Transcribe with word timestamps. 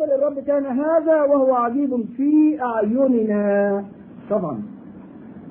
قبل 0.00 0.12
الرب 0.12 0.38
كان 0.38 0.66
هذا 0.66 1.22
وهو 1.22 1.54
عجيب 1.54 2.04
في 2.16 2.62
أعيننا. 2.62 3.84
طبعا. 4.30 4.62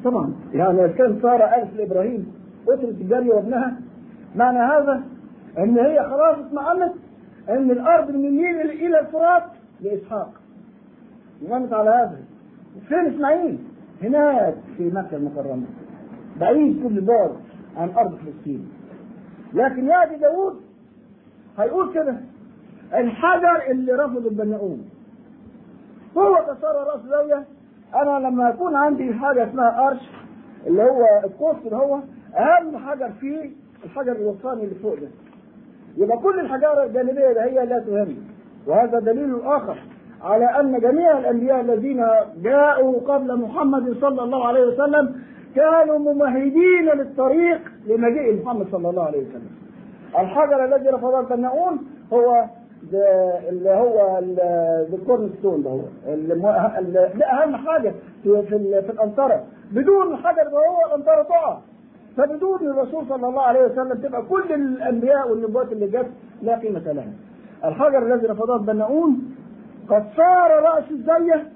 طبعا. 0.04 0.34
يعني 0.54 0.90
كان 0.90 1.20
سارة 1.22 1.44
قالت 1.44 1.74
لإبراهيم 1.78 2.34
اترك 2.70 2.90
الجارية 3.02 3.34
وابنها. 3.34 3.78
معنى 4.36 4.60
هذا 4.60 5.04
إن 5.58 5.78
هي 5.78 6.00
خلاص 6.04 6.38
اطمأنت 6.38 6.94
إن 7.50 7.72
الأرض 7.72 8.10
من 8.10 8.26
النيل 8.26 8.62
إلى 8.62 9.00
الفرات 9.00 9.44
لإسحاق. 9.82 10.32
نمت 11.50 11.74
على 11.74 11.90
هذا. 11.90 12.20
فين 12.88 13.14
إسماعيل؟ 13.14 13.58
هناك 14.04 14.56
في 14.78 14.84
مكة 14.90 15.18
المكرمة. 15.18 15.66
بعيد 16.40 16.84
كل 16.84 17.02
بعد 17.02 17.32
عن 17.78 17.90
أرض 17.90 18.16
فلسطين. 18.16 18.70
لكن 19.54 19.88
يأتي 19.88 20.16
داوود 20.18 20.56
هيقول 21.58 21.94
كده. 21.94 22.16
الحجر 22.94 23.72
اللي 23.72 23.92
رفض 23.94 24.26
البناؤون 24.26 24.90
هو 26.18 26.36
كسر 26.36 26.88
رأس 26.94 27.02
زاويه 27.10 27.44
أنا 27.96 28.28
لما 28.28 28.50
يكون 28.50 28.76
عندي 28.76 29.14
حاجة 29.14 29.50
اسمها 29.50 29.82
قرش 29.82 30.10
اللي 30.68 30.84
هو 30.84 31.06
القوس 31.24 31.56
اللي 31.66 31.76
هو 31.76 32.00
أهم 32.38 32.78
حجر 32.78 33.10
فيه 33.20 33.50
الحجر 33.86 34.12
الوسطاني 34.12 34.64
اللي 34.64 34.76
فوق 34.76 34.94
ده. 34.96 35.08
يبقى 35.98 36.18
كل 36.18 36.40
الحجارة 36.40 36.84
الجانبية 36.84 37.34
ده 37.34 37.44
هي 37.44 37.66
لا 37.66 37.80
تهم. 37.80 38.16
وهذا 38.68 39.00
دليل 39.00 39.42
آخر 39.46 39.78
على 40.22 40.46
أن 40.46 40.80
جميع 40.80 41.18
الأنبياء 41.20 41.62
الذين 41.62 42.06
جاءوا 42.44 43.00
قبل 43.00 43.40
محمد 43.40 43.98
صلى 44.02 44.24
الله 44.24 44.48
عليه 44.48 44.66
وسلم 44.68 45.16
كانوا 45.56 45.98
ممهدين 45.98 46.86
للطريق 46.96 47.62
لمجيء 47.88 48.44
محمد 48.46 48.68
صلى 48.72 48.90
الله 48.90 49.04
عليه 49.04 49.20
وسلم. 49.20 49.50
الحجر 50.20 50.66
الذي 50.66 50.90
رفضه 50.90 51.20
البناؤون 51.20 51.80
هو 52.14 52.46
اللي 53.50 53.70
هو 53.70 54.20
الكورن 54.94 55.30
ستون 55.40 55.64
ده 55.64 55.70
هو. 55.70 55.82
ده 57.18 57.26
أهم 57.26 57.56
حاجة 57.56 57.94
في 58.24 58.42
في, 58.42 58.82
في 58.82 58.90
القنطره 58.92 59.44
بدون 59.72 60.14
الحجر 60.14 60.44
ده 60.44 60.58
هو 60.58 60.86
القنطره 60.86 61.24
تقع. 61.24 61.58
فبدون 62.18 62.60
الرسول 62.62 63.06
صلى 63.10 63.28
الله 63.28 63.42
عليه 63.42 63.66
وسلم 63.66 63.94
تبقى 63.94 64.22
كل 64.22 64.54
الأنبياء 64.54 65.32
والنبوات 65.32 65.72
اللي 65.72 65.88
جت 65.88 66.08
لا 66.42 66.58
قيمة 66.60 66.92
لها. 66.92 67.14
الحجر 67.66 68.14
الذي 68.14 68.28
رفضه 68.28 68.56
البناؤون 68.56 69.36
قد 69.90 70.04
صار 70.18 70.52
رأس 70.64 70.84
الزيه 70.92 71.48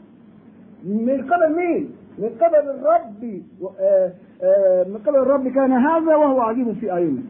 من 0.86 1.22
قبل 1.32 1.56
مين؟ 1.56 1.96
من 2.18 2.30
قبل 2.30 2.56
الرب 2.70 3.42
آه، 3.80 4.12
آه، 4.44 4.84
من 4.84 4.98
قبل 4.98 5.16
الرب 5.16 5.48
كان 5.48 5.72
هذا 5.72 6.16
وهو 6.16 6.42
عجيب 6.42 6.74
في 6.74 6.92
اعينه 6.92 7.22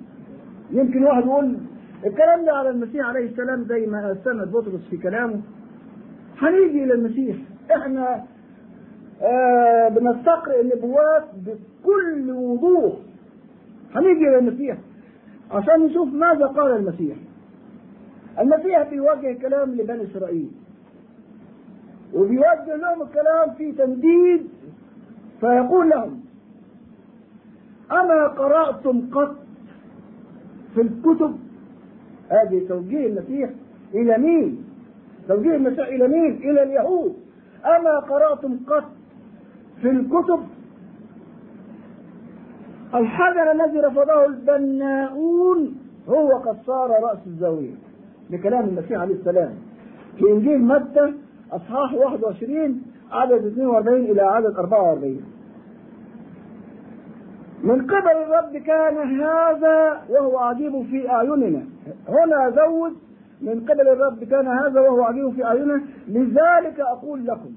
يمكن 0.71 1.03
واحد 1.03 1.25
يقول 1.25 1.57
الكلام 2.05 2.45
ده 2.45 2.51
على 2.53 2.69
المسيح 2.69 3.05
عليه 3.05 3.25
السلام 3.29 3.63
زي 3.63 3.85
ما 3.85 4.11
استند 4.11 4.51
بطرس 4.51 4.81
في 4.89 4.97
كلامه. 4.97 5.41
هنيجي 6.37 6.83
إلى 6.83 6.93
المسيح. 6.93 7.35
إحنا 7.75 8.23
آه 9.21 9.89
بنستقرئ 9.89 10.61
النبوات 10.61 11.23
بكل 11.35 12.31
وضوح. 12.31 12.93
هنيجي 13.95 14.27
إلى 14.29 14.37
المسيح. 14.37 14.77
عشان 15.51 15.79
نشوف 15.79 16.13
ماذا 16.13 16.45
قال 16.45 16.71
المسيح. 16.75 17.17
المسيح 18.39 18.89
بيوجه 18.89 19.33
كلام 19.41 19.71
لبني 19.71 20.03
إسرائيل. 20.03 20.51
وبيوجه 22.13 22.75
لهم 22.75 23.01
الكلام 23.01 23.53
في 23.57 23.71
تنديد 23.71 24.47
فيقول 25.39 25.89
لهم 25.89 26.23
أما 27.91 28.27
قرأتم 28.27 29.09
قط 29.11 29.35
في 30.75 30.81
الكتب 30.81 31.39
هذه 32.33 32.67
توجيه 32.67 33.07
المسيح 33.07 33.49
إلى 33.93 34.17
مين؟ 34.17 34.63
توجيه 35.27 35.55
المسيح 35.55 35.87
إلى 35.87 36.07
مين؟ 36.07 36.31
إلى 36.35 36.63
اليهود. 36.63 37.13
أما 37.65 37.99
قرأتم 37.99 38.57
قط 38.67 38.83
في 39.81 39.89
الكتب؟ 39.89 40.39
الحجر 42.95 43.51
الذي 43.51 43.79
رفضه 43.79 44.25
البناؤون 44.25 45.77
هو 46.09 46.37
قد 46.37 46.57
صار 46.65 46.89
رأس 46.89 47.19
الزاوية. 47.27 47.73
بكلام 48.29 48.65
المسيح 48.65 48.99
عليه 48.99 49.15
السلام. 49.15 49.53
في 50.17 50.25
إنجيل 50.31 50.61
متى؟ 50.61 51.13
أصحاح 51.51 51.93
21 51.93 52.81
عدد 53.11 53.45
42 53.45 54.01
إلى 54.01 54.21
عدد 54.21 54.55
44 54.55 55.21
من 57.63 57.81
قبل 57.81 58.11
الرب 58.11 58.57
كان 58.57 59.21
هذا 59.21 60.01
وهو 60.09 60.37
عجيب 60.37 60.85
في 60.91 61.09
أعيننا. 61.09 61.65
هنا 62.07 62.49
زود 62.49 62.93
من 63.41 63.65
قبل 63.65 63.87
الرب 63.89 64.23
كان 64.23 64.47
هذا 64.47 64.79
وهو 64.81 65.03
عجيب 65.03 65.33
في 65.33 65.45
أعيننا. 65.45 65.81
لذلك 66.07 66.79
أقول 66.79 67.25
لكم 67.25 67.51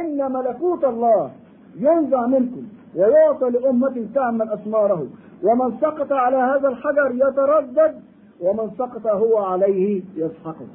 إن 0.00 0.32
ملكوت 0.32 0.84
الله 0.84 1.30
ينزع 1.76 2.26
منكم 2.26 2.62
ويعطى 2.96 3.50
لأمة 3.50 4.06
تعمل 4.14 4.48
أثماره. 4.48 5.06
ومن 5.42 5.78
سقط 5.80 6.12
على 6.12 6.36
هذا 6.36 6.68
الحجر 6.68 7.10
يتردد 7.14 7.94
ومن 8.40 8.70
سقط 8.78 9.06
هو 9.06 9.38
عليه 9.38 10.02
يسحقه. 10.16 10.66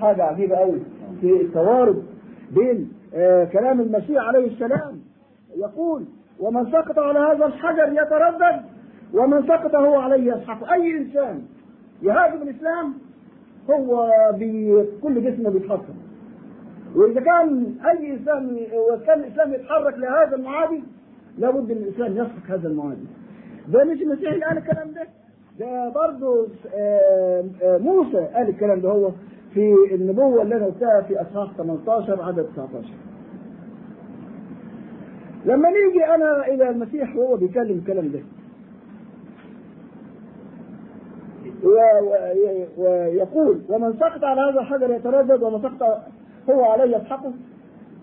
حاجة 0.00 0.22
عجيبة 0.22 0.56
أوي 0.56 0.80
في 1.20 1.40
التوارد 1.40 2.02
بين 2.50 2.92
آه 3.14 3.44
كلام 3.44 3.80
المسيح 3.80 4.24
عليه 4.24 4.46
السلام. 4.46 5.00
يقول 5.56 6.04
ومن 6.40 6.72
سقط 6.72 6.98
على 6.98 7.18
هذا 7.18 7.46
الحجر 7.46 7.92
يتردد 8.02 8.62
ومن 9.14 9.42
سقط 9.48 9.74
هو 9.74 9.94
عليه 10.00 10.32
يسحق. 10.32 10.72
أي 10.72 10.90
إنسان 10.98 11.42
يهاجم 12.02 12.42
الإسلام 12.42 12.94
هو 13.70 14.10
بكل 14.38 15.22
جسمه 15.32 15.50
بيتحطم 15.50 15.94
وإذا 16.96 17.20
كان 17.20 17.74
أي 17.86 18.12
إنسان 18.12 18.58
وكان 18.92 19.20
الإسلام 19.20 19.52
يتحرك 19.54 19.94
لهذا 19.98 20.36
المعادي 20.36 20.82
لابد 21.38 21.70
إن 21.70 21.76
الاسلام 21.76 22.12
يسحق 22.12 22.50
هذا 22.50 22.68
المعادي. 22.68 23.06
ده 23.68 23.84
مش 23.84 24.02
المسيح 24.02 24.32
اللي 24.32 24.44
قال 24.44 24.58
الكلام 24.58 24.90
ده 24.92 25.06
ده 25.58 25.88
برضه 25.88 26.48
موسى 27.62 28.16
قال 28.34 28.48
الكلام 28.48 28.80
ده 28.80 28.88
هو 28.90 29.10
في 29.54 29.74
النبوة 29.94 30.42
اللي 30.42 30.56
أنا 30.56 30.64
قلتها 30.66 31.00
في 31.02 31.20
أصحاح 31.22 31.52
18 31.56 32.22
عدد 32.22 32.46
19 32.56 32.84
لما 35.46 35.68
نيجي 35.70 36.04
أنا 36.14 36.46
إلى 36.46 36.70
المسيح 36.70 37.16
وهو 37.16 37.36
بيكلم 37.36 37.78
الكلام 37.78 38.08
ده. 38.08 38.20
ويقول 42.76 43.60
ومن 43.68 43.92
سقط 43.92 44.24
على 44.24 44.40
هذا 44.40 44.60
الحجر 44.60 44.90
يتردد 44.90 45.42
ومن 45.42 45.62
سقط 45.62 46.02
هو 46.50 46.64
عليه 46.64 46.96
يسحقه 46.96 47.32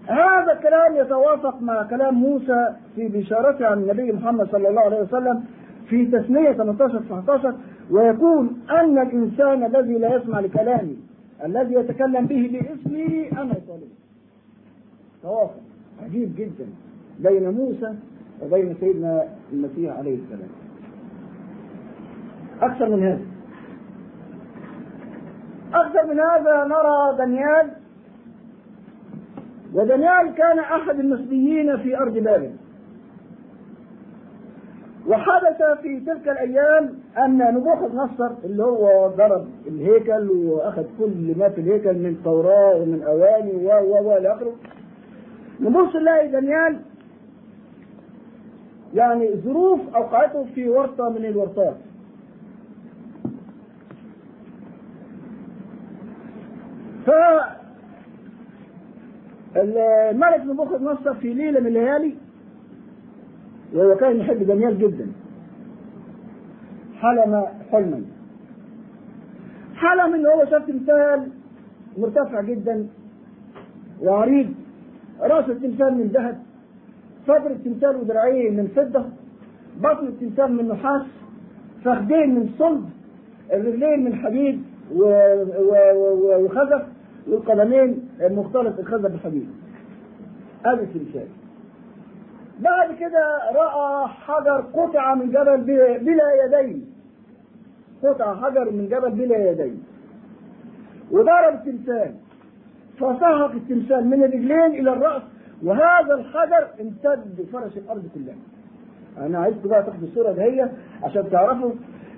هذا 0.08 0.52
الكلام 0.54 0.96
يتوافق 0.96 1.62
مع 1.62 1.84
كلام 1.84 2.14
موسى 2.14 2.76
في 2.96 3.08
بشارته 3.08 3.66
عن 3.68 3.78
النبي 3.78 4.12
محمد 4.12 4.52
صلى 4.52 4.70
الله 4.70 4.82
عليه 4.82 5.02
وسلم 5.02 5.44
في 5.90 6.06
تثنية 6.06 6.52
18 6.52 7.00
19 7.00 7.56
ويقول 7.92 8.50
أن 8.70 8.98
الإنسان 9.02 9.64
الذي 9.64 9.98
لا 9.98 10.16
يسمع 10.16 10.40
لكلامي 10.40 10.98
الذي 11.46 11.74
يتكلم 11.74 12.26
به 12.26 12.50
باسمي 12.52 13.32
أنا 13.32 13.54
طالب. 13.54 13.90
توافق. 15.24 15.62
عجيب 16.06 16.36
جدا. 16.36 16.68
بين 17.20 17.50
موسى 17.50 17.96
وبين 18.42 18.76
سيدنا 18.80 19.28
المسيح 19.54 19.98
عليه 19.98 20.16
السلام. 20.16 20.50
أكثر 22.62 22.90
من 22.90 23.04
هذا. 23.04 23.22
أكثر 25.74 26.14
من 26.14 26.20
هذا 26.20 26.64
نرى 26.64 27.18
دانيال 27.18 27.72
ودانيال 29.74 30.36
كان 30.36 30.60
أحد 30.60 31.00
المسبيين 31.00 31.78
في 31.78 31.98
أرض 31.98 32.14
بابل. 32.14 32.52
وحدث 35.08 35.62
في 35.82 36.00
تلك 36.00 36.30
الأيام 36.30 37.00
أن 37.18 37.38
نبوخذ 37.38 37.96
نصر 37.96 38.32
اللي 38.44 38.64
هو 38.64 39.08
ضرب 39.18 39.48
الهيكل 39.68 40.30
وأخذ 40.32 40.84
كل 41.00 41.36
ما 41.38 41.50
في 41.50 41.62
الهيكل 41.62 41.94
من 41.94 42.18
توراة 42.24 42.76
ومن 42.76 43.04
أواني 43.04 43.52
و 43.52 43.70
و 43.70 44.10
و 44.10 44.18
إلى 44.18 44.34
آخره. 44.34 44.54
نبص 45.60 45.96
نلاقي 45.96 46.28
دانيال 46.28 46.80
يعني 48.94 49.36
ظروف 49.36 49.96
أوقعته 49.96 50.46
في 50.56 50.70
ورطة 50.70 51.10
من 51.10 51.26
الورطات. 51.26 51.78
ف 57.06 57.10
الملك 59.56 60.42
نبوخذ 60.46 60.84
نصر 60.84 61.14
في 61.14 61.34
ليلة 61.34 61.60
من 61.60 61.68
الليالي 61.68 62.16
وهو 63.74 63.96
كان 63.96 64.18
يحب 64.20 64.44
دانيال 64.44 64.80
جدا. 64.80 65.08
حلم 66.96 67.46
حلما. 67.72 68.02
حلم 69.76 70.14
إن 70.14 70.26
هو 70.26 70.46
شاف 70.46 70.68
تمثال 70.68 71.30
مرتفع 71.98 72.42
جدا 72.42 72.88
وعريض. 74.02 74.54
رأس 75.22 75.50
التمثال 75.50 75.94
من 75.94 76.08
ذهب. 76.08 76.43
صدر 77.28 77.52
التمثال 77.52 77.96
وذراعيه 77.96 78.50
من 78.50 78.68
فضة 78.68 79.06
بطن 79.78 80.08
التمثال 80.08 80.54
من 80.54 80.68
نحاس 80.68 81.02
فخدين 81.86 82.36
من 82.36 82.50
صلب 82.60 82.90
الرجلين 83.54 84.04
من 84.04 84.16
حديد 84.16 84.64
وخزف 86.42 86.86
والقدمين 87.28 88.10
مختلط 88.22 88.80
الخزف 88.80 89.12
بالحديد. 89.12 89.50
هذا 90.66 90.82
التمثال 90.82 91.28
بعد 92.60 92.96
كده 93.00 93.40
رأى 93.56 94.08
حجر 94.08 94.62
قطع 94.74 95.16
من 95.16 95.30
جبل 95.30 95.58
بلا 96.00 96.46
يدين. 96.46 96.86
قطع 98.04 98.36
حجر 98.36 98.72
من 98.72 98.88
جبل 98.88 99.12
بلا 99.12 99.52
يدين. 99.52 99.84
وضرب 101.12 101.54
التمثال. 101.54 102.16
فسحق 102.98 103.52
التمثال 103.52 104.08
من 104.08 104.24
الرجلين 104.24 104.72
إلى 104.80 104.94
الرأس. 104.94 105.22
وهذا 105.64 106.14
الحجر 106.14 106.68
امتد 106.82 107.46
فرش 107.54 107.78
الأرض 107.78 108.04
كلها 108.16 108.36
أنا 109.28 109.40
عايزكم 109.40 109.70
بقى 109.70 109.84
تاخدوا 109.84 110.08
الصورة 110.08 110.32
دهية 110.32 110.72
عشان 111.04 111.30
تعرفوا 111.32 111.72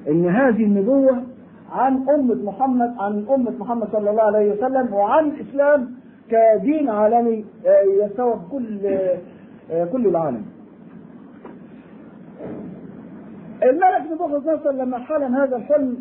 إن 0.07 0.29
هذه 0.29 0.63
النبوة 0.63 1.23
عن 1.71 2.09
أمة 2.09 2.35
محمد 2.35 2.95
عن 2.99 3.25
أمة 3.29 3.51
محمد 3.51 3.87
صلى 3.91 4.09
الله 4.09 4.23
عليه 4.23 4.51
وسلم 4.51 4.93
وعن 4.93 5.25
الإسلام 5.29 5.91
كدين 6.29 6.89
عالمي 6.89 7.45
يستوعب 8.03 8.41
كل 8.51 8.79
كل 9.91 10.07
العالم. 10.07 10.45
الملك 13.63 14.11
نبوخذ 14.11 14.53
نصر 14.53 14.71
لما 14.71 14.97
حلم 14.99 15.35
هذا 15.35 15.55
الحلم 15.55 15.97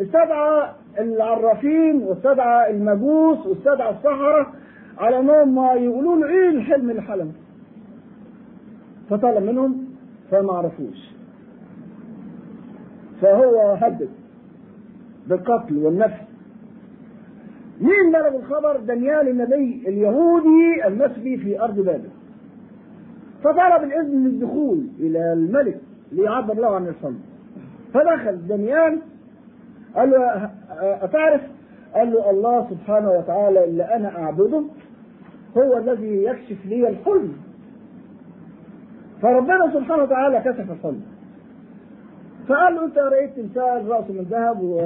استدعى 0.00 0.68
العرافين 0.98 2.02
واستدعى 2.02 2.70
المجوس 2.70 3.46
واستدعى 3.46 3.90
السحرة 3.90 4.52
على 4.98 5.18
انهم 5.20 5.58
يقولوا 5.76 6.16
له 6.16 6.28
إيه 6.28 6.48
الحلم 6.48 6.90
اللي 6.90 7.02
فطلب 9.10 9.42
منهم 9.42 9.86
فما 10.30 10.52
عرفوش. 10.52 11.10
فهو 13.22 13.72
هدد 13.80 14.08
بالقتل 15.26 15.76
والنفس. 15.76 16.20
مين 17.80 18.12
بلغ 18.12 18.36
الخبر؟ 18.36 18.76
دانيال 18.76 19.28
النبي 19.28 19.82
اليهودي 19.88 20.86
المسبي 20.86 21.36
في 21.36 21.60
أرض 21.60 21.80
بابل. 21.80 22.08
فطلب 23.44 23.84
الإذن 23.84 24.24
للدخول 24.24 24.86
إلى 24.98 25.32
الملك 25.32 25.80
ليعبر 26.12 26.54
له 26.54 26.74
عن 26.74 26.86
الحلم. 26.88 27.20
فدخل 27.94 28.46
دانيال 28.48 28.98
قال 29.96 30.10
له 30.10 30.50
أتعرف؟ 30.80 31.40
قال 31.94 32.12
له 32.12 32.30
الله 32.30 32.70
سبحانه 32.70 33.10
وتعالى 33.10 33.64
اللي 33.64 33.82
أنا 33.82 34.18
أعبده 34.18 34.64
هو 35.58 35.78
الذي 35.78 36.24
يكشف 36.24 36.66
لي 36.66 36.88
الحلم 36.88 37.32
فربنا 39.22 39.70
سبحانه 39.74 40.02
وتعالى 40.02 40.40
كشف 40.40 40.70
الحلم 40.70 41.02
فقال 42.48 42.74
له 42.74 42.84
أنت 42.84 42.98
رأيت 42.98 43.36
تمثال 43.36 43.88
رأسه 43.88 44.12
من 44.12 44.26
ذهب 44.30 44.62
و 44.62 44.78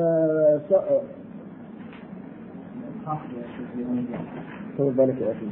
خد 4.79 4.97
بالك 4.97 5.21
يا 5.21 5.33
أخي. 5.33 5.47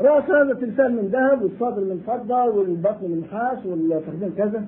رأس 0.00 0.24
هذا 0.30 0.52
التمثال 0.52 0.96
من 0.96 1.08
ذهب 1.08 1.42
والصدر 1.42 1.84
من 1.84 2.02
فضة 2.06 2.44
والبطن 2.44 3.10
من 3.10 3.20
نحاس 3.20 3.66
والفخذين 3.66 4.32
كذا. 4.36 4.64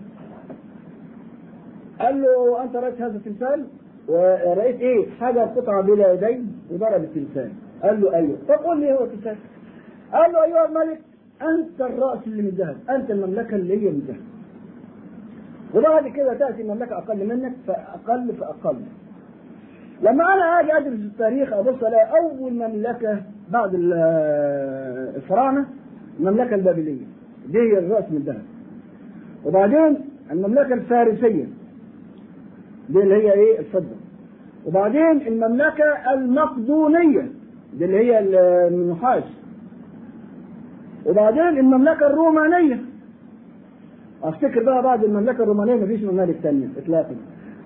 قال 2.00 2.22
له 2.22 2.62
أنت 2.62 2.76
رأيت 2.76 3.00
هذا 3.00 3.16
التمثال؟ 3.16 3.66
ورأيت 4.08 4.80
إيه؟ 4.80 5.10
حاجة 5.20 5.40
قطعة 5.40 5.82
بلا 5.82 6.12
يدين 6.12 6.52
وضرب 6.70 7.02
التمثال. 7.04 7.50
قال 7.82 8.00
له 8.00 8.14
أيوه. 8.14 8.36
طب 8.48 8.54
قول 8.54 8.80
لي 8.80 8.92
هو 8.92 9.04
التمثال. 9.04 9.36
قال 10.12 10.32
له 10.32 10.44
ايها 10.44 10.68
الملك 10.68 11.00
أنت 11.42 11.80
الرأس 11.80 12.18
اللي 12.26 12.42
من 12.42 12.48
ذهب 12.48 12.76
أنت 12.90 13.10
المملكة 13.10 13.56
اللي 13.56 13.86
هي 13.86 13.90
من 13.90 14.02
ذهب 14.08 14.20
وبعد 15.74 16.08
كده 16.08 16.34
تأتي 16.34 16.62
مملكة 16.62 16.98
أقل 16.98 17.26
منك 17.26 17.52
فأقل 17.66 18.32
فأقل. 18.40 18.76
لما 20.02 20.24
أنا 20.34 20.60
آجي 20.60 20.76
أدرس 20.76 21.00
التاريخ 21.00 21.52
أبص 21.52 21.82
ألاقي 21.82 22.18
أول 22.18 22.52
مملكة 22.52 23.22
بعد 23.50 23.70
الفراعنة 23.74 25.66
المملكة 26.20 26.54
البابلية. 26.54 27.04
دي 27.48 27.58
هي 27.58 27.78
الرأس 27.78 28.04
من 28.10 28.16
الذهب. 28.16 28.42
وبعدين 29.44 29.96
المملكة 30.30 30.74
الفارسية. 30.74 31.44
دي 32.90 32.98
اللي 32.98 33.14
هي 33.14 33.32
إيه 33.32 33.58
الفضة 33.58 33.96
وبعدين 34.66 35.26
المملكة 35.26 35.84
المقدونية 36.14 37.28
دي 37.78 37.84
اللي 37.84 37.96
هي 37.98 38.18
النحاس 38.68 39.24
وبعدين 41.06 41.48
المملكة 41.58 42.06
الرومانية 42.06 42.80
أفتكر 44.22 44.62
بقى 44.62 44.82
بعد 44.82 45.04
المملكة 45.04 45.42
الرومانية 45.42 45.74
مفيش 45.74 46.02
ممالك 46.02 46.36
ثانية 46.36 46.68
اطلاقا 46.78 47.16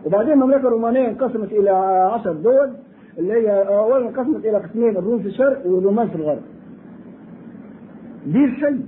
وبعدين 0.06 0.32
المملكة 0.32 0.68
الرومانية 0.68 1.08
انقسمت 1.08 1.52
إلى 1.52 1.70
عشر 2.14 2.32
دول 2.32 2.70
اللي 3.18 3.32
هي 3.32 3.50
اولا 3.68 4.08
انقسمت 4.08 4.44
إلى 4.44 4.56
قسمين 4.58 4.96
الروم 4.96 5.18
في 5.18 5.28
الشرق 5.28 5.66
والرومان 5.66 6.08
في 6.08 6.14
الغرب. 6.14 6.42
دي 8.26 8.44
الحلم. 8.44 8.82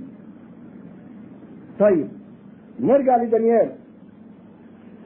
طيب 1.79 2.07
نرجع 2.79 3.23
لدانيال. 3.23 3.71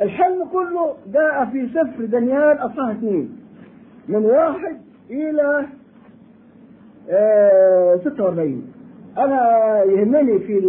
الحلم 0.01 0.45
كله 0.53 0.93
جاء 1.13 1.45
في 1.45 1.67
سفر 1.69 2.05
دانيال 2.05 2.57
أصحاح 2.65 2.89
اثنين. 2.89 3.37
من 4.09 4.25
واحد 4.25 4.77
إلى 5.09 5.65
آه 7.09 7.95
46 7.97 8.63
أنا 9.17 9.39
يهمني 9.83 10.39
في 10.39 10.61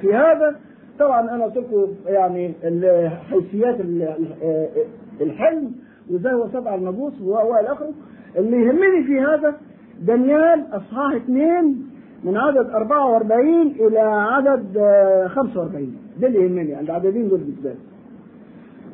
في 0.00 0.14
هذا. 0.14 0.56
طبعا 0.98 1.44
قلت 1.44 1.56
لكم 1.56 1.94
يعني 2.06 2.54
حيثيات 3.30 3.76
الحلم 5.20 5.72
وازاي 6.10 6.32
هو 6.32 6.48
سبع 6.48 6.74
المجوس 6.74 7.20
وإلى 7.20 7.72
آخره. 7.72 7.90
اللي 8.36 8.56
يهمني 8.56 9.04
في 9.06 9.20
هذا 9.20 9.54
دانيال 10.02 10.66
أصحاح 10.72 11.14
اثنين 11.14 11.86
من 12.24 12.36
عدد 12.36 12.70
44 12.70 13.66
إلى 13.80 13.98
عدد 14.00 14.78
45 15.28 15.96
ده 16.20 16.26
اللي 16.28 16.38
يهمني 16.44 16.80
العددين 16.80 17.28
دول 17.28 17.38
بالذات 17.40 17.76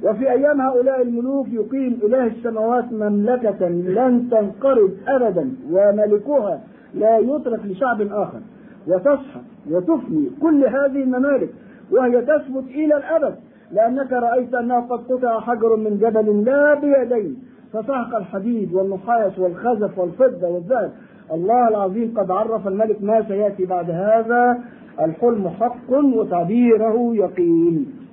وفي 0.04 0.30
أيام 0.30 0.60
هؤلاء 0.60 1.02
الملوك 1.02 1.46
يقيم 1.48 1.98
إله 2.02 2.26
السماوات 2.26 2.92
مملكة 2.92 3.68
لن 3.68 4.28
تنقرض 4.30 4.90
أبدا 5.08 5.50
وملكها 5.70 6.60
لا 6.94 7.18
يترك 7.18 7.60
لشعب 7.66 8.00
آخر. 8.00 8.40
وتصحى 8.86 9.40
وتفني 9.70 10.30
كل 10.42 10.64
هذه 10.64 11.02
الممالك 11.02 11.50
وهي 11.92 12.22
تثبت 12.22 12.64
إلى 12.68 12.96
الأبد. 12.96 13.34
لأنك 13.72 14.12
رأيت 14.12 14.54
انه 14.54 14.80
قد 14.80 14.98
قطع 14.98 15.40
حجر 15.40 15.76
من 15.76 15.98
جبل 15.98 16.44
لا 16.44 16.74
بيدين. 16.74 17.36
فسحق 17.72 18.16
الحديد 18.16 18.74
والنحاس 18.74 19.38
والخزف 19.38 19.98
والفضة 19.98 20.48
والذهب. 20.48 20.92
الله 21.32 21.68
العظيم 21.68 22.14
قد 22.16 22.30
عرف 22.30 22.68
الملك 22.68 23.02
ما 23.02 23.22
سيأتي 23.28 23.64
بعد 23.64 23.90
هذا. 23.90 24.58
الحلم 25.00 25.48
حق 25.48 25.90
وتعبيره 25.90 27.10
يقين. 27.14 28.03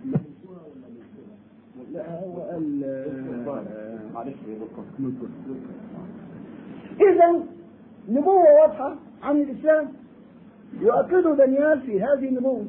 لا 1.94 2.04
هو 2.24 2.58
إذا 7.02 7.40
نبوة 8.10 8.62
واضحة 8.62 8.96
عن 9.24 9.38
الإسلام 9.42 9.88
يؤكده 10.82 11.36
دانيال 11.36 11.82
في 11.82 12.02
هذه 12.02 12.30
النبوة. 12.30 12.66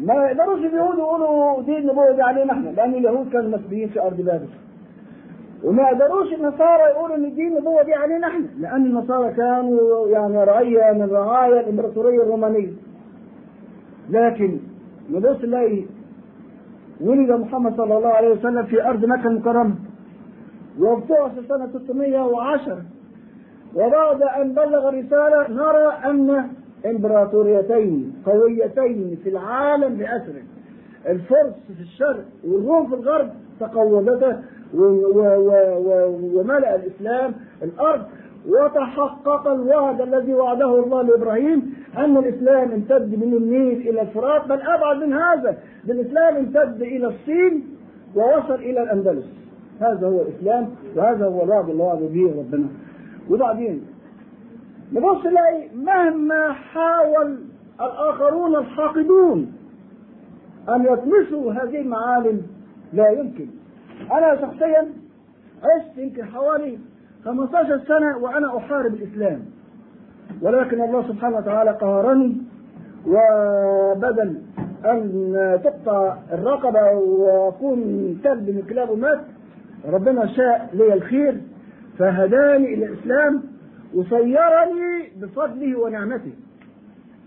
ما 0.00 0.14
يقدروش 0.14 0.58
اليهود 0.58 0.98
يقولوا 0.98 1.62
دي 1.62 1.78
النبوة 1.78 2.12
دي 2.12 2.22
علينا 2.22 2.52
إحنا 2.52 2.68
لأن 2.70 2.94
اليهود 2.94 3.30
كانوا 3.32 3.58
مسبيين 3.58 3.88
في 3.88 4.02
أرض 4.02 4.16
بابل. 4.20 4.48
وما 5.64 5.82
يقدروش 5.82 6.32
النصارى 6.32 6.82
يقولوا 6.90 7.16
إن 7.16 7.34
دي 7.34 7.48
النبوة 7.48 7.82
دي 7.82 7.94
علينا 7.94 8.26
إحنا 8.26 8.46
لأن 8.58 8.86
النصارى 8.86 9.34
كانوا 9.34 10.08
يعني 10.08 10.44
رعية 10.44 10.92
من 10.92 11.08
رعايا 11.10 11.60
الإمبراطورية 11.60 12.22
الرومانية. 12.22 12.72
لكن 14.10 14.58
نبص 15.10 15.44
نلاقي 15.44 15.84
ولد 17.00 17.30
محمد 17.30 17.76
صلى 17.76 17.96
الله 17.98 18.08
عليه 18.08 18.28
وسلم 18.28 18.66
في 18.66 18.84
أرض 18.88 19.04
مكة 19.04 19.26
المكرمة. 19.26 19.74
وابتعث 20.78 21.32
سنة 21.48 21.68
610 21.86 22.82
وبعد 23.74 24.22
أن 24.22 24.52
بلغ 24.52 24.88
الرسالة 24.88 25.48
نرى 25.50 25.92
أن 26.04 26.48
إمبراطوريتين 26.86 28.22
قويتين 28.26 29.18
في 29.22 29.28
العالم 29.28 29.94
بأسره 29.94 30.42
الفرس 31.08 31.54
في 31.76 31.82
الشرق 31.82 32.24
والروم 32.44 32.86
في 32.88 32.94
الغرب 32.94 33.30
تقوضتا 33.60 34.42
وملأ 36.34 36.74
الإسلام. 36.74 37.34
الأرض 37.62 38.02
وتحقق 38.46 39.48
الوعد 39.48 40.00
الذي 40.00 40.34
وعده 40.34 40.84
الله 40.84 41.02
لإبراهيم 41.02 41.74
أن 41.96 42.16
الإسلام 42.16 42.72
امتد 42.72 43.24
من 43.24 43.34
النيل 43.34 43.88
إلى 43.88 44.02
الفرات 44.02 44.48
بل 44.48 44.60
أبعد 44.60 44.96
من 44.96 45.12
هذا 45.12 45.58
الإسلام 45.88 46.36
امتد 46.36 46.82
إلى 46.82 47.06
الصين 47.06 47.76
ووصل 48.16 48.54
إلى 48.54 48.82
الأندلس. 48.82 49.24
هذا 49.80 50.06
هو 50.06 50.22
الإسلام 50.22 50.70
وهذا 50.96 51.26
هو 51.26 51.42
الوعد 51.42 51.70
اللي 51.70 51.82
وعد 51.82 51.98
به 51.98 52.34
ربنا. 52.38 52.68
وبعدين 53.30 53.86
نبص 54.92 55.26
نلاقي 55.26 55.68
مهما 55.76 56.52
حاول 56.52 57.38
الآخرون 57.80 58.56
الحاقدون 58.56 59.52
أن 60.68 60.84
يطمسوا 60.84 61.52
هذه 61.52 61.80
المعالم 61.80 62.42
لا 62.92 63.08
يمكن. 63.10 63.46
أنا 64.12 64.40
شخصيا 64.40 64.88
عشت 65.64 65.98
يمكن 65.98 66.24
حوالي 66.24 66.78
15 67.26 67.78
سنة 67.88 68.18
وأنا 68.18 68.56
أحارب 68.56 68.94
الإسلام. 68.94 69.40
ولكن 70.42 70.80
الله 70.80 71.08
سبحانه 71.08 71.36
وتعالى 71.36 71.70
قهرني 71.70 72.36
وبدل 73.06 74.42
أن 74.84 75.60
تقطع 75.64 76.16
الرقبة 76.32 76.92
وأكون 76.92 77.80
كلب 78.24 78.50
من 78.50 78.62
كلاب 78.68 78.98
مات 78.98 79.20
ربنا 79.88 80.26
شاء 80.26 80.70
لي 80.72 80.94
الخير 80.94 81.40
فهداني 81.98 82.74
إلى 82.74 82.86
الإسلام 82.86 83.42
وصيرني 83.94 85.12
بفضله 85.20 85.78
ونعمته. 85.80 86.32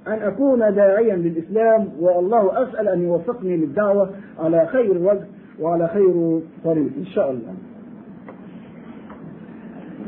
أن 0.07 0.13
أكون 0.13 0.59
داعيا 0.59 1.15
للإسلام 1.15 1.89
والله 1.99 2.63
أسأل 2.63 2.87
أن 2.87 3.01
يوفقني 3.01 3.57
للدعوة 3.57 4.09
على 4.39 4.65
خير 4.65 4.97
وجه 4.97 5.25
وعلى 5.59 5.87
خير 5.87 6.41
طريق. 6.63 6.91
إن 6.97 7.05
شاء 7.05 7.31
الله. 7.31 7.53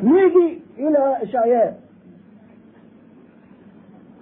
نيجي 0.03 0.61
إلى 0.77 1.23
إشعياء 1.23 1.79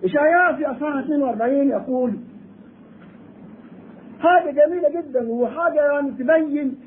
إشعياء 0.04 0.56
في 0.56 0.66
أصحاح 0.66 0.98
42 0.98 1.70
يقول 1.70 2.14
حاجة 4.20 4.52
جميلة 4.52 4.90
جدا 5.02 5.30
وحاجة 5.32 5.92
يعني 5.92 6.12
تبين 6.12 6.78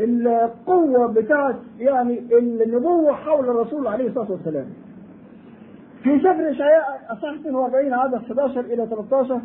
القوة 0.00 1.06
بتاعت 1.12 1.56
يعني 1.78 2.18
النبوة 2.38 3.12
حول 3.12 3.44
الرسول 3.48 3.86
عليه 3.86 4.08
الصلاة 4.08 4.30
والسلام. 4.30 4.66
في 6.02 6.18
سفر 6.18 6.50
إشعياء 6.50 7.06
أصحاح 7.10 7.34
42 7.34 7.92
عدد 7.92 8.14
11 8.14 8.60
إلى 8.60 8.86
13 8.86 9.40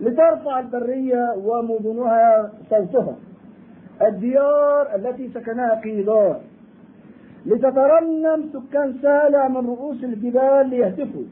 لترفع 0.00 0.58
البرية 0.60 1.34
ومدنها 1.36 2.52
صوتها. 2.70 3.16
الديار 4.02 4.94
التي 4.94 5.30
سكنها 5.34 5.80
قيدار. 5.80 6.40
لتترنم 7.46 8.44
سكان 8.52 8.94
سالع 9.02 9.48
من 9.48 9.66
رؤوس 9.66 10.04
الجبال 10.04 10.70
ليهتفوا 10.70 11.22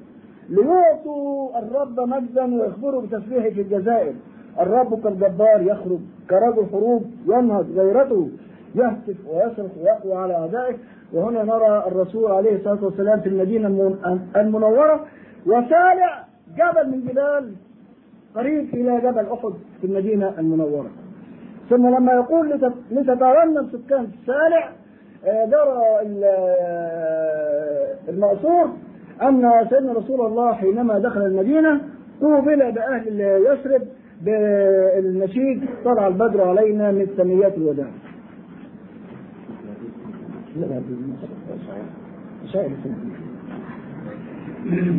ليعطوا 0.48 1.58
الرب 1.58 2.00
مجدا 2.00 2.54
ويخبروا 2.54 3.02
بتسبيحه 3.02 3.50
في 3.50 3.60
الجزائر. 3.60 4.14
الرب 4.60 5.02
كالجبار 5.02 5.62
يخرج 5.62 5.98
كرجل 6.30 6.66
حروب 6.72 7.04
ينهض 7.26 7.66
غيرته 7.78 8.28
يهتف 8.74 9.16
ويصرخ 9.28 9.70
ويقوى 9.82 10.14
على 10.14 10.34
أعدائه. 10.34 10.74
وهنا 11.12 11.42
نرى 11.42 11.84
الرسول 11.86 12.30
عليه 12.30 12.56
الصلاة 12.56 12.84
والسلام 12.84 13.20
في 13.20 13.28
المدينة 13.28 13.68
المنورة. 14.36 15.06
وسالع 15.46 16.24
جبل 16.58 16.90
من 16.90 17.00
جبال 17.08 17.52
قريب 18.34 18.74
إلى 18.74 19.00
جبل 19.00 19.26
أحد 19.32 19.52
في 19.80 19.86
المدينة 19.86 20.34
المنورة. 20.38 20.90
ثم 21.70 21.86
لما 21.88 22.12
يقول 22.12 22.60
لتترنم 22.90 23.68
سكان 23.72 24.06
سالع 24.26 24.72
جرى 25.24 26.00
المأثور 28.08 28.70
أن 29.22 29.66
سيدنا 29.70 29.92
رسول 29.92 30.26
الله 30.26 30.54
حينما 30.54 30.98
دخل 30.98 31.20
المدينة 31.20 31.80
قوبل 32.20 32.72
بأهل 32.72 33.20
يثرب 33.20 33.82
بالنشيد 34.22 35.64
طلع 35.84 36.06
البدر 36.06 36.48
علينا 36.48 36.90
من 36.90 37.06
ثنيات 37.16 37.54
الوداع. 37.56 37.86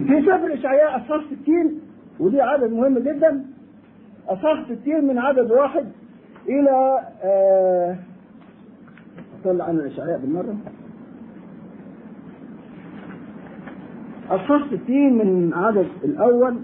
في 0.08 0.22
سفر 0.22 0.54
إشعياء 0.54 0.98
أصحاح 0.98 1.22
60 1.44 1.80
ودي 2.20 2.42
عدد 2.42 2.72
مهم 2.72 3.00
جدا 3.00 3.46
أصحاح 4.30 4.66
60 4.82 5.06
من 5.08 5.18
عدد 5.18 5.52
واحد 5.52 5.86
إلى 6.50 7.00
آه 7.24 7.96
طلع 9.44 9.66
عن 9.66 9.76
الإشعياء 9.76 10.20
بالمرة. 10.20 10.56
أصحاح 14.30 14.68
60 14.68 15.14
من 15.14 15.54
عدد 15.54 15.88
الأول 16.04 16.56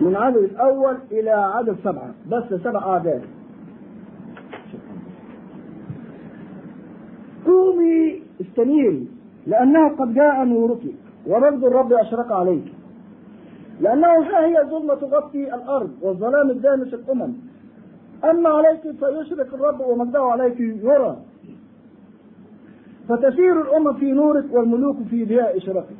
من 0.00 0.16
عدد 0.16 0.36
الأول 0.36 0.96
إلى 1.12 1.30
عدد 1.30 1.76
سبعة 1.84 2.14
بس 2.30 2.60
سبع 2.64 2.80
أعداد. 2.80 3.22
قومي 7.46 8.22
استنيري 8.40 9.08
لأنه 9.46 9.88
قد 9.88 10.14
جاء 10.14 10.44
نورك 10.44 10.82
ورد 11.26 11.64
الرب 11.64 11.92
أشرق 11.92 12.32
عليك. 12.32 12.64
لأنه 13.80 14.06
ها 14.06 14.46
هي 14.46 14.70
ظلمة 14.70 14.94
تغطي 14.94 15.54
الأرض 15.54 15.90
والظلام 16.02 16.50
الدامس 16.50 16.94
الأمم. 16.94 17.32
أما 18.30 18.48
عليك 18.48 18.80
فيشرق 18.80 19.54
الرب 19.54 19.80
ومجده 19.80 20.20
عليك 20.22 20.60
يرى. 20.60 21.16
فتسير 23.08 23.60
الأمم 23.60 23.92
في 23.92 24.12
نورك 24.12 24.44
والملوك 24.52 24.96
في 25.10 25.24
ضياء 25.24 25.56
إشراقك 25.56 25.96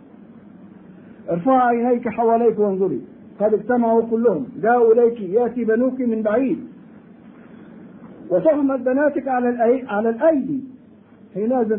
ارفع 1.30 1.64
عينيك 1.64 2.08
حواليك 2.08 2.58
وانظري. 2.58 3.00
قد 3.40 3.54
اجتمعوا 3.54 4.02
كلهم. 4.10 4.46
جاءوا 4.62 4.92
إليك. 4.94 5.20
يأتي 5.20 5.64
بنوك 5.64 6.00
من 6.00 6.22
بعيد. 6.22 6.58
وتهمت 8.30 8.80
بناتك 8.80 9.28
على. 9.28 9.48
على 9.88 10.08
الأيدي. 10.08 10.60
حينئذ 11.34 11.78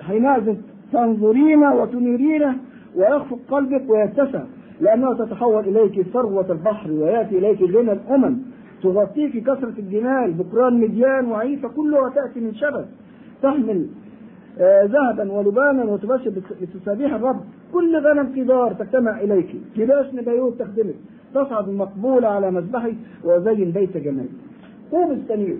حينئذ 0.00 0.56
تنظرين 0.92 1.64
وتنيرين 1.64 2.58
ويخفق 2.96 3.38
قلبك 3.50 3.90
ويتسع. 3.90 4.42
لأنها 4.80 5.14
تتحول 5.14 5.64
إليك 5.68 6.02
ثروة 6.02 6.52
البحر 6.52 6.90
ويأتي 6.90 7.38
إليك 7.38 7.62
غنى 7.62 7.92
الأمم. 7.92 8.51
تغطيك 8.82 9.42
كثرة 9.42 9.74
الجمال 9.78 10.32
بكران 10.32 10.80
مديان 10.80 11.26
وعيسى 11.26 11.68
كلها 11.68 12.08
تأتي 12.08 12.40
من 12.40 12.54
شبك 12.54 12.88
تحمل 13.42 13.86
آه 14.58 14.84
ذهبا 14.84 15.32
ولبانا 15.32 15.84
وتبشر 15.84 16.32
بتسابيح 16.60 17.14
الرب. 17.14 17.40
كل 17.72 17.96
غنم 17.96 18.26
قدار 18.36 18.72
تجتمع 18.72 19.20
إليك. 19.20 19.50
لباس 19.76 20.14
نبيوت 20.14 20.58
تخدمك. 20.58 20.94
تصعد 21.34 21.68
المقبولة 21.68 22.28
على 22.28 22.50
مذبحي 22.50 22.94
وأزين 23.24 23.70
بيت 23.70 23.96
جمالي 23.96 24.28
قوم 24.90 25.10
السمير. 25.10 25.56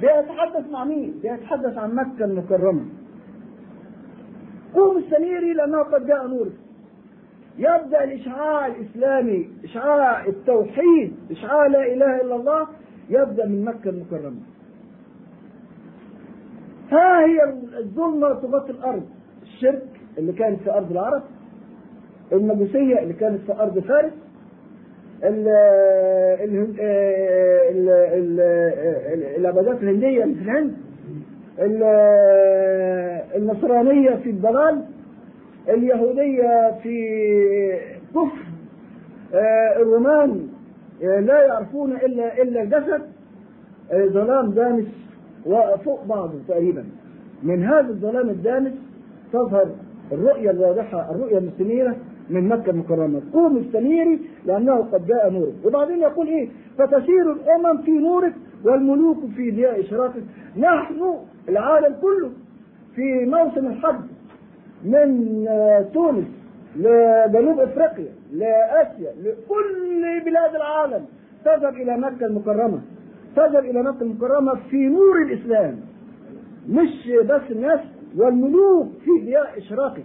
بيتحدث 0.00 0.70
مع 0.72 0.84
مين؟ 0.84 1.14
بيتحدث 1.22 1.78
عن 1.78 1.94
مكة 1.94 2.24
المكرمة. 2.24 2.84
قوم 4.74 4.96
السميري 4.98 5.52
لأنه 5.54 5.78
قد 5.78 6.06
جاء 6.06 6.26
نورك. 6.26 6.52
يبدأ 7.58 8.04
الإشعاع 8.04 8.66
الإسلامي 8.66 9.48
إشعاع 9.64 10.26
التوحيد 10.26 11.12
إشعاع 11.30 11.66
لا 11.66 11.86
إله 11.92 12.20
إلا 12.20 12.36
الله 12.36 12.66
يبدأ 13.10 13.46
من 13.46 13.64
مكة 13.64 13.90
المكرمة. 13.90 14.40
ها 16.90 17.20
هي 17.26 17.52
الظلمة 17.78 18.34
تغطي 18.34 18.70
الأرض. 18.70 19.02
الشرك 19.42 19.88
اللي 20.18 20.32
كانت 20.32 20.60
في 20.62 20.70
أرض 20.74 20.90
العرب 20.90 21.22
المجوسية 22.32 22.98
اللي 22.98 23.14
كانت 23.14 23.40
في 23.46 23.52
أرض 23.52 23.78
فارس 23.78 24.12
ال 25.24 25.48
ال 26.40 26.80
ال 26.80 27.88
ال 27.90 29.36
العبادات 29.40 29.82
الهندية 29.82 30.24
اللي 30.24 30.34
في 30.34 30.42
الهند 30.42 30.76
النصرانية 33.36 34.10
في 34.10 34.30
الضلال 34.30 34.84
اليهودية 35.68 36.78
في 36.82 36.98
كفر 38.10 38.38
آه 39.34 39.76
الرومان 39.82 40.48
آه 41.02 41.20
لا 41.20 41.42
يعرفون 41.46 41.92
إلا 41.92 42.42
إلا 42.42 42.62
الجسد 42.62 43.02
آه 43.92 44.06
ظلام 44.06 44.50
دامس 44.50 44.86
وفوق 45.46 46.04
بعضه 46.04 46.32
تقريبا. 46.48 46.84
من 47.42 47.62
هذا 47.64 47.88
الظلام 47.88 48.28
الدامس 48.28 48.72
تظهر 49.32 49.66
الرؤية 50.12 50.50
الواضحة 50.50 51.10
الرؤية 51.10 51.38
المستنيرة 51.38 51.96
من 52.30 52.48
مكة 52.48 52.70
المكرمة. 52.70 53.22
قوم 53.32 53.58
استنيري 53.58 54.20
لأنه 54.46 54.74
قد 54.76 55.06
جاء 55.06 55.30
نورك 55.30 55.52
وبعدين 55.64 55.98
يقول 55.98 56.26
إيه؟ 56.26 56.48
فتسير 56.78 57.32
الأمم 57.32 57.82
في 57.82 57.90
نورك 57.90 58.32
والملوك 58.64 59.18
في 59.36 59.50
ضياء 59.50 59.80
إشراقك 59.80 60.22
نحن 60.56 61.14
العالم 61.48 61.96
كله 62.02 62.30
في 62.94 63.24
موسم 63.24 63.66
الحج 63.66 64.00
من 64.84 65.46
تونس 65.94 66.26
لجنوب 66.76 67.60
إفريقيا 67.60 68.12
لآسيا 68.32 69.12
لكل 69.22 70.20
بلاد 70.24 70.54
العالم. 70.54 71.04
تذهب 71.44 71.74
إلى 71.74 71.96
مكة 71.96 72.26
المكرمة. 72.26 72.80
تذهب 73.36 73.64
إلى 73.64 73.82
مكة 73.82 74.02
المكرمة 74.02 74.54
في 74.70 74.76
نور 74.88 75.22
الإسلام. 75.22 75.76
مش 76.68 77.10
بس 77.28 77.42
الناس 77.50 77.80
والملوك 78.16 78.88
في 79.04 79.10
ضياء 79.26 79.58
إشراقي. 79.58 80.02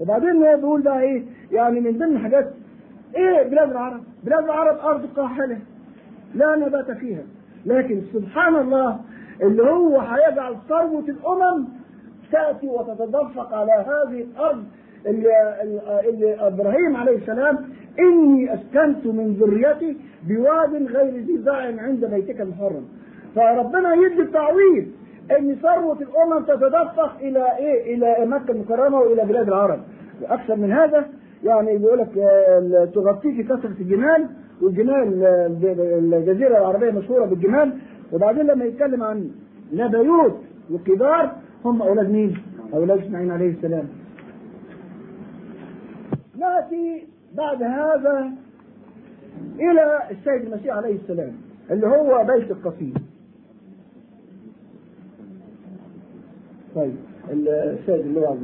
وبعدين 0.00 0.36
هو 0.42 0.56
بيقول 0.56 0.82
بقى 0.82 1.00
إيه؟ 1.00 1.22
يعني 1.52 1.80
من 1.80 1.98
ضمن 1.98 2.18
حاجات 2.18 2.50
إيه 3.16 3.42
بلاد 3.48 3.70
العرب؟ 3.70 4.00
بلاد 4.24 4.44
العرب 4.44 4.78
أرض 4.78 5.06
قاحلة 5.16 5.58
لا 6.34 6.56
نبات 6.56 6.90
فيها. 6.90 7.22
لكن 7.66 8.02
سبحان 8.12 8.56
الله 8.56 9.00
اللي 9.42 9.62
هو 9.62 10.00
هيجعل 10.00 10.56
ثروة 10.68 11.04
الأمم 11.08 11.64
تأتي 12.32 12.68
وتتدفق 12.68 13.54
على 13.54 13.72
هذه 13.72 14.20
الأرض 14.22 14.64
اللي, 15.06 15.30
اللي 16.08 16.34
إبراهيم 16.46 16.96
عليه 16.96 17.16
السلام 17.16 17.58
إني 17.98 18.54
أسكنت 18.54 19.06
من 19.06 19.36
ذريتي 19.40 19.96
بواد 20.28 20.74
غير 20.86 21.14
ذي 21.14 21.38
زرع 21.38 21.82
عند 21.82 22.04
بيتك 22.04 22.40
المحرم. 22.40 22.84
فربنا 23.36 23.94
يدي 23.94 24.22
التعويض 24.22 24.86
إن 25.38 25.56
ثروة 25.62 25.98
الأمم 26.00 26.44
تتدفق 26.44 27.16
إلى 27.20 27.56
إيه؟ 27.58 27.94
إلى 27.94 28.26
مكة 28.26 28.50
المكرمة 28.52 28.98
وإلى 28.98 29.24
بلاد 29.24 29.48
العرب. 29.48 29.80
وأكثر 30.22 30.56
من 30.56 30.72
هذا 30.72 31.06
يعني 31.44 31.78
بيقول 31.78 31.98
لك 31.98 32.18
آه، 32.18 32.88
تغطيك 32.94 33.44
كثرة 33.46 33.72
الجمال 33.80 34.26
والجمال 34.62 35.24
آه، 35.24 35.46
الجزيرة 36.16 36.58
العربية 36.58 36.90
مشهورة 36.90 37.24
بالجمال. 37.24 37.72
وبعدين 38.12 38.46
لما 38.46 38.64
يتكلم 38.64 39.02
عن 39.02 39.30
نبيوت 39.72 40.36
وكبار 40.70 41.32
هم 41.64 41.82
أولاد 41.82 42.10
مين؟ 42.10 42.38
أولاد 42.74 42.98
إسماعيل 42.98 43.30
عليه 43.30 43.50
السلام. 43.50 43.88
نأتي 46.38 47.06
بعد 47.36 47.62
هذا 47.62 48.32
إلى 49.54 50.00
السيد 50.10 50.52
المسيح 50.52 50.76
عليه 50.76 50.94
السلام 50.96 51.32
اللي 51.70 51.86
هو 51.86 52.24
بيت 52.26 52.50
القصيد. 52.50 52.98
طيب 56.74 56.94
السيد 57.30 58.00
اللي 58.06 58.20
هو 58.20 58.36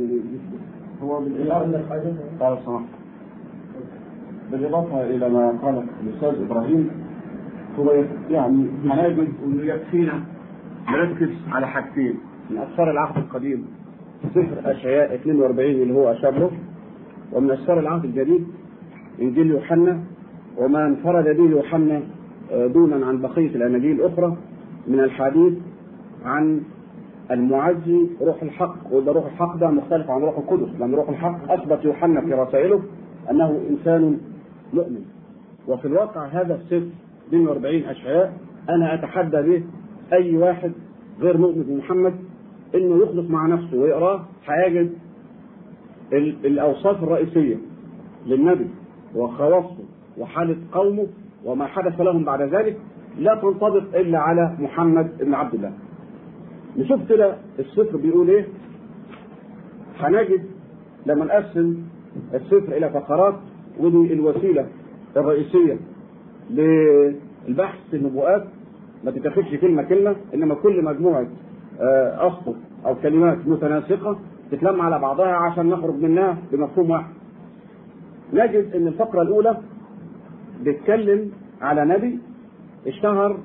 هو 1.02 1.20
بالإضافة 1.20 1.84
قال 2.40 2.58
سمحت 2.64 2.84
بالإضافة 4.52 5.02
إلى 5.06 5.28
ما 5.28 5.50
قاله 5.62 5.84
الأستاذ 6.02 6.42
إبراهيم 6.42 6.90
هو 7.78 8.04
يعني 8.30 8.66
هنجد 8.84 9.28
إنه 9.44 9.62
يكفينا 9.62 10.24
نركز 10.90 11.28
على 11.48 11.66
حاجتين 11.66 12.14
من 12.50 12.58
أسفار 12.58 12.90
العهد 12.90 13.16
القديم. 13.16 13.66
سفر 14.34 14.70
أشعياء 14.70 15.14
42 15.14 15.82
اللي 15.82 15.94
هو 15.94 16.12
أشار 16.12 16.38
له 16.38 16.50
ومن 17.32 17.50
أسفار 17.50 17.80
العهد 17.80 18.04
الجديد 18.04 18.46
إنجيل 19.22 19.46
يوحنا. 19.46 20.00
وما 20.58 20.86
انفرد 20.86 21.36
به 21.36 21.50
يوحنا 21.50 22.02
دونا 22.50 23.06
عن 23.06 23.20
بقية 23.20 23.56
الأناجيل 23.56 24.00
الأخرى 24.00 24.36
من 24.86 25.00
الحديث 25.00 25.52
عن 26.24 26.60
المعزي 27.30 28.06
روح 28.20 28.42
الحق. 28.42 28.76
وده 28.92 29.12
روح 29.12 29.24
الحق 29.26 29.56
ده 29.56 29.70
مختلف 29.70 30.10
عن 30.10 30.20
روح 30.20 30.38
القدس 30.38 30.80
لأن 30.80 30.94
روح 30.94 31.08
الحق 31.08 31.52
أثبت 31.52 31.84
يوحنا 31.84 32.20
في 32.20 32.32
رسائله 32.32 32.82
أنه 33.30 33.60
إنسان 33.70 34.18
مؤمن. 34.74 35.04
وفي 35.68 35.84
الواقع 35.84 36.26
هذا 36.26 36.54
السفر 36.54 36.86
42 37.28 37.84
أشعياء 37.84 38.32
أنا 38.68 38.94
أتحدى 38.94 39.42
به 39.42 39.62
أي 40.12 40.36
واحد 40.36 40.72
غير 41.20 41.36
مؤمن 41.38 41.62
بمحمد 41.62 42.14
إنه 42.74 43.02
يخلص 43.02 43.30
مع 43.30 43.46
نفسه 43.46 43.76
ويقراه 43.76 44.24
هيجد 44.46 44.92
الأوصاف 46.44 47.02
الرئيسية 47.02 47.56
للنبي 48.26 48.66
وخواصه 49.14 49.76
وحالة 50.18 50.56
قومه 50.72 51.06
وما 51.44 51.66
حدث 51.66 52.00
لهم 52.00 52.24
بعد 52.24 52.42
ذلك 52.42 52.76
لا 53.18 53.34
تنطبق 53.34 53.96
إلا 53.98 54.18
على 54.18 54.56
محمد 54.58 55.18
بن 55.18 55.34
عبد 55.34 55.54
الله. 55.54 55.72
نشوف 56.76 57.08
كده 57.08 57.36
السفر 57.58 57.96
بيقول 57.96 58.28
إيه؟ 58.30 58.46
هنجد 59.98 60.42
لما 61.06 61.24
نقسم 61.24 61.76
السفر 62.34 62.76
إلى 62.76 62.90
فقرات 62.90 63.34
ودي 63.80 64.12
الوسيلة 64.12 64.66
الرئيسية 65.16 65.78
للبحث 66.50 67.94
النبوءات. 67.94 68.44
ما 69.04 69.10
تتاخدش 69.10 69.54
كلمة 69.60 69.82
كلمة 69.82 70.16
إنما 70.34 70.54
كل 70.54 70.84
مجموعة 70.84 71.26
اسطر 71.80 72.54
أو 72.86 72.94
كلمات 72.94 73.38
متناسقة 73.46 74.18
تتلم 74.50 74.80
على 74.80 74.98
بعضها 74.98 75.32
عشان 75.34 75.66
نخرج 75.66 75.94
منها 75.94 76.38
بمفهوم 76.52 76.90
واحد. 76.90 77.12
نجد 78.32 78.74
إن 78.74 78.86
الفقرة 78.86 79.22
الأولى 79.22 79.56
بتتكلم 80.62 81.32
على 81.60 81.84
نبي 81.84 82.18
اشتهر 82.86 83.36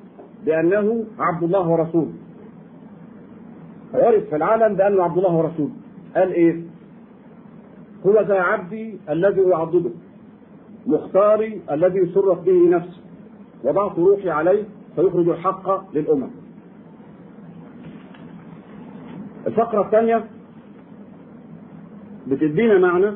بأنه 0.45 1.05
عبد 1.19 1.43
الله 1.43 1.69
ورسوله. 1.69 2.13
عرف 3.93 4.23
في 4.29 4.35
العالم 4.35 4.75
بأنه 4.75 5.03
عبد 5.03 5.17
الله 5.17 5.35
ورسوله. 5.35 5.71
قال 6.15 6.31
إيه؟ 6.33 6.61
هو 8.05 8.21
ذا 8.21 8.39
عبدي 8.41 8.97
الذي 9.09 9.53
اعضده 9.53 9.91
مختاري 10.87 11.61
الذي 11.71 12.05
سرت 12.13 12.43
به 12.45 12.69
نفسي 12.69 13.01
وضعت 13.63 13.99
روحي 13.99 14.29
عليه 14.29 14.63
فيخرج 14.95 15.29
الحق 15.29 15.93
للأمم. 15.93 16.40
الفقرة 19.51 19.81
الثانية 19.81 20.23
بتدينا 22.27 22.77
معنى 22.77 23.11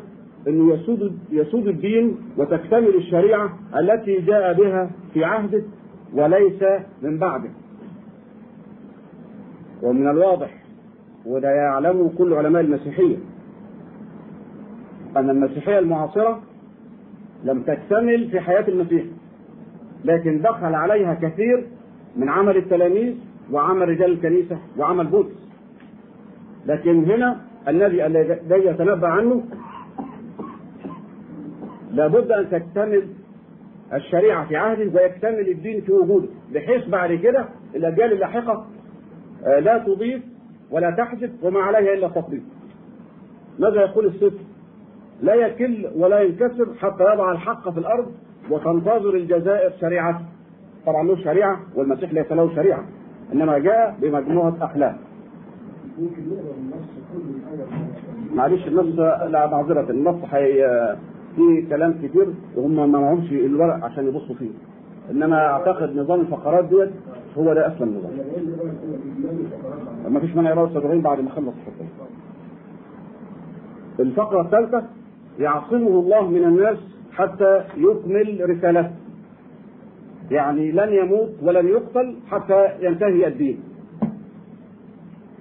إنه 0.47 0.73
يسود 0.73 1.19
يسود 1.31 1.67
الدين 1.67 2.17
وتكتمل 2.37 2.95
الشريعة 2.95 3.59
التي 3.79 4.21
جاء 4.21 4.53
بها 4.53 4.89
في 5.13 5.23
عهده 5.23 5.63
وليس 6.13 6.63
من 7.01 7.17
بعده. 7.17 7.49
ومن 9.83 10.07
الواضح 10.09 10.63
وده 11.25 11.49
يعلمه 11.49 12.11
كل 12.17 12.33
علماء 12.33 12.61
المسيحية 12.61 13.17
أن 15.17 15.29
المسيحية 15.29 15.79
المعاصرة 15.79 16.41
لم 17.43 17.61
تكتمل 17.61 18.29
في 18.31 18.39
حياة 18.39 18.67
المسيح 18.67 19.03
لكن 20.05 20.41
دخل 20.41 20.75
عليها 20.75 21.13
كثير 21.13 21.67
من 22.15 22.29
عمل 22.29 22.57
التلاميذ 22.57 23.15
وعمل 23.51 23.89
رجال 23.89 24.11
الكنيسة 24.11 24.57
وعمل 24.77 25.07
بولس 25.07 25.44
لكن 26.65 27.11
هنا 27.11 27.41
الذي 27.67 28.05
الذي 28.05 28.65
يتنبأ 28.65 29.07
عنه 29.07 29.43
لابد 31.91 32.31
أن 32.31 32.49
تكتمل 32.49 33.07
الشريعة 33.93 34.47
في 34.47 34.57
عهده 34.57 35.01
ويكتمل 35.01 35.49
الدين 35.49 35.81
في 35.81 35.91
وجوده 35.91 36.27
بحيث 36.53 36.87
بعد 36.87 37.13
كده 37.13 37.45
الأجيال 37.75 38.13
اللاحقة 38.13 38.65
لا 39.45 39.77
تضيف 39.77 40.23
ولا 40.71 40.91
تحذف 40.91 41.31
وما 41.43 41.59
عليها 41.59 41.93
إلا 41.93 42.07
التطبيق. 42.07 42.41
ماذا 43.59 43.81
يقول 43.81 44.05
السفر 44.05 44.39
لا 45.21 45.33
يكل 45.33 45.87
ولا 45.95 46.21
ينكسر 46.21 46.67
حتى 46.79 47.03
يضع 47.03 47.31
الحق 47.31 47.69
في 47.69 47.77
الأرض 47.77 48.11
وتنتظر 48.49 49.13
الجزائر 49.13 49.71
شريعته. 49.81 50.25
طبعا 50.85 51.03
له 51.03 51.15
شريعة 51.23 51.59
والمسيح 51.75 52.13
ليس 52.13 52.31
له 52.31 52.55
شريعة 52.55 52.83
إنما 53.33 53.57
جاء 53.57 53.95
بمجموعة 54.01 54.57
أخلاق. 54.61 54.95
معلش 58.35 58.67
النص 58.67 58.99
لا 59.29 59.47
معذرة 59.47 59.91
النص 59.91 60.25
حي... 60.25 60.63
في 61.35 61.65
كلام 61.69 61.93
كتير 62.03 62.27
وهم 62.55 62.75
ما 62.75 62.99
معهمش 62.99 63.31
الورق 63.31 63.83
عشان 63.83 64.07
يبصوا 64.07 64.35
فيه. 64.35 64.49
إنما 65.11 65.37
أعتقد 65.37 65.95
نظام 65.95 66.21
الفقرات 66.21 66.65
ديت 66.65 66.89
هو 67.37 67.53
ده 67.53 67.67
أسلم 67.67 67.97
نظام. 67.97 68.11
ما 70.13 70.19
فيش 70.19 70.35
مانع 70.35 70.49
يقرا 70.49 70.67
أستاذ 70.67 71.01
بعد 71.01 71.19
ما 71.19 71.29
خلص 71.29 71.47
الحكم 71.47 71.85
الفقرة 73.99 74.41
الثالثة 74.41 74.83
يعصمه 75.39 75.87
الله 75.87 76.27
من 76.27 76.43
الناس 76.43 76.77
حتى 77.11 77.61
يكمل 77.77 78.49
رسالته. 78.49 78.91
يعني 80.31 80.71
لن 80.71 80.93
يموت 80.93 81.29
ولن 81.41 81.67
يقتل 81.67 82.15
حتى 82.27 82.67
ينتهي 82.81 83.27
الدين. 83.27 83.59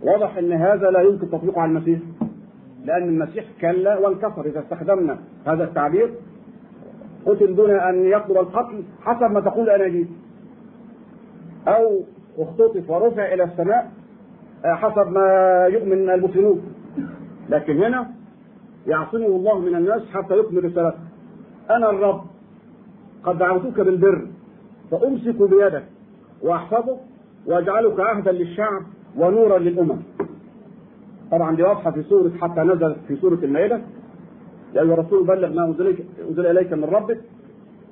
واضح 0.04 0.36
أن 0.36 0.52
هذا 0.52 0.90
لا 0.90 1.00
يمكن 1.00 1.30
تطبيقه 1.30 1.60
على 1.60 1.70
المسيح 1.70 1.98
لأن 2.84 3.08
المسيح 3.08 3.44
كلا 3.60 3.98
وانكسر 3.98 4.46
إذا 4.46 4.60
استخدمنا 4.60 5.18
هذا 5.46 5.64
التعبير. 5.64 6.14
قتل 7.26 7.56
دون 7.56 7.70
أن 7.70 8.04
يقتل 8.04 8.38
القتل 8.38 8.82
حسب 9.00 9.30
ما 9.30 9.40
تقول 9.40 9.70
اناجيل 9.70 10.08
أو 11.68 12.00
اختطف 12.38 12.90
ورفع 12.90 13.34
إلى 13.34 13.44
السماء 13.44 13.90
حسب 14.64 15.08
ما 15.08 15.66
يؤمن 15.72 16.10
المسلمون. 16.10 16.62
لكن 17.48 17.82
هنا 17.82 18.10
يعصمه 18.86 19.26
الله 19.26 19.58
من 19.58 19.74
الناس 19.74 20.02
حتى 20.12 20.38
يكمل 20.38 20.64
رسالته 20.64 20.98
أنا 21.70 21.90
الرب 21.90 22.24
قد 23.24 23.38
دعوتك 23.38 23.80
بالبر 23.80 24.26
فأمسك 24.90 25.36
بيدك 25.50 25.84
وأحفظك 26.42 26.98
وأجعلك 27.46 28.00
عهدا 28.00 28.32
للشعب. 28.32 28.82
ونورا 29.18 29.58
للأمم. 29.58 29.96
طبعا 31.30 31.56
دي 31.56 31.62
واضحة 31.62 31.90
في 31.90 32.02
سورة 32.02 32.30
حتى 32.40 32.60
نزلت 32.60 32.96
في 33.08 33.16
سورة 33.16 33.38
المائدة. 33.42 33.80
يا 34.74 34.82
أيها 34.82 34.94
الرسول 34.94 35.26
بلغ 35.26 35.54
ما 35.54 35.64
أنزل 35.64 36.46
اليك 36.46 36.72
من 36.72 36.84
ربك. 36.84 37.20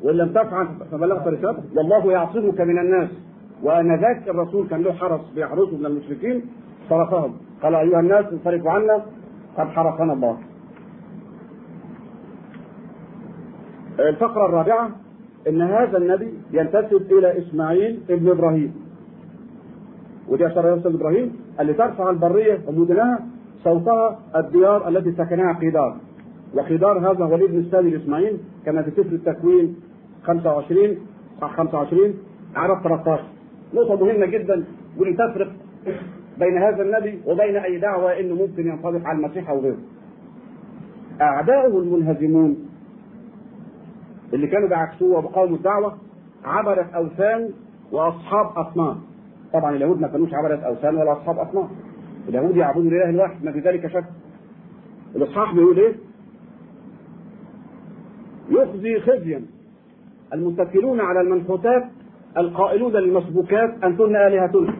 وإن 0.02 0.16
لم 0.16 0.28
تفعل 0.28 0.66
فبلغت 0.90 1.26
رسالته. 1.26 1.62
والله 1.76 2.12
يعصمك 2.12 2.60
من 2.60 2.78
الناس. 2.78 3.10
وأن 3.62 4.00
ذاك 4.00 4.28
الرسول 4.28 4.68
كان 4.68 4.82
له 4.82 4.92
حرس 4.92 5.20
بيحرسه 5.34 5.76
من 5.76 5.86
المشركين 5.86 6.42
صرفهم. 6.90 7.34
قال 7.62 7.74
أيها 7.74 8.00
الناس 8.00 8.24
انصرفوا 8.32 8.70
عنا 8.70 9.02
قد 9.56 9.66
حرسنا 9.66 10.12
الله. 10.12 10.38
الفقرة 13.98 14.46
الرابعة 14.46 14.90
إن 15.48 15.62
هذا 15.62 15.98
النبي 15.98 16.32
ينتسب 16.52 17.12
إلى 17.12 17.38
إسماعيل 17.38 18.00
ابن 18.10 18.28
إبراهيم. 18.28 18.81
ودي 20.32 20.46
اشار 20.46 20.74
إلى 20.74 20.94
إبراهيم 20.94 21.36
اللي 21.60 21.72
ترفع 21.72 22.10
البرية 22.10 22.58
ومدنها 22.66 23.20
صوتها 23.64 24.18
الديار 24.36 24.88
التي 24.88 25.12
سكنها 25.12 25.52
قيدار 25.52 25.96
وخضار 26.54 26.98
هذا 26.98 27.24
هو 27.24 27.34
الابن 27.34 27.58
الثاني 27.58 27.90
لاسماعيل 27.90 28.38
كما 28.66 28.82
في 28.82 28.90
سفر 28.90 29.12
التكوين 29.12 29.76
25 30.24 30.96
صح 31.40 31.56
25 31.56 32.14
عدد 32.56 32.82
13 32.82 33.24
نقطة 33.74 34.04
مهمة 34.04 34.26
جدا 34.26 34.64
واللي 34.98 35.14
تفرق 35.14 35.52
بين 36.38 36.58
هذا 36.58 36.82
النبي 36.82 37.20
وبين 37.26 37.56
أي 37.56 37.78
دعوة 37.78 38.20
إنه 38.20 38.34
ممكن 38.34 38.66
ينطبق 38.66 39.06
على 39.06 39.18
المسيح 39.18 39.50
أو 39.50 39.60
غيره. 39.60 39.78
أعداؤه 41.20 41.78
المنهزمون 41.78 42.56
اللي 44.32 44.46
كانوا 44.46 44.68
بيعكسوه 44.68 45.18
وبقاوموا 45.18 45.56
الدعوة 45.56 45.96
عبدة 46.44 46.86
أوثان 46.96 47.50
وأصحاب 47.92 48.46
أصنام. 48.56 49.11
طبعا 49.52 49.76
اليهود 49.76 50.00
ما 50.00 50.08
كانوش 50.08 50.34
عبدة 50.34 50.66
أوثان 50.66 50.96
ولا 50.96 51.12
أصحاب 51.12 51.38
أصنام. 51.38 51.68
اليهود 52.28 52.56
يعبدوا 52.56 52.82
الإله 52.82 53.10
الواحد 53.10 53.44
ما 53.44 53.52
في 53.52 53.60
ذلك 53.60 53.86
شك. 53.86 54.04
الإصحاح 55.16 55.54
بيقول 55.54 55.78
إيه؟ 55.78 55.94
يخزي 58.50 59.00
خزيا 59.00 59.42
المتكلون 60.34 61.00
على 61.00 61.20
المنحوتات 61.20 61.84
القائلون 62.36 62.92
للمسبوكات 62.92 63.84
أنتن 63.84 64.16
آلهتنا 64.16 64.74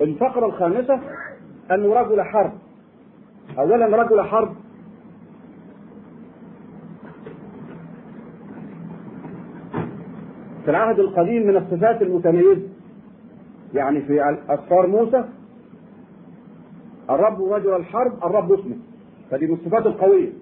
الفقرة 0.00 0.46
الخامسة 0.46 1.00
أنه 1.70 1.94
رجل 1.94 2.22
حرب 2.22 2.52
أولا 3.58 3.86
رجل 4.02 4.22
حرب 4.22 4.54
في 10.70 10.76
العهد 10.76 10.98
القديم 11.00 11.46
من 11.46 11.56
الصفات 11.56 12.02
المتميزة. 12.02 12.62
يعني 13.74 14.02
في 14.02 14.38
أسفار 14.48 14.86
موسى 14.86 15.24
الرب 17.10 17.42
رجل 17.42 17.76
الحرب 17.76 18.12
الرب 18.24 18.52
اسمه. 18.52 18.76
فدي 19.30 19.46
من 19.46 19.54
الصفات 19.54 19.86
القوية. 19.86 20.32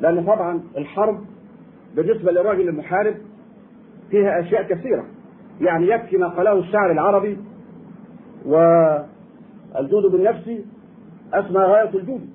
لأن 0.00 0.24
طبعا 0.24 0.60
الحرب 0.76 1.24
بالنسبة 1.94 2.32
للراجل 2.32 2.68
المحارب 2.68 3.14
فيها 4.10 4.40
أشياء 4.40 4.62
كثيرة. 4.62 5.04
يعني 5.60 5.86
يكفي 5.88 6.16
ما 6.16 6.28
قاله 6.28 6.58
الشعر 6.58 6.90
العربي 6.90 7.38
والجود 8.46 10.12
بالنفس 10.12 10.50
أسمى 11.34 11.60
غاية 11.60 11.94
الجود. 11.94 12.28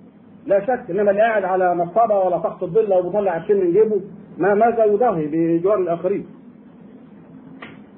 لا 0.46 0.66
شك 0.66 0.86
إنما 0.90 1.12
اللي 1.12 1.22
قاعد 1.22 1.44
على 1.44 1.76
مصطبة 1.76 2.20
ولا 2.20 2.38
تحت 2.38 2.64
الظل 2.64 2.94
أو 2.94 3.02
بيطلع 3.02 3.38
الشين 3.38 3.58
من 3.58 3.72
جيبه 3.72 4.02
ما 4.38 4.54
ماذا 4.54 4.86
يضاهي 4.86 5.28
بجوار 5.28 5.78
الآخرين. 5.78 6.26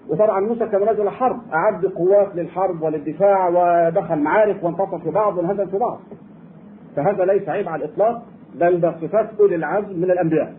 وطبعا 0.10 0.39
موسى 0.39 0.65
كان 0.65 0.82
رجل 0.82 1.10
حرب 1.10 1.41
أعد 1.54 1.86
قوات 1.86 2.36
للحرب 2.36 2.82
وللدفاع 2.82 3.48
ودخل 3.50 4.19
معارك 4.19 4.63
وانتصر 4.63 5.00
في 5.00 5.10
بعض 5.12 5.38
وانهزم 5.38 5.65
في 5.65 5.78
بعض 5.78 6.00
فهذا 6.96 7.26
ليس 7.26 7.50
عيب 7.50 7.69
على 7.69 7.86
الإطلاق 7.86 8.24
بل 8.56 8.80
ده 8.80 8.96
صفات 9.02 9.30
أولي 9.39 9.56
العزم 9.56 9.98
من 9.98 10.12
الأنبياء. 10.12 10.56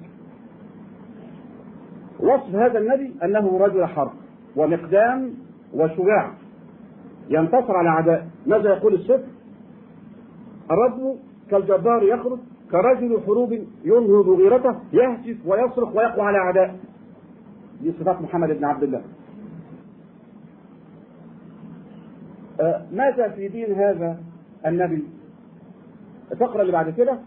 وصف 2.20 2.54
هذا 2.54 2.78
النبي 2.78 3.14
أنه 3.24 3.58
رجل 3.58 3.86
حرب 3.86 4.12
ومقدام 4.56 5.34
وشجاع 5.74 6.30
ينتصر 7.30 7.76
على 7.76 7.88
أعداء. 7.88 8.26
ماذا 8.46 8.70
يقول 8.70 8.94
السفر؟ 8.94 9.24
الرجل 10.70 11.16
كالجبار 11.50 12.02
يخرج 12.02 12.38
كرجل 12.74 13.20
حروب 13.26 13.52
ينهض 13.84 14.28
غيرته 14.28 14.74
يهتف 14.92 15.36
ويصرخ 15.46 15.96
ويقوى 15.96 16.22
على 16.22 16.38
أعداء. 16.38 16.76
دي 17.82 17.92
صفات 18.00 18.22
محمد 18.22 18.48
بن 18.48 18.64
عبد 18.64 18.82
الله. 18.82 19.02
آه 22.60 22.82
ماذا 22.92 23.28
في 23.28 23.48
دين 23.48 23.72
هذا 23.72 24.18
النبي؟ 24.66 25.04
الفقرة 26.32 26.60
اللي 26.60 26.72
بعد 26.72 26.90
كده. 26.90 27.18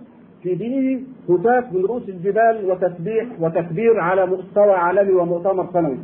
في 0.43 0.55
دينه 0.55 1.01
هتاف 1.29 1.73
من 1.73 1.85
رؤوس 1.85 2.09
الجبال 2.09 2.71
وتسبيح 2.71 3.27
وتكبير 3.39 3.99
على 3.99 4.25
مستوى 4.25 4.73
عالمي 4.73 5.11
ومؤتمر 5.11 5.69
سنوي. 5.73 5.97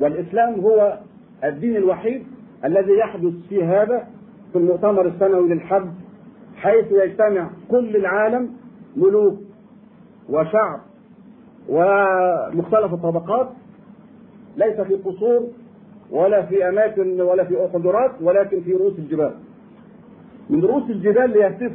والإسلام 0.00 0.60
هو 0.60 0.98
الدين 1.44 1.76
الوحيد 1.76 2.22
الذي 2.64 2.92
يحدث 2.92 3.32
في 3.48 3.64
هذا 3.64 4.06
في 4.52 4.58
المؤتمر 4.58 5.06
السنوي 5.06 5.48
للحج 5.48 5.88
حيث 6.62 6.86
يجتمع 6.92 7.50
كل 7.70 7.96
العالم 7.96 8.50
ملوك 8.96 9.38
وشعب 10.28 10.80
ومختلف 11.68 12.94
الطبقات 12.94 13.48
ليس 14.56 14.80
في 14.80 14.94
قصور 14.94 15.48
ولا 16.10 16.46
في 16.46 16.68
أماكن 16.68 17.20
ولا 17.20 17.44
في 17.44 17.56
قدرات 17.56 18.10
ولكن 18.20 18.60
في 18.60 18.72
رؤوس 18.72 18.98
الجبال. 18.98 19.34
من 20.50 20.64
رؤوس 20.64 20.90
الجبال 20.90 21.30
ليهتف 21.30 21.72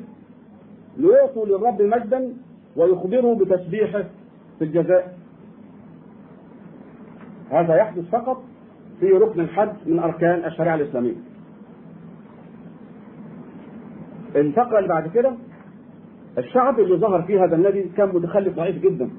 ليعطوا 0.98 1.46
للرب 1.46 1.82
مجدا 1.82 2.34
ويخبروا 2.76 3.36
بتسبيحه 3.36 4.04
في 4.60 4.66
الجزاء. 4.66 5.18
هذا 7.52 7.76
يحدث 7.76 8.10
فقط 8.12 8.44
في 9.00 9.06
ركن 9.06 9.40
الحج 9.40 9.70
من 9.86 10.00
أركان 10.00 10.46
الشريعة 10.46 10.76
الإسلامية. 10.76 11.27
اللي 14.40 14.88
بعد 14.88 15.08
كده 15.08 15.34
الشعب 16.38 16.80
اللي 16.80 16.98
ظهر 16.98 17.22
فيه 17.22 17.44
هذا 17.44 17.56
النبي 17.56 17.84
كان 17.98 18.10
متخلف 18.10 18.56
ضعيف 18.56 18.82
جدا. 18.82 19.10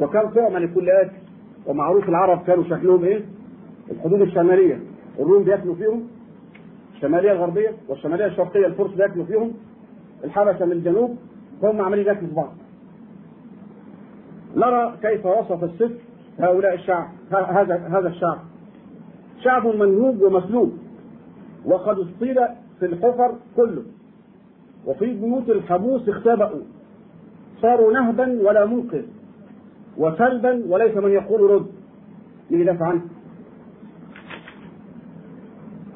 وكان 0.00 0.30
طعما 0.30 0.58
لكل 0.58 0.90
اكل 0.90 1.16
ومعروف 1.66 2.08
العرب 2.08 2.42
كانوا 2.46 2.64
شكلهم 2.64 3.04
إيه؟ 3.04 3.24
الحدود 3.90 4.20
الشمالية. 4.20 4.80
الروم 5.18 5.44
بياكلوا 5.44 5.74
فيهم 5.74 6.02
الشمالية 6.94 7.32
الغربية 7.32 7.72
والشمالية 7.88 8.26
الشرقية 8.26 8.66
الفرس 8.66 8.90
بياكلوا 8.94 9.24
فيهم 9.24 9.52
الحبشة 10.24 10.64
من 10.64 10.72
الجنوب 10.72 11.16
هم 11.62 11.80
عمالين 11.80 12.06
ياكلوا 12.06 12.28
في 12.28 12.34
بعض. 12.34 12.52
نرى 14.56 14.96
كيف 15.02 15.26
وصف 15.26 15.64
السفر 15.64 15.98
هؤلاء 16.38 16.74
الشعب 16.74 17.08
هذا 17.32 17.76
هذا 17.76 18.08
الشعب. 18.08 18.38
شعب 19.44 19.66
منهوب 19.66 20.22
ومسلوب 20.22 20.72
وقد 21.64 21.98
اصطيل 21.98 22.36
في 22.80 22.86
الحفر 22.86 23.34
كله. 23.56 23.82
وفي 24.86 25.06
بيوت 25.14 25.50
الحبوس 25.50 26.08
اختبأوا. 26.08 26.60
صاروا 27.62 27.92
نهبا 27.92 28.48
ولا 28.48 28.66
منقذ 28.66 29.02
وسلبا 29.98 30.62
وليس 30.68 30.96
من 30.96 31.10
يقول 31.10 31.50
رد. 31.50 31.66
مين 32.50 32.60
يدافع 32.60 32.86
عنه 32.86 33.02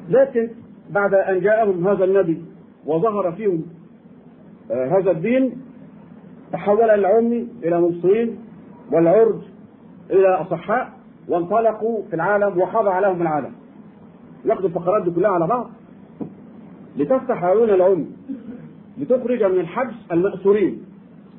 لكن 0.09 0.49
بعد 0.89 1.13
أن 1.13 1.39
جاءهم 1.39 1.87
هذا 1.87 2.03
النبي 2.03 2.45
وظهر 2.85 3.31
فيهم 3.31 3.63
آه 4.71 4.87
هذا 4.99 5.11
الدين 5.11 5.61
تحول 6.51 6.89
العمي 6.89 7.47
إلى 7.63 7.81
مبصرين 7.81 8.39
والعرج 8.91 9.41
إلى 10.09 10.27
أصحاء 10.27 10.89
وانطلقوا 11.27 12.03
في 12.09 12.15
العالم 12.15 12.61
وخضع 12.61 12.93
عليهم 12.93 13.21
العالم. 13.21 13.51
ناخد 14.45 14.65
الفقرات 14.65 15.03
دي 15.03 15.11
كلها 15.11 15.31
على 15.31 15.47
بعض. 15.47 15.69
لتفتح 16.97 17.43
عيون 17.43 17.69
العمي 17.69 18.07
لتخرج 18.99 19.43
من 19.43 19.59
الحبس 19.59 19.93
المأسورين 20.11 20.81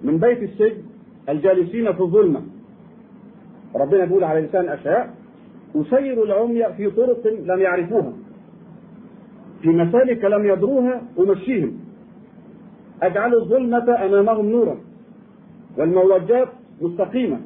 من 0.03 0.19
بيت 0.19 0.43
السجن 0.43 0.83
الجالسين 1.29 1.93
في 1.93 2.01
الظلمة. 2.01 2.43
ربنا 3.77 4.05
بيقول 4.05 4.25
على 4.25 4.41
لسان 4.41 4.69
أشياء 4.69 5.15
أسير 5.77 6.25
العمي 6.25 6.65
في 6.77 6.91
طرق 6.91 7.27
لم 7.27 7.61
يعرفوها 7.61 8.13
في 9.63 9.69
مسالك 9.69 10.25
لم 10.25 10.47
يدروها 10.47 11.03
أمشيهم. 11.19 11.73
أجعل 13.03 13.35
الظلمة 13.35 14.05
أمامهم 14.05 14.47
نورا 14.47 14.77
والموجات 15.79 16.49
مستقيمة. 16.81 17.41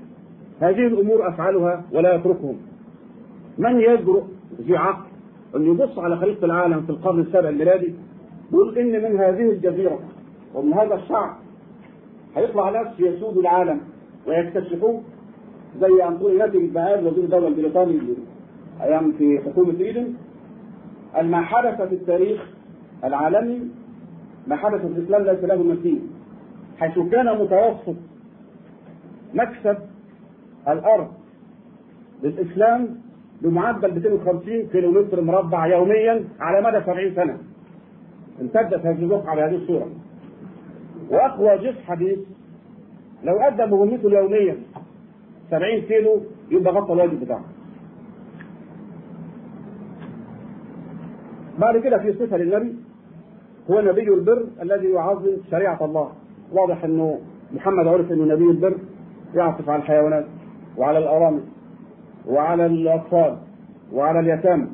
هذه 0.61 0.87
الأمور 0.87 1.29
أفعلها 1.29 1.85
ولا 1.93 2.15
يتركهم. 2.15 2.57
من 3.59 3.81
يجرؤ 3.81 4.23
ذي 4.61 4.77
عقل 4.77 5.07
أن 5.57 5.63
يبص 5.67 5.99
على 5.99 6.17
خريطة 6.17 6.45
العالم 6.45 6.83
في 6.83 6.91
القرن 6.91 7.21
السابع 7.21 7.49
الميلادي؟ 7.49 7.95
يقول 8.53 8.79
إن 8.79 9.03
من 9.03 9.21
هذه 9.21 9.51
الجزيرة 9.51 10.01
ومن 10.55 10.73
هذا 10.73 10.95
الشعب 10.95 11.37
هيطلع 12.37 12.71
ناس 12.71 12.87
يسودوا 13.01 13.43
العالم 13.43 13.81
ويكتشفوه 14.27 15.03
زي 15.81 16.05
أنطوني 16.05 16.37
ناتج 16.37 16.57
البهار 16.57 16.99
وزير 16.99 17.25
الدولة 17.25 17.49
البريطاني 17.49 18.01
أيام 18.81 19.13
في 19.13 19.41
حكومة 19.41 19.81
إيدن 19.81 20.15
ما 21.23 21.41
حدث 21.43 21.83
في 21.89 21.95
التاريخ 21.95 22.41
العالمي 23.05 23.69
ما 24.47 24.57
حدث 24.57 24.81
في 24.81 24.87
الإسلام 24.87 25.23
ليس 25.23 25.45
له 25.45 25.63
مثيل 25.63 26.01
حيث 26.79 26.99
كان 26.99 27.27
متوسط 27.39 27.97
مكسب 29.35 29.79
الأرض 30.69 31.09
للإسلام 32.23 32.89
بمعدل 33.43 33.95
250 33.95 34.67
كيلومتر 34.73 35.21
مربع 35.21 35.67
يوميا 35.67 36.25
على 36.41 36.67
مدى 36.67 36.85
70 36.87 37.15
سنة. 37.15 37.39
امتدت 38.41 38.87
هذه 38.87 39.05
الوقعة 39.05 39.37
بهذه 39.37 39.55
الصورة. 39.55 39.89
وأقوى 41.11 41.59
جيش 41.59 41.77
حديث 41.87 42.19
لو 43.25 43.41
أدى 43.41 43.67
مهمته 43.67 44.09
اليومية 44.09 44.57
70 45.51 45.81
كيلو 45.81 46.21
يبقى 46.51 46.73
غطى 46.73 46.93
الواجب 46.93 47.21
بتاعه. 47.21 47.45
بعد 51.59 51.79
كده 51.79 51.99
في 51.99 52.13
صفة 52.13 52.37
للنبي 52.37 52.75
هو 53.71 53.81
نبي 53.81 54.15
البر 54.15 54.47
الذي 54.63 54.89
يعظم 54.89 55.37
شريعة 55.51 55.85
الله. 55.85 56.13
واضح 56.53 56.85
أنه 56.85 57.21
محمد 57.55 57.87
عرف 57.87 58.13
أنه 58.13 58.25
نبي 58.35 58.45
البر 58.45 58.75
يعطف 59.35 59.69
على 59.69 59.83
الحيوانات 59.83 60.27
وعلى 60.77 60.99
الأرامل 60.99 61.43
وعلى 62.27 62.67
الأطفال 62.67 63.37
وعلى 63.93 64.21
اليتامى. 64.21 64.67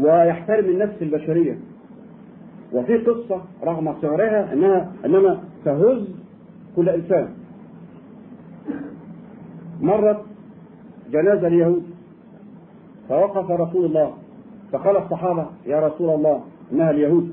ويحترم 0.00 0.64
النفس 0.64 1.02
البشرية. 1.02 1.58
وفي 2.72 2.96
قصة 2.98 3.42
رغم 3.64 3.94
صغرها 4.02 4.52
أنها 4.52 4.92
إنما 5.04 5.40
تهز 5.64 6.08
كل 6.76 6.88
إنسان. 6.88 7.28
مرت 9.80 10.22
جنازة 11.12 11.46
اليهود 11.46 11.82
فوقف 13.08 13.50
رسول 13.50 13.84
الله 13.84 14.14
فقال 14.72 14.96
الصحابة 14.96 15.46
يا 15.66 15.80
رسول 15.80 16.10
الله 16.14 16.42
إنها 16.72 16.90
اليهود. 16.90 17.32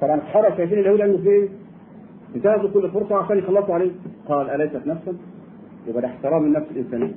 طبعا 0.00 0.14
الصحابة 0.16 0.56
شايفين 0.56 0.78
اليهود 0.78 1.00
أنه 1.00 1.16
في 1.16 1.28
إيه؟ 1.28 1.48
انتهزوا 2.36 2.70
كل 2.70 2.90
فرصة 2.90 3.16
عشان 3.16 3.38
يخلصوا 3.38 3.74
عليه. 3.74 3.90
قال 4.28 4.50
أليست 4.50 4.86
نفسا؟ 4.86 5.12
يبقى 5.88 6.02
ده 6.02 6.08
احترام 6.08 6.44
النفس 6.44 6.66
الإنسانية. 6.70 7.14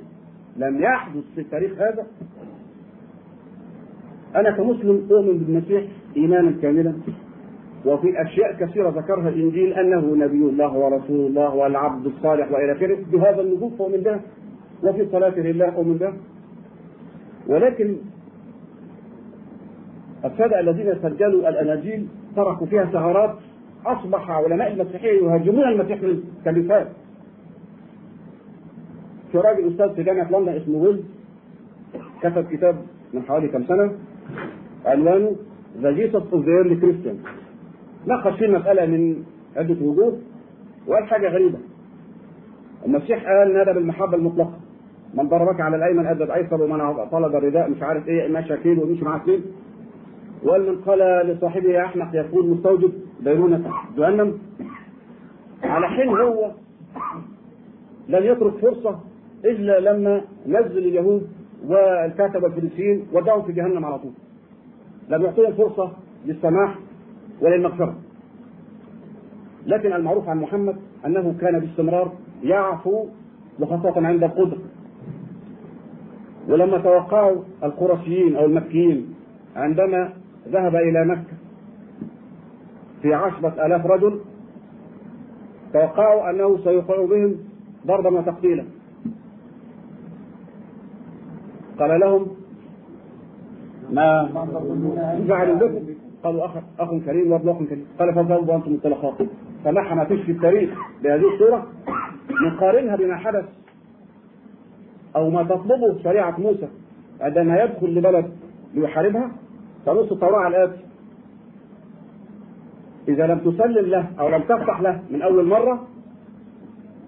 لم 0.56 0.82
يحدث 0.82 1.22
في 1.34 1.40
التاريخ 1.40 1.72
هذا 1.72 2.06
أنا 4.36 4.50
كمسلم 4.50 5.08
أؤمن 5.10 5.38
بالمسيح 5.38 5.84
إيمانا 6.16 6.54
كاملا 6.62 6.94
وفي 7.86 8.22
أشياء 8.22 8.52
كثيرة 8.60 8.90
ذكرها 8.90 9.28
الإنجيل 9.28 9.72
أنه 9.72 10.14
نبي 10.24 10.36
الله 10.38 10.72
ورسول 10.76 11.26
الله 11.26 11.54
والعبد 11.54 12.06
الصالح 12.06 12.52
وإلى 12.52 12.72
آخره 12.72 12.98
بهذا 13.12 13.40
النبوة 13.40 13.72
ومن 13.82 14.02
ده 14.02 14.20
وفي 14.84 15.06
صلاة 15.12 15.38
لله 15.38 15.78
ومن 15.78 15.98
ده 15.98 16.12
ولكن 17.48 17.96
السادة 20.24 20.60
الذين 20.60 20.94
سجلوا 21.02 21.48
الأناجيل 21.48 22.06
تركوا 22.36 22.66
فيها 22.66 22.84
ثغرات 22.84 23.34
أصبح 23.86 24.30
علماء 24.30 24.72
المسيحية 24.72 25.22
يهاجمون 25.24 25.64
المسيح 25.68 26.02
من 26.02 26.22
الكلفات. 26.46 26.86
في 29.32 29.38
راجل 29.38 29.68
أستاذ 29.72 29.94
في 29.94 30.02
جامعة 30.02 30.30
لندن 30.30 30.48
اسمه 30.52 30.78
ويلز 30.78 31.00
كتب 32.22 32.44
كتاب 32.52 32.76
من 33.14 33.22
حوالي 33.22 33.48
كم 33.48 33.64
سنة 33.64 33.92
عنوانه 34.86 35.36
The 35.80 35.90
Jesus 35.90 36.14
of 36.14 36.34
the 36.34 36.52
Early 36.52 36.76
Christian 36.76 37.18
ناقش 38.06 38.38
فيه 38.38 38.46
المسألة 38.46 38.86
من 38.86 39.22
عدة 39.56 39.76
وجوه 39.86 40.18
وقال 40.86 41.04
حاجة 41.04 41.28
غريبة. 41.28 41.58
المسيح 42.86 43.24
قال 43.28 43.54
نادى 43.54 43.72
بالمحبة 43.72 44.14
المطلقة. 44.16 44.58
من 45.14 45.28
ضربك 45.28 45.60
على 45.60 45.76
الأيمن 45.76 46.06
أدى 46.06 46.24
الأيسر 46.24 46.62
ومن 46.62 47.04
طلب 47.12 47.36
الرداء 47.36 47.70
مش 47.70 47.82
عارف 47.82 48.08
إيه 48.08 48.28
ماشاك 48.28 48.56
ميل 48.56 48.78
ومشي 48.78 49.04
معاه 49.04 49.16
اثنين 49.18 49.42
وقال 50.44 50.68
من 50.68 50.76
قال 50.80 51.26
لصاحبه 51.26 51.68
يا 51.70 51.84
أحمق 51.84 52.08
يكون 52.14 52.50
مستوجب 52.50 52.92
دينونة 53.20 53.72
جهنم. 53.96 54.38
على 55.62 55.88
حين 55.88 56.08
هو 56.08 56.50
لم 58.08 58.24
يترك 58.24 58.54
فرصة 58.54 59.00
إلا 59.44 59.80
لما 59.80 60.20
نزل 60.46 60.78
اليهود 60.78 61.28
والكاتب 61.66 62.42
والفريسيين 62.42 63.06
ودعوا 63.12 63.42
في 63.42 63.52
جهنم 63.52 63.84
على 63.84 63.98
طول. 63.98 64.12
لم 65.10 65.22
يعطيهم 65.22 65.52
فرصة 65.52 65.92
للسماح 66.26 66.78
وللمغفرة. 67.40 67.94
لكن 69.66 69.92
المعروف 69.92 70.28
عن 70.28 70.38
محمد 70.40 70.76
أنه 71.06 71.34
كان 71.40 71.58
باستمرار 71.58 72.12
يعفو 72.42 73.06
وخاصة 73.60 74.06
عند 74.06 74.24
القدر. 74.24 74.58
ولما 76.48 76.78
توقعوا 76.78 77.42
القرشيين 77.64 78.36
أو 78.36 78.44
المكيين 78.44 79.14
عندما 79.56 80.12
ذهب 80.48 80.76
إلى 80.76 81.04
مكة 81.04 81.36
في 83.02 83.14
عشرة 83.14 83.66
آلاف 83.66 83.86
رجل 83.86 84.20
توقعوا 85.72 86.30
أنه 86.30 86.58
سيوقع 86.64 87.04
بهم 87.04 87.36
ضربا 87.86 88.18
وتقتيلا. 88.18 88.64
قال 91.78 92.00
لهم 92.00 92.39
ما 93.92 94.28
فعلوا 95.28 95.54
بكم 95.54 95.94
قالوا 96.24 96.44
اخ 96.44 96.50
أخ 96.78 96.90
كريم 97.06 97.32
وابن 97.32 97.48
أخ 97.48 97.58
كريم. 97.58 97.86
قال 97.98 98.08
الطلقاء 98.74 99.26
فنحن 99.64 99.96
ما 99.96 100.04
فيش 100.04 100.20
في 100.20 100.32
التاريخ 100.32 100.70
بهذه 101.02 101.34
الصورة 101.34 101.66
نقارنها 102.46 102.96
بما 102.96 103.16
حدث 103.16 103.44
أو 105.16 105.30
ما 105.30 105.42
تطلبه 105.42 106.02
شريعة 106.04 106.40
موسى 106.40 106.68
عندما 107.20 107.62
يدخل 107.62 107.94
لبلد 107.94 108.30
ليحاربها. 108.74 109.30
تنص 109.86 110.12
التوراة 110.12 110.38
على 110.38 110.56
الآتي. 110.56 110.82
إذا 113.08 113.26
لم 113.26 113.38
تسلم 113.38 113.86
له 113.86 114.06
أو 114.20 114.28
لم 114.28 114.42
تفتح 114.42 114.80
له 114.80 115.02
من 115.10 115.22
أول 115.22 115.46
مرة 115.46 115.86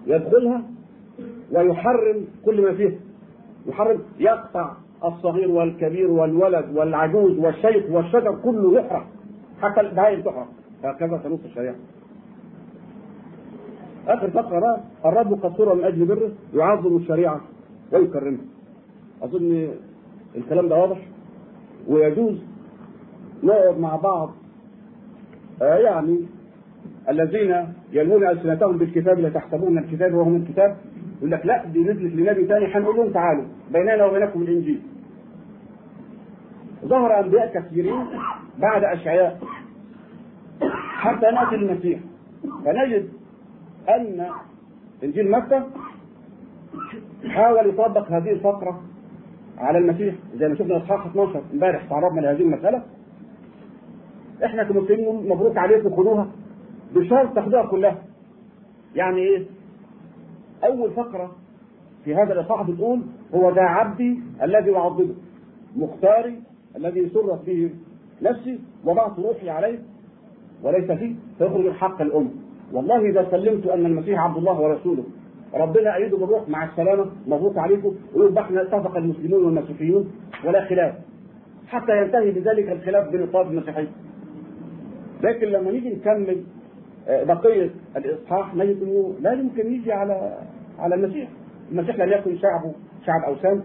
يدخلها 0.07 0.63
ويحرم 1.51 2.25
كل 2.45 2.61
ما 2.61 2.73
فيه. 2.73 2.99
يحرم 3.67 3.99
يقطع 4.19 4.73
الصغير 5.05 5.51
والكبير 5.51 6.11
والولد 6.11 6.65
والعجوز 6.77 7.39
والشيخ 7.39 7.83
والشجر 7.89 8.35
كله 8.43 8.79
يحرق. 8.79 9.05
حتى 9.61 9.81
البهائم 9.81 10.21
تحرق 10.21 10.47
هكذا 10.83 11.17
تنص 11.17 11.39
الشريعة. 11.45 11.75
آخر 14.07 14.29
فقرة 14.29 14.59
بقى 14.59 14.81
الرب 15.05 15.33
قصور 15.33 15.75
من 15.75 15.83
أجل 15.83 16.05
بره 16.05 16.31
يعظم 16.53 16.97
الشريعة 16.97 17.41
ويكرمها 17.93 18.41
أظن 19.23 19.67
الكلام 20.35 20.67
ده 20.69 20.75
واضح؟ 20.75 20.97
ويجوز 21.87 22.35
نقعد 23.43 23.79
مع 23.79 23.95
بعض 23.95 24.31
آه 25.61 25.75
يعني 25.77 26.19
الذين 27.09 27.67
يلوون 27.91 28.27
ألسنتهم 28.27 28.77
بالكتاب 28.77 29.19
لا 29.19 29.29
تحسبون 29.29 29.77
الكتاب 29.77 30.13
وهو 30.13 30.29
من 30.29 30.41
الكتاب 30.41 30.77
يقول 31.17 31.31
لك 31.31 31.45
لا 31.45 31.65
دي 31.65 31.79
نزلت 31.83 32.13
لنبي 32.15 32.47
ثاني 32.47 32.65
هنقول 32.65 32.95
لهم 32.97 33.09
تعالوا 33.09 33.43
بيننا 33.73 34.05
وبينكم 34.05 34.41
الإنجيل. 34.41 34.81
ظهر 36.83 37.19
أنبياء 37.19 37.53
كثيرين 37.53 38.05
بعد 38.57 38.83
أشعياء. 38.83 39.39
حتى 40.97 41.25
نأتي 41.31 41.55
المسيح. 41.55 41.99
فنجد 42.65 43.09
أن 43.89 44.29
إنجيل 45.03 45.31
مكه 45.31 45.67
حاول 47.27 47.69
يطبق 47.69 48.11
هذه 48.11 48.31
الفقرة 48.31 48.81
على 49.57 49.77
المسيح 49.77 50.15
زي 50.35 50.47
ما 50.47 50.55
شفنا 50.55 50.77
اصحاح 50.77 51.05
12 51.05 51.41
امبارح 51.53 51.85
تعرضنا 51.89 52.21
لهذه 52.21 52.41
المسألة. 52.41 52.83
إحنا 54.45 54.63
كمسلمين 54.63 55.29
مبروك 55.29 55.57
عليكم 55.57 55.95
خدوها 55.95 56.27
بشرط 56.95 57.35
تاخدوها 57.35 57.65
كلها. 57.65 58.03
يعني 58.95 59.17
إيه؟ 59.17 59.45
أول 60.63 60.91
فقرة 60.91 61.31
في 62.05 62.15
هذا 62.15 62.33
الإصحاح 62.33 62.61
بتقول 62.61 63.01
هو 63.35 63.49
ذا 63.51 63.61
عبدي 63.61 64.19
الذي 64.43 64.75
أعظمه 64.75 65.13
مختاري 65.75 66.41
الذي 66.77 67.09
سرت 67.09 67.45
به 67.45 67.69
نفسي 68.21 68.59
وضعت 68.85 69.19
روحي 69.19 69.49
عليه 69.49 69.79
وليس 70.63 70.91
فيه 70.91 71.15
فيخرج 71.37 71.65
الحق 71.65 72.01
الأم. 72.01 72.29
والله 72.73 73.09
إذا 73.09 73.27
سلمت 73.31 73.67
أن 73.67 73.85
المسيح 73.85 74.19
عبد 74.19 74.37
الله 74.37 74.61
ورسوله 74.61 75.03
ربنا 75.53 75.95
ايده 75.95 76.17
بالروح 76.17 76.49
مع 76.49 76.63
السلامة 76.63 77.05
مبروك 77.27 77.57
عليكم. 77.57 77.95
ويقول 78.15 78.37
إحنا 78.37 78.61
اتفق 78.61 78.97
المسلمون 78.97 79.45
والمسيحيون 79.45 80.11
ولا 80.45 80.65
خلاف. 80.65 80.95
حتى 81.67 82.01
ينتهي 82.01 82.31
بذلك 82.31 82.71
الخلاف 82.71 83.09
بين 83.09 83.23
الطائف 83.23 83.47
المسيحيه 83.47 83.87
لكن 85.23 85.47
لما 85.47 85.71
نيجي 85.71 85.89
نكمل 85.89 86.43
بقية 87.07 87.69
الإصحاح 87.97 88.55
نجد 88.55 88.83
إنه 88.83 89.15
لا 89.21 89.33
يمكن 89.33 89.73
يجي 89.73 89.91
على 89.91 90.37
على 90.79 90.95
المسيح. 90.95 91.29
المسيح 91.71 91.95
لم 91.95 92.11
يكن 92.11 92.37
شعبه 92.37 92.73
شعب 93.05 93.23
أوثان. 93.27 93.63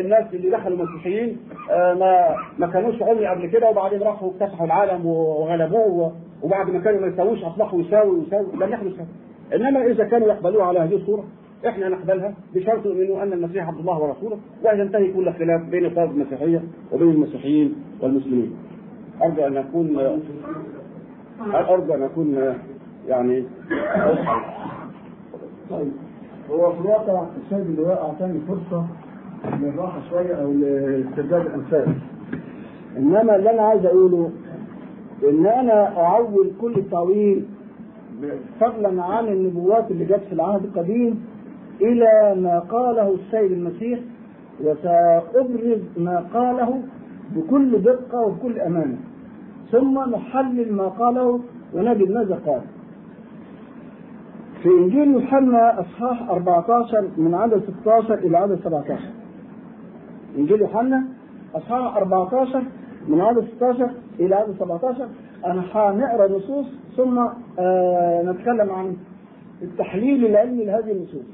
الناس 0.00 0.34
اللي 0.34 0.50
دخلوا 0.50 0.78
المسيحيين 0.78 1.36
ما 1.70 2.36
ما 2.58 2.66
كانوش 2.66 3.02
عمي 3.02 3.26
قبل 3.26 3.46
كده 3.46 3.70
وبعدين 3.70 4.02
راحوا 4.02 4.30
اكتسحوا 4.30 4.66
العالم 4.66 5.06
وغلبوه 5.06 6.12
وبعد 6.42 6.70
ما 6.70 6.80
كانوا 6.80 7.00
ما 7.00 7.06
يساووش 7.06 7.44
أصبحوا 7.44 7.80
يساوي 7.80 8.18
ويساوي 8.18 8.46
لم 8.54 8.72
يحدث 8.72 8.92
هذا 8.94 9.06
إنما 9.54 9.86
إذا 9.86 10.04
كانوا 10.04 10.28
يقبلوها 10.28 10.66
على 10.66 10.78
هذه 10.78 10.94
الصورة 10.94 11.24
إحنا 11.66 11.88
نقبلها 11.88 12.34
بشرط 12.54 12.86
انه 12.86 13.22
أن 13.22 13.32
المسيح 13.32 13.68
عبد 13.68 13.78
الله 13.78 13.98
ورسوله 13.98 14.38
وينتهي 14.64 15.12
كل 15.12 15.32
خلاف 15.32 15.62
بين 15.62 15.84
الطائفه 15.86 16.12
المسيحية 16.12 16.62
وبين 16.92 17.10
المسيحيين 17.10 17.74
والمسلمين. 18.00 18.56
أرجو 19.22 19.46
أن 19.46 19.56
اكون 19.56 19.98
أرجو 21.54 21.94
أن 21.94 22.02
أكون 22.02 22.54
يعني 23.08 23.44
طيب. 25.70 25.92
هو 26.50 26.72
في 26.72 26.80
الواقع 26.80 27.26
السيد 27.44 27.66
اللواء 27.66 28.02
اعطاني 28.02 28.40
فرصة 28.48 28.86
للراحه 29.62 30.00
شوية 30.10 30.34
أو 30.34 30.52
لاسترداد 30.52 31.46
الأنفاس. 31.46 31.88
إنما 32.96 33.36
اللي 33.36 33.50
أنا 33.50 33.62
عايز 33.62 33.86
أقوله 33.86 34.30
إن 35.30 35.46
أنا 35.46 35.96
أعول 36.00 36.50
كل 36.60 36.72
التعويل 36.74 37.44
فضلا 38.60 39.02
عن 39.04 39.28
النبوات 39.28 39.90
اللي 39.90 40.04
جت 40.04 40.20
في 40.28 40.32
العهد 40.32 40.64
القديم 40.64 41.24
إلى 41.80 42.34
ما 42.40 42.58
قاله 42.58 43.14
السيد 43.14 43.52
المسيح 43.52 43.98
وسأبرز 44.60 45.80
ما 45.96 46.24
قاله 46.34 46.82
بكل 47.36 47.78
دقة 47.82 48.20
وبكل 48.20 48.60
أمانة. 48.60 48.96
ثم 49.72 49.98
نحلل 50.10 50.72
ما 50.74 50.88
قاله 50.88 51.40
ونجد 51.74 52.10
ماذا 52.10 52.40
قال. 52.46 52.60
في 54.62 54.68
إنجيل 54.68 55.12
يوحنا 55.12 55.80
أصحاح 55.80 56.30
14 56.30 57.04
من 57.16 57.34
عدد 57.34 57.62
16 57.80 58.14
إلى 58.14 58.38
عدد 58.38 58.58
17 58.64 58.98
إنجيل 60.38 60.60
يوحنا 60.60 61.04
أصحاح 61.54 61.96
14 61.96 62.62
من 63.08 63.20
عدد 63.20 63.46
16 63.56 63.90
إلى 64.20 64.34
عدد 64.34 64.54
17 64.58 65.08
أنا 65.46 65.62
هنقرأ 65.72 66.28
نصوص 66.38 66.66
ثم 66.96 67.26
آه 67.58 68.22
نتكلم 68.22 68.70
عن 68.70 68.96
التحليل 69.62 70.26
العلمي 70.26 70.64
لهذه 70.64 70.92
النصوص. 70.92 71.24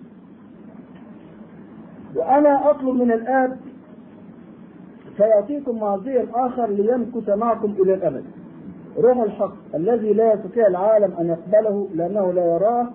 وأنا 2.17 2.71
أطلب 2.71 2.95
من 2.95 3.13
الآب 3.13 3.57
فيعطيكم 5.17 5.81
معزيا 5.81 6.27
آخر 6.35 6.67
ليمكث 6.71 7.29
معكم 7.29 7.75
إلى 7.83 7.95
الأبد. 7.95 8.25
روح 8.99 9.19
الحق 9.19 9.55
الذي 9.75 10.13
لا 10.13 10.35
يستطيع 10.35 10.67
العالم 10.67 11.13
أن 11.21 11.27
يقبله 11.29 11.89
لأنه 11.95 12.33
لا 12.33 12.45
يراه 12.55 12.89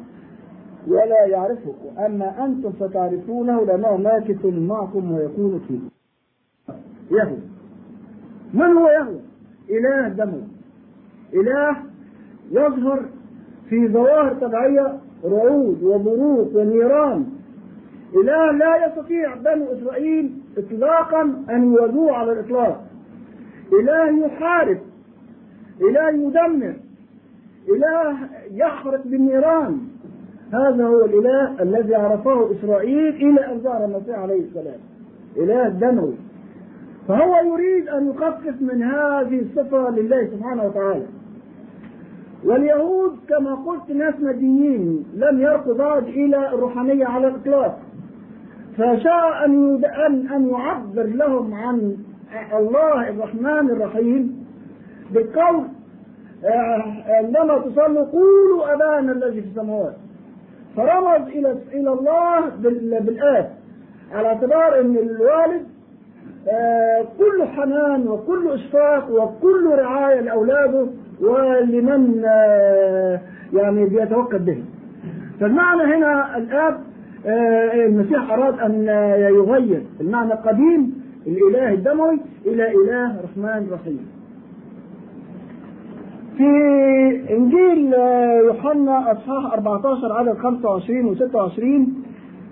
ولا 0.88 1.26
يعرفه 1.26 1.74
أما 2.06 2.46
أنتم 2.46 2.72
فتعرفونه 2.72 3.66
لأنه 3.66 3.98
ماكث 3.98 4.46
معكم 4.46 5.12
ويكون 5.12 5.60
فيكم 5.68 5.90
يهوى 7.12 7.40
من 8.54 8.78
هو 8.78 8.90
يهوى؟ 8.90 9.20
إله 9.70 10.08
دموي 10.08 10.44
إله 11.34 11.78
يظهر 12.52 13.06
في 13.70 13.88
ظواهر 13.88 14.34
طبيعية 14.34 15.00
رعود 15.26 15.84
وبروق 15.84 16.56
ونيران. 16.56 17.26
إله 18.16 18.52
لا 18.52 18.86
يستطيع 18.86 19.36
بنو 19.36 19.66
إسرائيل 19.74 20.32
إطلاقا 20.58 21.22
أن 21.50 21.74
يواجهوه 21.74 22.12
على 22.12 22.32
الإطلاق. 22.32 22.86
إله 23.74 24.26
يحارب. 24.26 24.78
إله 25.82 26.10
يدمر. 26.10 26.76
إله 27.70 28.18
يحرق 28.52 29.02
بالنيران. 29.08 29.80
هذا 30.54 30.86
هو 30.86 31.06
الإله 31.06 31.62
الذي 31.62 31.96
عرفه 31.96 32.52
إسرائيل 32.52 33.16
إلى 33.16 33.52
أن 33.52 33.60
ظهر 33.60 33.86
المسيح 33.86 34.20
عليه 34.20 34.42
السلام. 34.42 34.80
إله 35.38 35.70
دموي. 35.70 36.14
فهو 37.08 37.36
يريد 37.54 37.90
أن 37.90 38.10
يخفف 38.10 38.62
من 38.62 38.84
هذه 38.84 39.42
الصفة 39.42 39.90
لله 39.90 40.26
سبحانه 40.26 40.64
وتعالى. 40.64 41.06
واليهود 42.46 43.12
كما 43.30 43.56
قلت 43.56 43.92
ناس 43.92 44.14
مدينين 44.20 45.06
لم 45.16 45.42
يرقوا 45.42 45.74
بعد 45.74 46.04
إلى 46.08 46.50
الروحانية 46.50 47.06
على 47.06 47.28
الإطلاق. 47.28 47.80
فشاء 48.78 49.46
أن 49.46 49.86
أن 50.36 50.50
يعبر 50.50 51.04
لهم 51.04 51.54
عن 51.54 51.98
الله 52.54 53.10
الرحمن 53.10 53.70
الرحيم 53.70 54.46
بالقول 55.14 55.64
عندما 57.08 57.58
تصلوا 57.58 58.06
قولوا 58.06 58.74
أبانا 58.74 59.12
الذي 59.12 59.42
في 59.42 59.48
السماوات. 59.48 59.96
فرمز 60.76 61.28
إلى 61.28 61.58
إلى 61.74 61.94
الله 61.94 62.50
بالآب. 63.00 63.50
على 64.14 64.28
اعتبار 64.28 64.80
أن 64.80 64.98
الوالد 64.98 65.66
كل 67.18 67.44
حنان 67.44 68.08
وكل 68.08 68.52
إشفاق 68.52 69.12
وكل 69.12 69.70
رعاية 69.76 70.22
لأولاده 70.22 70.88
ولمن 71.22 72.24
يعني 73.54 73.86
بيتوكل 73.86 74.40
به. 74.40 74.64
فالمعنى 75.40 75.96
هنا 75.96 76.38
الآب 76.38 76.80
المسيح 77.86 78.32
أراد 78.32 78.60
أن 78.60 78.88
يغير. 79.20 79.82
المعنى 80.02 80.34
القديم 80.34 81.04
الإله 81.28 81.74
الدموي 81.74 82.20
إلى 82.46 82.72
إله 82.72 83.16
رحمن 83.24 83.68
رحيم. 83.72 84.13
في 86.44 87.34
إنجيل 87.38 87.94
يوحنا 88.46 89.12
أصحاح 89.12 89.54
14 89.54 90.14
عدد 90.14 90.38
25 90.38 91.06
و 91.06 91.16
26 91.16 92.04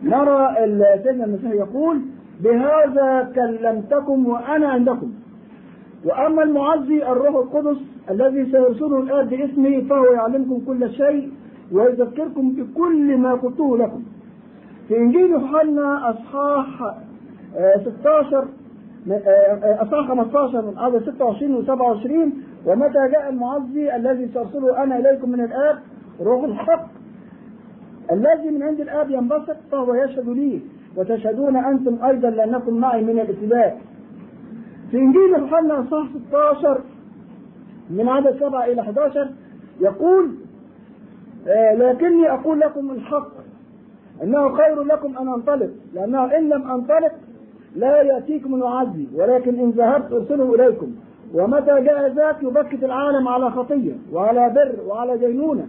نرى 0.04 0.56
سيدنا 1.04 1.26
المسيح 1.26 1.52
يقول 1.52 2.02
بهذا 2.44 3.32
كلمتكم 3.36 4.26
وأنا 4.28 4.68
عندكم. 4.68 5.12
وأما 6.06 6.44
المعزي 6.44 7.12
الروح 7.12 7.36
القدس 7.36 7.78
الذي 8.10 8.52
سيرسله 8.52 9.00
الآب 9.00 9.30
باسمي 9.30 9.82
فهو 9.82 10.06
يعلمكم 10.06 10.60
كل 10.68 10.92
شيء 10.92 11.30
ويذكركم 11.72 12.52
بكل 12.52 13.18
ما 13.18 13.34
قلته 13.34 13.78
لكم. 13.78 14.04
في 14.88 14.98
إنجيل 14.98 15.32
يوحنا 15.32 16.10
أصحاح 16.10 16.96
16 18.00 18.46
أصحاح 19.82 20.08
15 20.08 20.62
من 20.62 20.78
عدد 20.78 21.10
26 21.10 21.56
و 21.56 21.62
27 21.64 22.34
ومتى 22.66 23.08
جاء 23.12 23.30
المعزي 23.30 23.96
الذي 23.96 24.30
سأرسله 24.34 24.84
أنا 24.84 24.98
إليكم 24.98 25.30
من 25.32 25.42
الآب؟ 25.42 25.80
روح 26.22 26.44
الحق. 26.44 26.88
الذي 28.12 28.50
من 28.52 28.64
عند 28.64 28.80
الآب 28.82 29.10
ينبسط 29.10 29.56
فهو 29.72 29.94
يشهد 29.94 30.30
لي 30.30 30.62
وتشهدون 30.98 31.56
أنتم 31.56 32.06
أيضا 32.06 32.30
لأنكم 32.30 32.74
معي 32.78 33.02
من 33.04 33.20
الابتداء 33.20 33.82
في 34.92 34.98
إنجيل 34.98 35.30
يوحنا 35.40 35.80
أصحاح 35.80 36.08
16 36.28 36.82
من 37.90 38.10
عدد 38.10 38.40
7 38.40 38.66
إلى 38.66 38.82
11 38.82 39.30
يقول 39.82 40.36
آه 41.48 41.74
لكني 41.76 42.32
أقول 42.32 42.60
لكم 42.60 42.92
الحق 42.92 43.32
إنه 44.24 44.56
خير 44.56 44.84
لكم 44.84 45.18
أن 45.18 45.28
أنطلق 45.28 45.70
لأنه 45.94 46.38
إن 46.38 46.50
لم 46.50 46.72
أنطلق 46.72 47.12
لا 47.76 48.02
يأتيكم 48.02 48.56
المعزي 48.56 49.08
ولكن 49.16 49.60
إن 49.60 49.70
ذهبت 49.70 50.12
أرسله 50.12 50.56
إليكم. 50.56 50.92
ومتى 51.34 51.82
جاء 51.82 52.14
ذاك 52.14 52.44
يبكت 52.44 52.84
العالم 52.84 53.28
على 53.28 53.52
خطية 53.52 53.94
وعلى 54.14 54.50
بر 54.50 54.84
وعلى 54.88 55.18
دينونه 55.18 55.68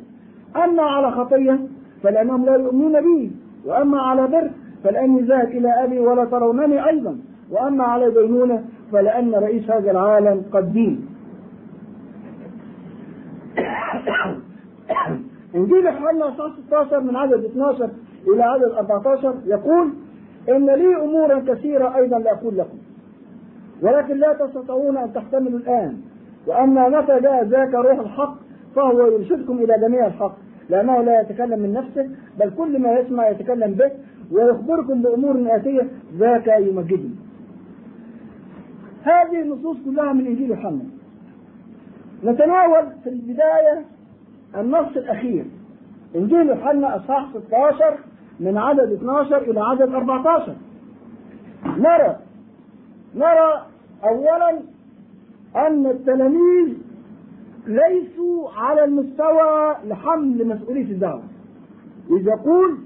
أما 0.56 0.82
على 0.82 1.10
خطية 1.10 1.58
فلانهم 2.02 2.44
لا 2.44 2.56
يؤمنون 2.56 3.00
بي 3.00 3.32
وأما 3.66 4.00
على 4.00 4.26
بر 4.26 4.50
فلأني 4.84 5.20
ذاهب 5.20 5.48
إلى 5.48 5.84
أبي 5.84 5.98
ولا 5.98 6.24
ترونني 6.24 6.88
أيضا 6.88 7.18
وأما 7.50 7.84
على 7.84 8.10
دينونه 8.10 8.64
فلأن 8.92 9.34
رئيس 9.34 9.70
هذا 9.70 9.90
العالم 9.90 10.44
قد 10.52 10.72
دين 10.72 11.08
إنجيل 15.54 15.86
يوحنا 15.86 16.34
16 16.66 17.00
من 17.00 17.16
عدد 17.16 17.44
12 17.44 17.90
إلى 18.28 18.42
عدد 18.42 18.72
14 18.72 19.34
يقول 19.46 19.92
إن 20.48 20.66
لي 20.66 20.96
أمورا 20.96 21.38
كثيرة 21.38 21.96
أيضا 21.96 22.18
لأقول 22.18 22.58
لكم. 22.58 22.78
ولكن 23.82 24.16
لا 24.16 24.32
تستطيعون 24.32 24.96
أن 24.96 25.12
تحتملوا 25.12 25.58
الآن. 25.58 26.00
وأما 26.46 26.88
متى 26.88 27.20
جاء 27.20 27.44
ذاك 27.44 27.74
روح 27.74 27.98
الحق 27.98 28.34
فهو 28.76 29.06
يرشدكم 29.06 29.58
إلى 29.58 29.74
جميع 29.80 30.06
الحق. 30.06 30.36
لأنه 30.70 31.02
لا 31.02 31.20
يتكلم 31.20 31.58
من 31.58 31.72
نفسه 31.72 32.10
بل 32.40 32.50
كل 32.50 32.78
ما 32.78 32.92
يسمع 32.92 33.28
يتكلم 33.28 33.72
به 33.72 33.90
ويخبركم 34.32 35.02
بأمور 35.02 35.56
آتية 35.56 35.88
ذاك 36.16 36.46
يمجدني. 36.46 37.14
هذه 39.02 39.42
النصوص 39.42 39.76
كلها 39.84 40.12
من 40.12 40.26
إنجيل 40.26 40.50
يوحنا. 40.50 40.84
نتناول 42.24 42.86
في 43.04 43.08
البداية 43.08 43.84
النص 44.56 44.96
الأخير. 44.96 45.44
إنجيل 46.16 46.48
يوحنا 46.48 46.96
أصحاح 46.96 47.28
16 47.34 47.98
من 48.40 48.58
عدد 48.58 48.92
12 48.92 49.42
إلى 49.42 49.60
عدد 49.60 49.94
14 49.94 50.54
نرى 51.66 52.16
نرى 53.14 53.66
أولا 54.04 54.60
أن 55.56 55.86
التلاميذ 55.86 56.76
ليسوا 57.66 58.48
على 58.56 58.84
المستوى 58.84 59.76
لحمل 59.86 60.48
مسؤولية 60.48 60.92
الدعوة 60.92 61.22
إذ 62.10 62.26
يقول 62.26 62.78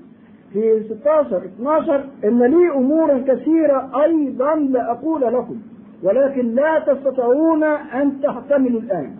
في 0.52 0.83
16 0.85 1.37
12 1.44 2.05
إن 2.24 2.42
لي 2.42 2.70
أمورا 2.70 3.18
كثيرة 3.18 4.03
أيضا 4.05 4.55
لأقول 4.55 5.20
لكم 5.20 5.57
ولكن 6.03 6.55
لا 6.55 6.78
تستطيعون 6.78 7.62
أن 7.64 8.20
تحتملوا 8.20 8.80
الآن. 8.80 9.11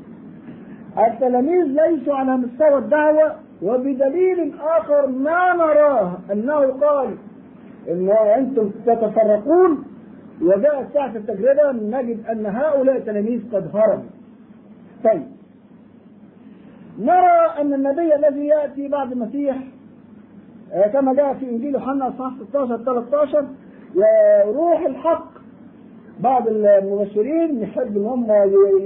التلاميذ 0.99 1.65
ليسوا 1.65 2.15
على 2.15 2.37
مستوى 2.37 2.79
الدعوة 2.79 3.33
وبدليل 3.63 4.55
آخر 4.61 5.07
ما 5.07 5.55
نراه 5.55 6.13
أنه 6.33 6.61
قال 6.61 7.09
إن 7.89 8.09
أنتم 8.11 8.71
تتفرقون 8.87 9.85
وجاءت 10.43 10.87
ساعة 10.95 11.17
التجربة 11.17 11.73
نجد 11.73 12.27
أن 12.27 12.47
هؤلاء 12.47 12.97
التلاميذ 12.97 13.41
قد 13.53 13.77
هربوا. 13.77 14.05
طيب. 15.05 15.23
نرى 16.99 17.61
أن 17.61 17.75
النبي 17.75 18.15
الذي 18.15 18.47
يأتي 18.47 18.89
بعد 18.89 19.13
المسيح 19.13 19.57
كما 20.93 21.15
جاء 21.15 21.35
في 21.35 21.51
إنجيل 21.51 21.75
يوحنا 21.75 22.09
اصحاح 22.09 22.33
16 22.49 22.77
13 22.85 23.47
روح 24.47 24.81
الحق. 24.87 25.37
بعض 26.21 26.49
المبشرين 26.49 27.61
يحب 27.63 27.97
إن 27.97 28.07
هم 28.07 28.27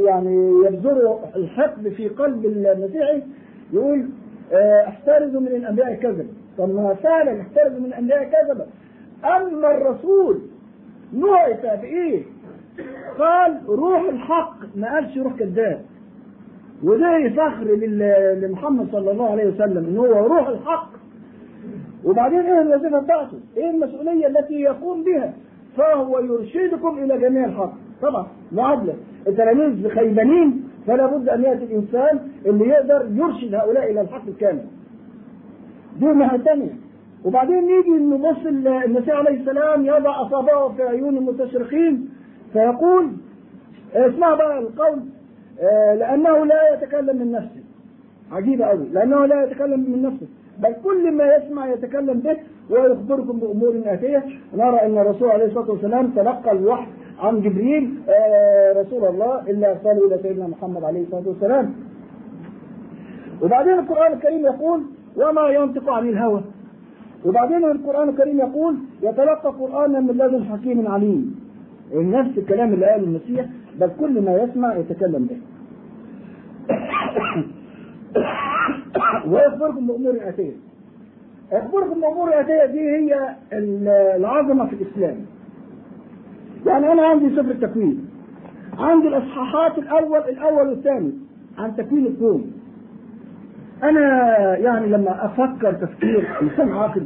يعني 0.06 0.52
يبذروا 0.66 1.18
الحقد 1.36 1.88
في 1.88 2.08
قلب 2.08 2.44
المسيحي 2.46 3.22
يقول 3.72 4.08
احترزوا 4.88 5.40
من 5.40 5.46
الأنبياء 5.48 5.92
الكذبه 5.92 6.26
طب 6.58 6.74
ما 6.74 6.94
فعلا 6.94 7.40
احترزوا 7.40 7.78
من 7.80 7.86
الأنبياء 7.86 8.22
الكذبه 8.22 8.66
أما 9.24 9.70
الرسول 9.70 10.40
نعت 11.12 11.80
بايه؟ 11.80 12.22
قال 13.18 13.60
روح 13.68 14.00
الحق 14.08 14.56
ما 14.76 14.94
قالش 14.94 15.18
روح 15.18 15.32
كذاب 15.36 15.80
وده 16.84 17.28
فخر 17.28 17.64
لمحمد 18.42 18.88
صلى 18.92 19.10
الله 19.10 19.30
عليه 19.30 19.46
وسلم 19.46 19.84
إن 19.86 19.96
هو 19.96 20.26
روح 20.26 20.48
الحق 20.48 20.88
وبعدين 22.04 22.40
إيه 22.40 22.60
الوظيفة 22.60 22.98
بتاعته؟ 23.00 23.38
إيه 23.56 23.70
المسؤولية 23.70 24.26
التي 24.26 24.54
يقوم 24.54 25.04
بها؟ 25.04 25.32
فهو 25.76 26.18
يرشدكم 26.18 26.98
إلى 26.98 27.18
جميع 27.18 27.44
الحق 27.44 27.72
طبعا 28.02 28.26
معادله 28.52 28.94
التلاميذ 29.28 29.88
خيبانين 29.88 30.64
فلا 30.86 31.06
بد 31.06 31.28
أن 31.28 31.42
يأتي 31.42 31.64
الإنسان 31.64 32.18
اللي 32.46 32.68
يقدر 32.68 33.08
يرشد 33.14 33.54
هؤلاء 33.54 33.90
إلى 33.90 34.00
الحق 34.00 34.22
الكامل 34.28 34.64
دي 36.00 36.10
الناحيه 36.10 36.36
الثانية 36.38 36.70
وبعدين 37.24 37.64
نيجي 37.66 37.90
نبص 37.90 38.46
ال- 38.46 38.68
المسيح 38.68 39.14
عليه 39.16 39.40
السلام 39.40 39.84
يضع 39.86 40.22
أصابعه 40.26 40.68
في 40.68 40.82
عيون 40.82 41.16
المستشرقين 41.16 42.08
فيقول 42.52 43.06
اسمع 43.94 44.34
بقى 44.34 44.58
القول 44.58 44.98
آه، 45.60 45.94
لأنه 45.94 46.44
لا 46.46 46.74
يتكلم 46.74 47.16
من 47.16 47.32
نفسه. 47.32 47.60
عجيبه 48.32 48.64
قوي 48.64 48.88
لأنه 48.92 49.26
لا 49.26 49.44
يتكلم 49.44 49.80
من 49.80 50.02
نفسه. 50.02 50.26
بل 50.58 50.74
كل 50.84 51.12
ما 51.16 51.34
يسمع 51.36 51.66
يتكلم 51.72 52.18
به 52.20 52.36
ويخبركم 52.70 53.38
بأمور 53.40 53.82
آتية. 53.86 54.24
نرى 54.54 54.76
إن 54.86 54.98
الرسول 54.98 55.28
عليه 55.30 55.44
الصلاة 55.44 55.70
والسلام 55.70 56.10
تلقى 56.10 56.52
الوحي 56.52 56.86
عن 57.18 57.40
جبريل 57.40 57.94
آه، 58.08 58.80
رسول 58.82 59.04
الله 59.08 59.40
إلا 59.50 59.70
ارسله 59.70 60.06
إلى 60.06 60.18
سيدنا 60.22 60.46
محمد 60.46 60.84
عليه 60.84 61.02
الصلاة 61.02 61.28
والسلام. 61.28 61.74
وبعدين 63.42 63.78
القرآن 63.78 64.12
الكريم 64.12 64.44
يقول 64.46 64.82
وما 65.16 65.48
ينطق 65.48 65.90
عن 65.90 66.08
الهوى. 66.08 66.42
وبعدين 67.24 67.64
القرآن 67.64 68.08
الكريم 68.08 68.38
يقول 68.38 68.76
يتلقى 69.02 69.50
قرآنا 69.50 70.00
من 70.00 70.10
لدن 70.10 70.44
حكيم 70.44 70.88
عليم. 70.88 71.40
نفس 71.94 72.38
الكلام 72.38 72.72
اللي 72.74 72.86
قاله 72.86 73.04
المسيح 73.04 73.46
بل 73.80 73.90
كل 74.00 74.22
ما 74.22 74.36
يسمع 74.36 74.76
يتكلم 74.76 75.28
به. 75.30 75.36
ويخبركم 79.30 79.86
بامور 79.86 80.16
اتيه 80.20 80.52
يخبركم 81.52 82.00
بامور 82.00 82.40
اتيه 82.40 82.64
دي 82.64 82.80
هي 82.80 83.36
العظمة 84.16 84.66
في 84.66 84.72
الإسلام. 84.72 85.16
يعني 86.66 86.92
أنا 86.92 87.06
عندي 87.06 87.30
سفر 87.36 87.50
التكوين. 87.50 88.08
عندي 88.78 89.08
الإصحاحات 89.08 89.78
الأول 89.78 90.18
الأول 90.18 90.68
والثاني 90.68 91.12
عن 91.58 91.76
تكوين 91.76 92.06
الكون 92.06 92.52
أنا 93.82 94.56
يعني 94.56 94.86
لما 94.86 95.24
أفكر 95.26 95.72
تفكير 95.72 96.28
انسان 96.42 96.72
عاقل 96.72 97.04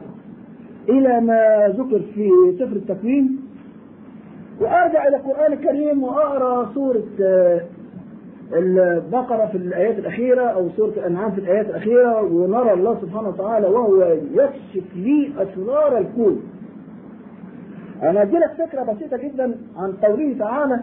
إلى 0.89 1.21
ما 1.21 1.69
ذكر 1.69 2.01
في 2.15 2.31
سفر 2.59 2.77
التكوين 2.77 3.41
وأرجع 4.61 5.09
إلى 5.09 5.17
القرآن 5.17 5.53
الكريم 5.53 6.03
وأقرأ 6.03 6.71
سورة 6.75 7.03
آه، 7.23 7.61
البقرة 8.53 9.47
في 9.47 9.59
الآيات 9.59 9.99
الأخيرة 9.99 10.43
أو 10.43 10.69
سورة 10.77 10.91
الأنعام 10.91 11.31
في 11.33 11.39
الآيات 11.39 11.67
الأخيرة 11.67 12.23
ونرى 12.23 12.73
الله 12.73 13.01
سبحانه 13.01 13.29
وتعالى 13.29 13.67
وهو 13.67 14.17
يكشف 14.33 14.97
لي 14.97 15.33
أسرار 15.39 15.99
الكون. 15.99 16.43
أنا 18.03 18.23
ادي 18.23 18.37
لك 18.37 18.53
فكرة 18.69 18.83
بسيطة 18.83 19.17
جدا 19.17 19.55
عن 19.77 19.93
قوله 19.93 20.39
تعالى 20.39 20.81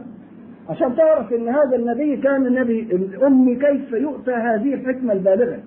عشان 0.69 0.95
تعرف 0.95 1.33
إن 1.33 1.49
هذا 1.49 1.75
النبي 1.75 2.17
كان 2.17 2.45
النبي 2.45 2.79
الامي 2.81 3.55
كيف 3.55 3.91
يؤتى 3.91 4.31
هذه 4.31 4.73
الحكمة 4.73 5.13
البالغة. 5.13 5.59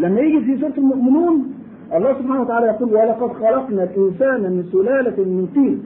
لما 0.00 0.20
يجي 0.20 0.40
في 0.44 0.60
سورة 0.60 0.72
المؤمنون 0.78 1.54
الله 1.96 2.12
سبحانه 2.18 2.40
وتعالى 2.40 2.66
يقول 2.66 2.94
ولقد 2.94 3.32
خلقنا 3.32 3.82
الإنسان 3.84 4.40
من 4.52 4.64
سلالة 4.72 5.24
من 5.24 5.46
طين 5.54 5.82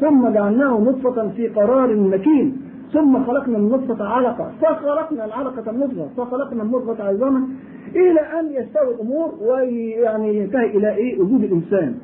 ثم 0.00 0.28
جعلناه 0.28 0.78
نطفة 0.80 1.28
في 1.28 1.48
قرار 1.48 1.94
مكين 1.96 2.56
ثم 2.92 3.24
خلقنا 3.24 3.58
النطفة 3.58 4.04
علقة 4.04 4.50
فخلقنا 4.62 5.24
العلقة 5.24 5.72
مضغة 5.72 6.08
فخلقنا 6.16 6.62
المضغة 6.62 7.02
عظاما 7.02 7.48
إلى 7.94 8.20
أن 8.20 8.46
يستوي 8.46 8.94
الأمور 8.94 9.34
ويعني 9.40 10.36
ينتهي 10.38 10.66
إلى 10.76 10.94
إيه؟ 10.94 11.20
وجود 11.20 11.44
الإنسان. 11.44 11.94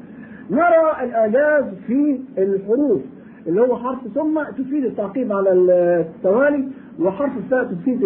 نرى 0.50 1.04
الإعجاز 1.04 1.64
في 1.86 2.20
الحروف. 2.38 3.00
اللي 3.46 3.60
هو 3.60 3.76
حرف 3.76 3.98
ثم 4.14 4.42
تفيد 4.42 4.84
التعقيب 4.84 5.32
على 5.32 5.52
التوالي 5.52 6.68
وحرف 7.00 7.36
الثاء 7.36 7.64
تفيد 7.64 8.02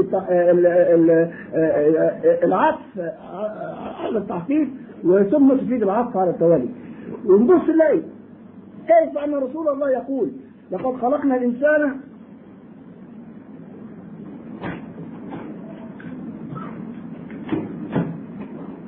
العطف 2.45 2.99
على 4.05 4.19
التعقيب 4.19 4.69
وثم 5.05 5.57
تفيد 5.57 5.83
العطف 5.83 6.17
على 6.17 6.31
التوالي. 6.31 6.69
ونبص 7.27 7.69
نلاقي 7.69 8.01
كيف 8.87 9.19
أن 9.25 9.35
رسول 9.35 9.69
الله 9.69 9.91
يقول 9.91 10.31
لقد 10.73 10.97
خلقنا 10.97 11.37
الإنسان 11.37 11.93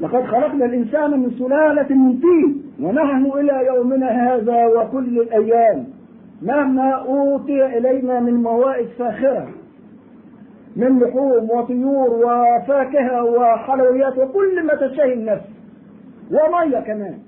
لقد 0.00 0.24
خلقنا 0.24 0.64
الإنسان 0.64 1.20
من 1.20 1.30
سلالة 1.38 1.94
من 1.94 2.20
طين 2.20 2.62
ونحن 2.80 3.26
إلى 3.26 3.66
يومنا 3.66 4.34
هذا 4.34 4.66
وكل 4.66 5.20
الأيام. 5.20 5.84
مهما 6.42 6.90
أوتي 6.92 7.78
إلينا 7.78 8.20
من 8.20 8.34
موائد 8.34 8.88
فاخرة 8.88 9.48
من 10.76 10.98
لحوم 10.98 11.50
وطيور 11.50 12.10
وفاكهة 12.10 13.24
وحلويات 13.24 14.18
وكل 14.18 14.66
ما 14.66 14.74
تشتهي 14.74 15.12
النفس 15.12 15.44
ومية 16.30 16.80
كمان. 16.80 17.18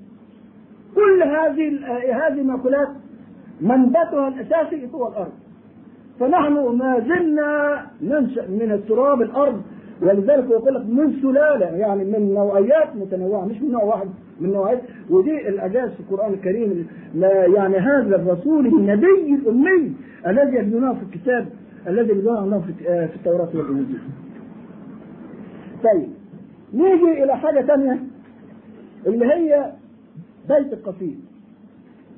كل 0.95 1.23
هذه 1.23 1.79
هذه 2.13 2.41
المأكولات 2.41 2.87
منبتها 3.61 4.27
الأساسي 4.27 4.89
هو 4.93 5.07
الأرض. 5.07 5.31
فنحن 6.19 6.53
ما 6.53 6.99
زلنا 6.99 7.81
ننشأ 8.01 8.47
من 8.47 8.71
التراب 8.71 9.21
الأرض 9.21 9.61
ولذلك 10.01 10.49
يقول 10.49 10.73
لك 10.75 10.85
من 10.85 11.21
سلالة 11.21 11.65
يعني 11.65 12.03
من 12.03 12.33
نوعيات 12.33 12.95
متنوعة 12.95 13.45
مش 13.45 13.61
من 13.61 13.71
نوع 13.71 13.83
واحد 13.83 14.07
من 14.41 14.49
نوعيات 14.53 14.81
ودي 15.09 15.47
الإعجاز 15.49 15.89
في 15.91 15.99
القرآن 15.99 16.33
الكريم 16.33 16.87
لا 17.15 17.45
يعني 17.45 17.77
هذا 17.77 18.15
الرسول 18.15 18.65
النبي 18.67 19.35
الأمي 19.35 19.93
الذي 20.27 20.55
يجدونه 20.55 20.93
في 20.93 21.03
الكتاب 21.03 21.45
الذي 21.87 22.09
يجدونه 22.11 22.59
في 22.59 22.73
في 23.07 23.15
التوراة 23.15 23.49
والإنجيل. 23.55 23.99
طيب 25.83 26.09
نيجي 26.73 27.23
إلى 27.23 27.37
حاجة 27.37 27.61
ثانية 27.61 27.99
اللي 29.07 29.25
هي 29.25 29.71
بيت 30.49 30.73
القصيد 30.73 31.19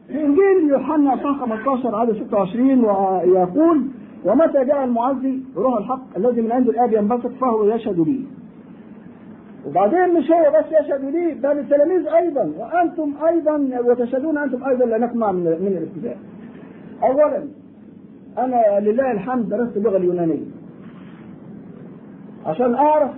في 0.07 0.21
انجيل 0.25 0.69
يوحنا 0.69 1.13
اصحاح 1.13 1.39
15 1.39 1.95
عدد 1.95 2.13
26 2.25 2.83
ويقول 2.85 3.81
ومتى 4.25 4.65
جاء 4.65 4.83
المعزي؟ 4.83 5.39
روح 5.57 5.77
الحق 5.77 6.17
الذي 6.17 6.41
من 6.41 6.51
عند 6.51 6.69
الآب 6.69 6.93
ينبسط 6.93 7.31
فهو 7.41 7.63
يشهد 7.63 7.99
لي. 7.99 8.19
وبعدين 9.67 10.13
مش 10.13 10.31
هو 10.31 10.51
بس 10.59 10.65
يشهد 10.81 11.05
لي 11.05 11.33
بل 11.33 11.59
التلاميذ 11.59 12.07
أيضا. 12.07 12.51
وأنتم 12.57 13.13
أيضا 13.27 13.69
وتشهدون 13.85 14.37
أنتم 14.37 14.63
أيضا 14.63 14.85
لانكم 14.85 15.19
من 15.19 15.43
من 15.43 15.77
الابتداء. 15.77 16.17
اولا 17.03 17.43
أنا 18.37 18.79
لله 18.79 19.11
الحمد 19.11 19.49
درست 19.49 19.77
اللغة 19.77 19.97
اليونانية. 19.97 20.45
عشان 22.45 22.75
أعرف 22.75 23.11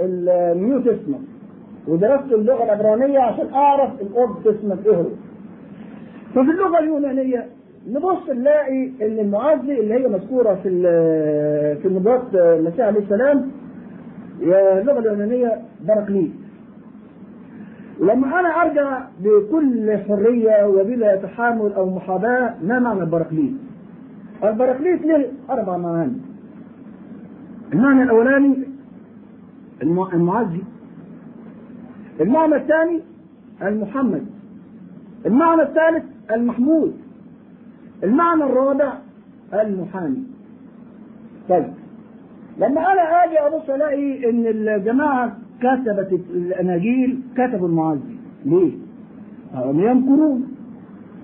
ال 0.00 0.20
New 0.20 0.80
Testament 0.80 1.28
ودرست 1.88 2.32
اللغة 2.32 2.64
العبرانية 2.64 3.18
عشان 3.18 3.54
أعرف 3.54 3.90
ال 4.02 4.11
Old 4.11 4.36
Testament 4.44 4.86
إيه 4.86 4.96
هو. 4.96 5.04
ففي 6.30 6.50
اللغة 6.50 6.78
اليونانية 6.78 7.46
نبص 7.88 8.30
نلاقي 8.30 8.84
إن 8.86 9.18
المعزي 9.18 9.80
اللي 9.80 9.94
هي 9.94 10.08
مذكورة 10.08 10.54
في 10.54 10.70
في 11.82 11.88
نبوات 11.88 12.22
المسيح 12.34 12.86
عليه 12.86 13.00
السلام 13.00 13.50
اللغة 14.42 14.98
اليونانية 14.98 15.62
باراكليت 15.80 16.32
لما 18.00 18.40
أنا 18.40 18.48
أرجع 18.48 19.02
بكل 19.20 19.98
حرية 20.08 20.66
وبلا 20.66 21.16
تحامل 21.16 21.72
أو 21.72 21.90
محاباة 21.96 22.54
ما 22.62 22.78
معنى 22.78 23.00
البراكليت؟ 23.00 23.52
البراكليت 24.44 25.02
له 25.06 25.26
أربع 25.50 25.76
معاني. 25.76 26.16
المعنى 27.72 28.02
الأولاني 28.02 28.56
المعزي 29.82 30.60
المعنى 32.20 32.56
الثاني 32.56 33.00
المحمد. 33.62 34.26
المعنى 35.26 35.62
الثالث 35.62 36.04
المحمود. 36.32 36.94
المعنى 38.02 38.44
الرابع 38.44 38.92
المحامي. 39.52 40.22
طيب. 41.48 41.72
لما 42.58 42.92
أنا 42.92 43.24
آجي 43.24 43.38
أبص 43.38 43.70
ألاقي 43.70 44.30
إن 44.30 44.46
الجماعة 44.46 45.36
كتبت 45.60 46.12
الأناجيل 46.30 47.20
كتبوا 47.36 47.68
المعزي. 47.68 48.16
ليه؟ 48.44 48.72
هم 49.54 49.80
يمكرون. 49.80 50.56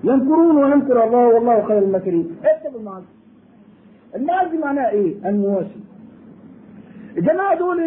يمكرون 0.03 0.55
ويمكر 0.57 1.03
الله 1.03 1.27
والله 1.27 1.63
خير 1.63 1.79
الماكرين. 1.79 2.35
اكتبوا 2.45 2.79
المعزي. 2.79 3.05
المعزي 4.15 4.57
معناه 4.57 4.89
إيه؟ 4.89 5.29
المواسي. 5.29 5.79
الجماعة 7.17 7.57
دول 7.57 7.81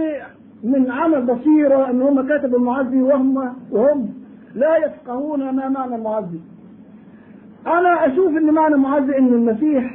من 0.65 0.91
عمل 0.91 1.27
بصيرة 1.27 1.91
إن 1.91 2.03
هم 2.03 2.23
كتبوا 2.23 2.59
المعزي 2.59 3.03
وهم 3.03 3.55
وهم 3.71 4.09
لا 4.55 4.77
يفقهون 4.77 5.41
ما 5.57 5.69
معنى 5.69 5.95
المعزي. 5.95 6.39
أنا 7.67 8.07
أشوف 8.07 8.29
إن 8.37 8.55
معنى 8.55 8.77
معزي 8.77 9.19
إن 9.19 9.27
المسيح 9.27 9.95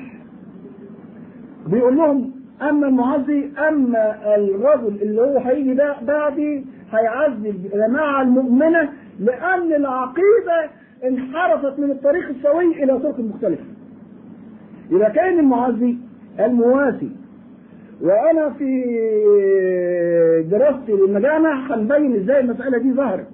بيقول 1.68 1.98
لهم 1.98 2.32
أما 2.62 2.88
المعزي 2.88 3.50
أما 3.70 4.36
الرجل 4.36 5.02
اللي 5.02 5.22
هو 5.22 5.38
هيجي 5.38 5.74
ده 5.74 5.96
بعدي 6.02 6.66
هيعذب 6.92 7.46
الجماعة 7.46 8.22
المؤمنة 8.22 8.90
لأن 9.20 9.74
العقيدة 9.74 10.70
انحرفت 11.06 11.80
من 11.80 11.92
الطريق 11.92 12.30
السوي 12.30 12.84
إلى 12.84 13.00
طرق 13.00 13.20
مختلفة. 13.20 13.64
يبقى 14.92 15.12
كان 15.12 15.40
المعزي 15.40 15.96
المواسي 16.40 17.12
وأنا 18.02 18.50
في 18.50 18.84
دراستي 20.52 20.92
للمجامع 20.92 21.76
هنبين 21.76 22.16
إزاي 22.16 22.40
المسألة 22.40 22.78
دي 22.78 22.94
ظهرت. 22.94 23.28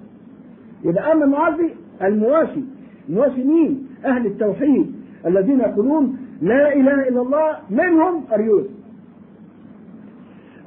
يبقى 0.84 1.12
أما 1.12 1.24
المعزي 1.24 1.70
المواسي 2.02 2.64
المواسي 3.08 3.44
مين؟ 3.44 3.86
أهل 4.04 4.26
التوحيد 4.26 4.92
الذين 5.26 5.60
يقولون 5.60 6.16
لا 6.42 6.72
إله 6.72 7.08
إلا 7.08 7.20
الله 7.22 7.56
منهم 7.70 8.22
أريوس. 8.32 8.66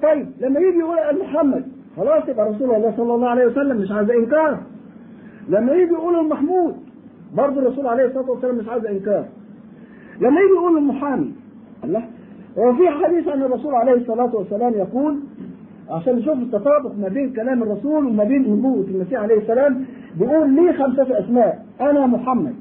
طيب 0.04 0.28
لما 0.42 0.60
يجي 0.60 0.78
يقول 0.80 0.98
محمد 1.24 1.66
خلاص 1.98 2.30
يبقى 2.30 2.50
رسول 2.50 2.76
الله 2.76 2.94
صلى 2.98 3.16
الله 3.16 3.30
عليه 3.30 3.46
وسلم 3.46 3.78
مش 3.78 3.92
عايز 3.92 4.10
إنكار. 4.12 4.58
لما 5.50 5.74
يجي 5.74 5.94
يقول 5.94 6.16
المحمود 6.20 6.76
برضه 7.38 7.60
الرسول 7.62 7.88
عليه 7.88 8.06
الصلاة 8.06 8.30
والسلام 8.32 8.56
مش 8.58 8.68
عايز 8.68 8.86
إنكار. 8.86 9.26
لما 10.22 10.42
يجي 10.42 10.54
يقول 10.54 10.78
المحامي 10.78 11.34
الله 11.84 12.04
هو 12.58 12.74
في 12.74 12.90
حديث 12.90 13.28
عن 13.28 13.42
الرسول 13.44 13.76
عليه 13.76 13.94
الصلاة 13.94 14.36
والسلام 14.36 14.74
يقول 14.74 15.20
عشان 15.90 16.16
نشوف 16.16 16.38
التطابق 16.38 16.92
ما 17.02 17.08
بين 17.08 17.34
كلام 17.34 17.64
الرسول 17.64 18.06
وما 18.06 18.24
بين 18.24 18.42
نبوة 18.42 18.86
المسيح 18.88 19.20
عليه 19.22 19.38
السلام 19.38 19.86
بيقول 20.20 20.50
لي 20.50 20.74
خمسة 20.74 21.20
أسماء 21.20 21.66
أنا 21.82 22.06
محمد 22.06 22.54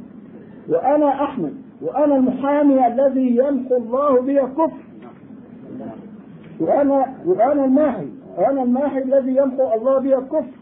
وأنا 0.69 1.25
أحمد 1.25 1.55
وأنا 1.83 2.17
المحامي 2.17 2.87
الذي 2.87 3.37
يمحو 3.37 3.77
الله 3.77 4.21
بي 4.21 4.41
الكفر. 4.41 4.81
وأنا 6.61 7.15
وأنا 7.27 7.65
الماحي 7.65 8.09
وأنا 8.39 8.63
الماحي 8.63 8.99
الذي 8.99 9.37
يمحو 9.37 9.75
الله 9.75 9.99
بي 9.99 10.17
الكفر. 10.17 10.53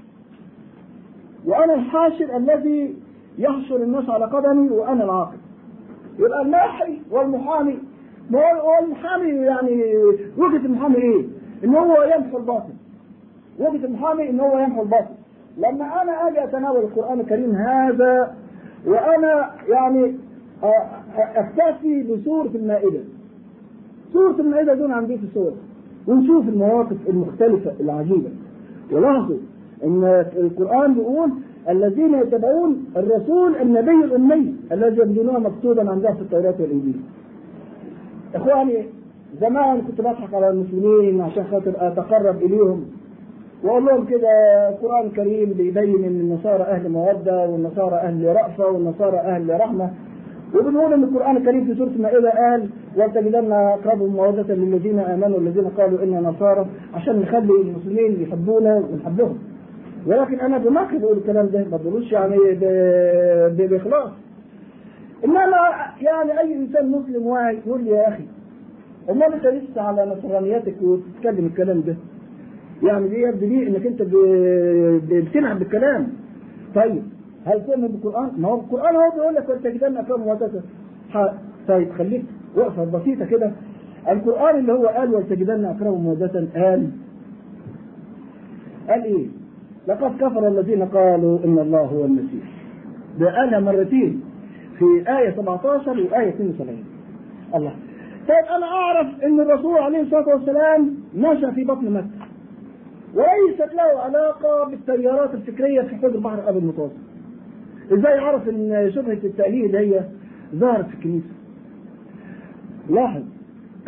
وأنا 1.46 1.74
الحاشر 1.74 2.36
الذي 2.36 2.94
يحشر 3.38 3.76
الناس 3.76 4.08
على 4.10 4.24
قدمي 4.24 4.70
وأنا 4.70 5.04
العاقل. 5.04 5.36
يبقى 6.18 6.42
الماحي 6.42 6.98
والمحامي 7.10 7.78
ما 8.30 8.40
هو 8.40 8.84
المحامي 8.84 9.28
يعني 9.30 9.96
وجهة 10.38 10.66
المحامي 10.66 10.96
إيه؟ 10.96 11.24
إن 11.64 11.74
هو 11.74 12.02
يمحو 12.16 12.38
الباطل. 12.38 12.72
وجهة 13.58 13.84
المحامي 13.84 14.30
إن 14.30 14.40
هو 14.40 14.58
يمحو 14.58 14.82
الباطل. 14.82 15.14
لما 15.58 16.02
أنا 16.02 16.28
أجي 16.28 16.44
أتناول 16.44 16.78
القرآن 16.80 17.20
الكريم 17.20 17.50
هذا 17.54 18.34
وأنا 18.86 19.50
يعني 19.68 20.14
اكتفي 21.16 22.02
بسوره 22.02 22.50
المائدة. 22.54 23.00
سوره 24.12 24.40
المائدة 24.40 24.74
دون 24.74 24.92
عن 24.92 25.06
بيت 25.06 25.20
السور 25.22 25.52
ونشوف 26.06 26.48
المواقف 26.48 26.96
المختلفة 27.08 27.72
العجيبة. 27.80 28.30
ولاحظوا 28.92 29.36
إن 29.84 30.24
القرآن 30.36 30.94
بيقول 30.94 31.30
الذين 31.68 32.14
يتبعون 32.14 32.84
الرسول 32.96 33.56
النبي 33.56 34.04
الأمي 34.04 34.54
الذي 34.72 35.00
يجدونه 35.00 35.38
مكتوبا 35.38 35.90
عندهم 35.90 36.14
في 36.14 36.22
التوراة 36.22 36.54
والإنجيل. 36.60 37.00
إخواني 38.34 38.84
زمان 39.40 39.80
كنت 39.80 40.00
بضحك 40.00 40.34
على 40.34 40.50
المسلمين 40.50 41.20
عشان 41.20 41.44
خاطر 41.44 41.72
أتقرب 41.76 42.36
إليهم. 42.36 42.84
وأقول 43.64 43.84
لهم 43.86 44.04
كده 44.06 44.28
القران 44.68 45.06
الكريم 45.06 45.52
بيبين 45.52 46.04
إن 46.04 46.20
النصارى 46.20 46.62
أهل 46.62 46.88
مودة 46.88 47.48
والنصارى 47.48 47.94
أهل 47.96 48.36
رأفة 48.36 48.66
والنصارى 48.66 49.16
أهل 49.16 49.60
رحمة. 49.60 49.90
وبنقول 50.54 50.92
إن 50.92 51.04
القرآن 51.04 51.36
الكريم 51.36 51.64
في 51.64 51.74
سورة 51.74 51.88
المائده 51.88 52.30
قال 52.30 52.68
ولتجدن 52.96 53.52
اقربهم 53.52 54.16
مودة 54.16 54.54
للذين 54.54 54.98
آمنوا 54.98 55.38
الذين 55.38 55.68
قالوا 55.68 56.02
أنا 56.02 56.20
نصارى 56.20 56.66
عشان 56.94 57.20
نخلي 57.20 57.60
المسلمين 57.60 58.22
يحبونا 58.22 58.76
ونحبهم. 58.92 59.38
ولكن 60.06 60.40
أنا 60.40 60.58
بقول 60.58 61.18
الكلام 61.18 61.46
ده 61.46 61.64
ما 61.70 61.76
بقولوش 61.76 62.12
يعني 62.12 62.36
بإخلاص. 63.68 64.10
إنما 65.24 65.40
يعني 66.02 66.40
أي 66.40 66.54
إنسان 66.54 66.90
مسلم 66.90 67.26
واعي 67.26 67.58
يقول 67.66 67.84
لي 67.84 67.90
يا 67.90 68.08
أخي 68.08 68.24
أمال 69.10 69.32
أنت 69.34 69.46
لسه 69.46 69.82
على 69.82 70.06
نصرانيتك 70.06 70.74
وتتكلم 70.82 71.46
الكلام 71.46 71.80
ده؟ 71.80 71.96
يعني 72.82 73.08
دي 73.08 73.20
يبدو 73.20 73.46
لي 73.46 73.68
إنك 73.68 73.86
أنت 73.86 74.02
بتلعب 75.28 75.58
بالكلام. 75.58 76.08
طيب 76.74 77.02
هل 77.46 77.66
تؤمن 77.66 77.88
بالقرآن؟ 77.88 78.30
ما 78.38 78.48
هو 78.48 78.60
القرآن 78.60 78.96
هو 78.96 79.10
بيقول 79.14 79.34
لك 79.34 79.66
جدنا 79.74 80.00
افلام 80.00 80.26
وتسع 80.26 80.60
طيب 81.68 81.92
خليك 81.92 82.24
وقفة 82.56 82.84
بسيطة 82.84 83.24
كده. 83.24 83.52
القرآن 84.10 84.58
اللي 84.58 84.72
هو 84.72 84.86
قال 84.86 85.14
ولتجدن 85.14 85.64
اكرمهم 85.64 86.04
مودة 86.04 86.48
قال. 86.54 86.90
قال 88.88 89.04
إيه؟ 89.04 89.26
لقد 89.88 90.16
كفر 90.16 90.48
الذين 90.48 90.82
قالوا 90.84 91.38
إن 91.44 91.58
الله 91.58 91.80
هو 91.80 92.04
المسيح. 92.04 92.44
ده 93.20 93.36
قالها 93.36 93.60
مرتين 93.60 94.20
في 94.78 94.84
آية 95.18 95.30
17 95.36 95.90
وآية 95.90 96.28
72 96.28 96.84
الله. 97.54 97.72
طيب 98.28 98.44
أنا 98.56 98.66
أعرف 98.66 99.06
إن 99.24 99.40
الرسول 99.40 99.78
عليه 99.78 100.00
الصلاة 100.00 100.28
والسلام 100.28 100.94
نشا 101.16 101.50
في 101.50 101.64
بطن 101.64 101.90
مكة. 101.92 102.06
وليست 103.14 103.74
له 103.74 104.00
علاقة 104.00 104.64
بالتيارات 104.70 105.34
الفكرية 105.34 105.82
في 105.82 105.96
حوض 105.96 106.14
البحر 106.14 106.34
الأبيض 106.34 106.62
المتوسط. 106.62 106.96
إزاي 107.92 108.18
عرف 108.18 108.48
إن 108.48 108.90
شبهة 108.94 109.18
التأليل 109.24 109.76
هي 109.76 110.00
ظهرت 110.54 110.86
في 110.88 110.94
الكنيسة؟ 110.94 111.26
لاحظ 112.90 113.22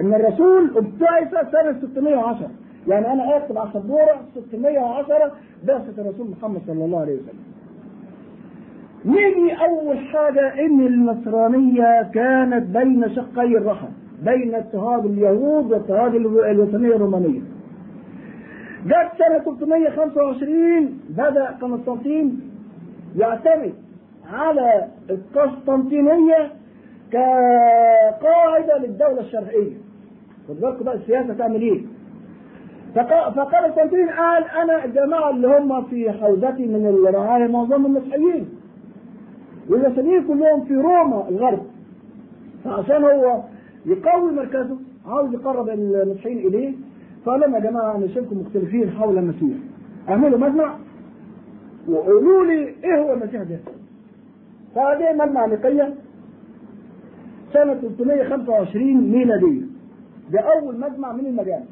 إن 0.00 0.14
الرسول 0.14 0.70
ابتعث 0.76 1.30
سنة 1.52 1.80
610 1.92 2.50
يعني 2.88 3.12
أنا 3.12 3.36
اكتب 3.36 3.58
على 3.58 3.68
السبوره 3.68 4.20
610 4.50 5.32
بعثة 5.66 6.02
الرسول 6.02 6.30
محمد 6.30 6.60
صلى 6.66 6.84
الله 6.84 7.00
عليه 7.00 7.14
وسلم. 7.14 7.40
نيجي 9.04 9.52
أول 9.66 9.98
حاجة 9.98 10.54
إن 10.66 10.86
النصرانيه 10.86 12.10
كانت 12.14 12.76
بين 12.76 13.14
شقي 13.14 13.56
الرحم 13.56 13.88
بين 14.24 14.54
اضطهاد 14.54 15.04
اليهود 15.04 15.72
واضطهاد 15.72 16.14
الوثنية 16.14 16.96
الرومانية. 16.96 17.40
جت 18.86 19.10
سنة 19.18 19.38
325 19.38 21.00
بدأ 21.10 21.44
قسطنطين 21.50 22.40
يعتمد 23.16 23.74
على 24.32 24.88
القسطنطينية 25.10 26.52
كقاعدة 27.12 28.78
للدولة 28.78 29.20
الشرعية. 29.20 29.72
خد 30.48 30.60
بالكم 30.60 30.84
بقى 30.84 30.94
السياسة 30.94 31.34
تعمل 31.34 31.60
إيه؟ 31.62 31.80
فقسطنطين 32.94 34.08
قال 34.08 34.44
أنا 34.44 34.84
الجماعة 34.84 35.30
اللي 35.30 35.48
هم 35.58 35.84
في 35.84 36.12
حوزتي 36.12 36.66
من 36.66 36.86
الرعايه 37.08 37.46
معظمهم 37.46 37.94
مسيحيين. 37.94 38.48
والمسيحيين 39.70 40.24
كلهم 40.26 40.64
في 40.64 40.74
روما 40.74 41.28
الغرب. 41.28 41.62
فعشان 42.64 43.04
هو 43.04 43.42
يقوي 43.86 44.32
مركزه 44.32 44.76
عاوز 45.06 45.34
يقرب 45.34 45.68
المسيحيين 45.68 46.38
إليه 46.38 46.72
لهم 47.28 47.54
يا 47.54 47.60
جماعة 47.60 47.96
أنا 47.96 48.06
شايفكم 48.08 48.38
مختلفين 48.40 48.90
حول 48.90 49.18
المسيح. 49.18 49.56
أعملوا 50.08 50.38
مجمع 50.38 50.76
وقولوا 51.88 52.44
لي 52.44 52.58
إيه 52.84 52.98
هو 53.02 53.12
المسيح 53.12 53.42
ده؟ 53.42 53.58
فهذه 54.74 55.12
مجمع 55.12 55.46
نقية 55.46 55.94
سنة 57.52 57.74
325 57.74 59.10
ميلادية. 59.10 59.62
ده 60.32 60.40
أول 60.40 60.80
مجمع 60.80 61.12
من 61.12 61.26
المجامع. 61.26 61.64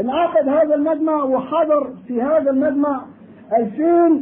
انعقد 0.00 0.48
هذا 0.48 0.74
المجمع 0.74 1.22
وحضر 1.24 1.90
في 2.08 2.22
هذا 2.22 2.50
المجمع 2.50 3.02
2000 3.58 4.20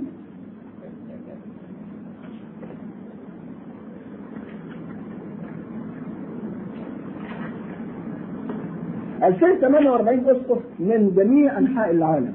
2048 9.23 10.21
أسقف 10.29 10.59
من 10.81 11.13
جميع 11.17 11.59
أنحاء 11.59 11.91
العالم. 11.91 12.33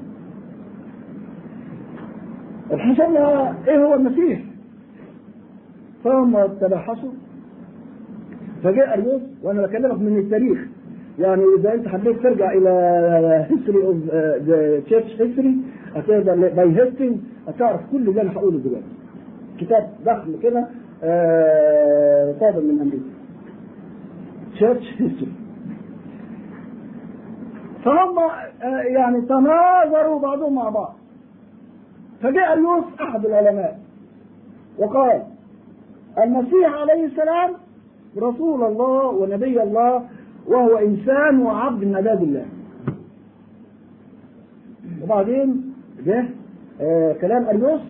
حسبنا 2.72 3.54
إيه 3.68 3.84
هو 3.84 3.94
المسيح؟ 3.94 4.40
فهم 6.04 6.46
تبحثوا 6.60 7.10
فجاء 8.62 8.92
أريوس 8.94 9.22
وأنا 9.42 9.66
بكلمك 9.66 9.98
من 10.00 10.18
التاريخ 10.18 10.58
يعني 11.18 11.42
إذا 11.58 11.74
أنت 11.74 11.88
حبيت 11.88 12.22
ترجع 12.22 12.52
إلى 12.52 12.68
History 13.50 13.82
of 13.86 13.96
Church 14.86 15.20
History 15.22 15.56
هتقدر 15.94 16.34
by 16.48 16.80
Hastings 16.82 17.16
هتعرف 17.48 17.80
كل 17.92 18.08
اللي 18.08 18.22
أنا 18.22 18.32
هقوله 18.32 18.58
دلوقتي. 18.58 18.86
كتاب 19.58 19.90
ضخم 20.04 20.36
كده 20.42 20.66
صادر 22.40 22.60
من 22.60 22.80
أمريكا. 22.80 23.04
تشيرش 24.54 24.94
هيستوري. 24.98 25.32
فهم 27.84 28.16
يعني 28.94 29.20
تناظروا 29.20 30.18
بعضهم 30.20 30.54
مع 30.54 30.68
بعض. 30.68 30.94
فجاء 32.22 32.52
اليوس 32.54 32.84
أحد 33.00 33.26
العلماء 33.26 33.78
وقال 34.78 35.22
المسيح 36.18 36.72
عليه 36.74 37.04
السلام 37.06 37.50
رسول 38.18 38.64
الله 38.64 39.06
ونبي 39.06 39.62
الله 39.62 40.02
وهو 40.46 40.76
إنسان 40.78 41.42
وعبد 41.42 41.84
من 41.84 41.96
عباد 41.96 42.22
الله. 42.22 42.46
وبعدين 45.02 45.74
جه 46.06 46.24
آه 46.80 47.12
كلام 47.12 47.44
أريوس. 47.44 47.80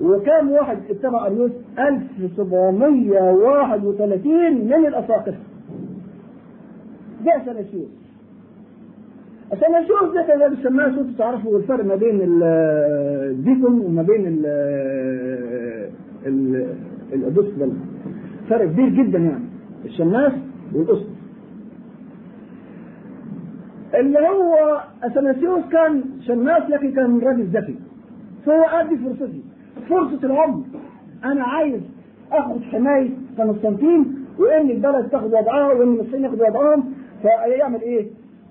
وكام 0.00 0.50
واحد 0.50 0.78
اتبع 0.90 1.26
أريوس 1.26 1.50
1731 1.78 4.54
من 4.54 4.86
الأساقفة 4.86 5.38
ده 7.24 7.36
أثناسيوس 9.52 9.90
أثناسيوس 10.02 10.14
ده 10.14 10.22
كان 10.22 10.54
بيسموها 10.54 10.86
أنتوا 10.86 11.04
تعرفوا 11.18 11.58
الفرق 11.58 11.84
ما 11.84 11.94
بين 11.94 12.20
الديكون 12.22 13.80
وما 13.80 14.02
بين 14.02 14.26
ال 14.26 14.46
ال 16.26 16.66
الأدوسبل 17.12 17.72
فرق 18.48 18.64
كبير 18.64 18.88
جدا 18.88 19.18
يعني 19.18 19.44
الشماس 19.84 20.32
والأسد 20.74 21.06
اللي 23.94 24.18
هو 24.18 24.80
اثناسيوس 25.02 25.64
كان 25.72 26.02
شماس 26.26 26.62
لكن 26.70 26.92
كان 26.92 27.18
راجل 27.18 27.42
ذكي. 27.44 27.76
فهو 28.46 28.62
أدي 28.62 28.96
فرصتي. 28.96 29.42
فرصة 29.88 30.26
العمر. 30.26 30.62
أنا 31.24 31.44
عايز 31.44 31.80
اخد 32.32 32.62
حماية 32.62 33.10
قسطنطين 33.38 34.14
وإن 34.38 34.70
البلد 34.70 35.08
تاخد 35.08 35.26
وضعها 35.34 35.72
وإن 35.72 35.88
المصريين 35.88 36.24
ياخدوا 36.24 36.48
وضعهم 36.48 36.84
فيعمل 37.22 37.80
إيه؟ 37.80 38.06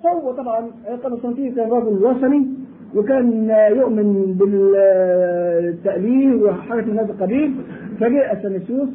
هو 0.05 0.31
طبعا 0.31 0.67
قسطنطين 1.03 1.55
كان 1.55 1.69
رجل 1.71 2.05
وثني 2.05 2.47
وكان 2.95 3.49
يؤمن 3.77 4.35
بالتأليه 4.39 6.41
وحاجة 6.43 6.81
من 6.81 6.99
هذا 6.99 7.11
القبيل 7.11 7.55
فجاء 7.99 8.33
اثناسيوس 8.33 8.89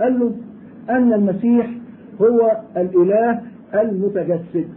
قال 0.00 0.20
له 0.20 0.32
أن 0.90 1.12
المسيح 1.12 1.70
هو 2.22 2.56
الإله 2.76 3.40
المتجسد. 3.74 4.68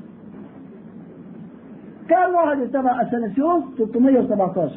كان 2.09 2.34
واحد 2.34 2.61
اتبع 2.61 3.01
اثناسيوس 3.01 3.63
317 3.78 4.71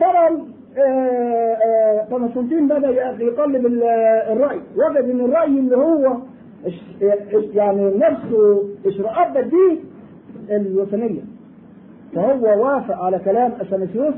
طبعا 0.00 0.28
قسطنطين 2.10 2.68
بدأ 2.68 2.88
يقلب 3.24 3.66
الرأي 4.32 4.60
وجد 4.76 5.10
إن 5.10 5.20
الرأي 5.20 5.58
اللي 5.58 5.76
هو 5.76 6.16
يعني 7.54 7.90
نفسه 7.96 8.62
اشراءات 8.86 9.32
به 9.44 9.78
الوثنيه 10.50 11.20
فهو 12.14 12.64
وافق 12.64 12.96
على 12.96 13.18
كلام 13.18 13.52
اثناسيوس 13.52 14.14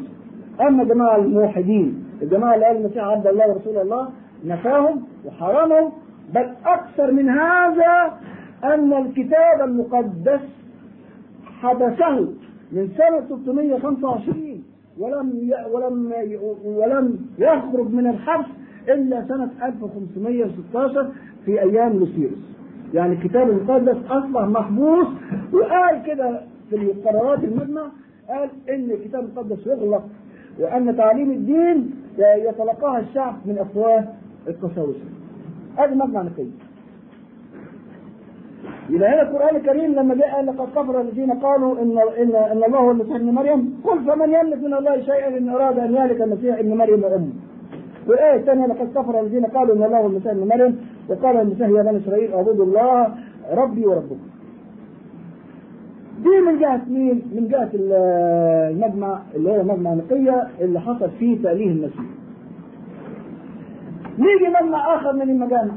أما 0.61 0.85
جماعة 0.85 1.17
الموحدين 1.17 2.05
الجماعه 2.23 2.55
اللي 2.55 2.67
قال 2.67 2.77
المسيح 2.77 3.05
عبد 3.05 3.27
الله 3.27 3.49
ورسول 3.49 3.79
الله 3.79 4.09
نفاهم 4.45 5.03
وحرمهم. 5.27 5.93
بل 6.35 6.55
أكثر 6.67 7.13
من 7.13 7.29
هذا 7.29 8.19
أن 8.65 8.93
الكتاب 8.93 9.61
المقدس 9.65 10.41
حبسه 11.61 12.19
من 12.73 12.89
سنة 12.99 13.39
625 13.43 14.63
ولم 14.99 15.51
ولم 15.73 16.13
ولم 16.65 17.19
يخرج 17.39 17.91
من 17.95 18.07
الحبس 18.07 18.47
إلا 18.89 19.25
سنة 19.29 19.51
1516 19.63 21.09
في 21.47 21.61
أيام 21.63 21.93
لوسيروس. 21.93 22.39
يعني 22.95 23.13
الكتاب 23.13 23.51
المقدس 23.51 23.97
أصبح 24.11 24.41
محبوس 24.43 25.07
وقال 25.53 26.03
كده 26.07 26.41
في 26.71 26.77
قرارات 27.05 27.45
المجمع 27.45 27.83
قال 28.29 28.49
إن 28.71 28.91
الكتاب 28.91 29.25
المقدس 29.25 29.67
يغلق 29.67 30.05
وأن 30.61 30.97
تعليم 30.97 31.31
الدين 31.31 31.91
يتلقاها 32.19 32.99
الشعب 32.99 33.35
من 33.47 33.59
أفواه 33.59 34.05
القساوسة. 34.49 35.01
هذا 35.79 35.95
مجمع 35.95 36.23
نقي. 36.23 36.47
يبقى 38.91 39.09
هنا 39.15 39.23
القرآن 39.23 39.57
الكريم 39.57 39.95
لما 39.95 40.15
جاء 40.15 40.35
قال 40.37 40.47
لقد 40.47 40.69
كفر 40.77 41.01
الذين 41.01 41.33
قالوا 41.33 41.83
ان 41.83 41.99
ان 41.99 42.35
إن 42.35 42.63
الله 42.65 42.79
هو 42.79 42.91
المسيح 42.91 43.17
ابن 43.17 43.31
مريم 43.31 43.81
قل 43.85 44.05
فمن 44.05 44.29
يملك 44.35 44.59
من 44.65 44.75
الله 44.75 45.01
شيئا 45.01 45.39
إن 45.39 45.49
أراد 45.49 45.79
أن 45.79 45.95
يهلك 45.95 46.23
المسيح 46.23 46.59
ابن 46.59 46.77
مريم 46.77 47.05
وامه. 47.05 47.29
والآية 48.09 48.37
الثانية 48.41 48.67
لقد 48.67 48.89
كفر 48.91 49.21
الذين 49.21 49.47
قالوا 49.47 49.75
إن 49.77 49.83
الله 49.83 49.99
هو 49.99 50.07
المسيح 50.07 50.33
ابن 50.33 50.49
مريم 50.49 50.77
وقال 51.09 51.37
المسيح 51.37 51.69
يا 51.69 51.83
بني 51.83 51.97
إسرائيل 51.99 52.33
أعبدوا 52.33 52.65
الله 52.65 53.15
ربي 53.53 53.87
وربكم. 53.87 54.17
دي 56.23 56.41
من 56.47 56.59
جهة 56.61 56.81
مين؟ 56.91 57.23
من 57.35 57.49
جهة 57.49 57.71
المجمع 57.75 59.23
اللي 59.35 59.51
هو 59.51 59.63
مجمع 59.63 59.95
نقية 59.95 60.49
اللي 60.61 60.81
حصل 60.81 61.11
فيه 61.19 61.43
تأليه 61.43 61.71
المسيح. 61.71 62.05
نيجي 64.19 64.49
مجمع 64.63 64.95
آخر 64.97 65.13
من 65.13 65.23
المجامع 65.23 65.75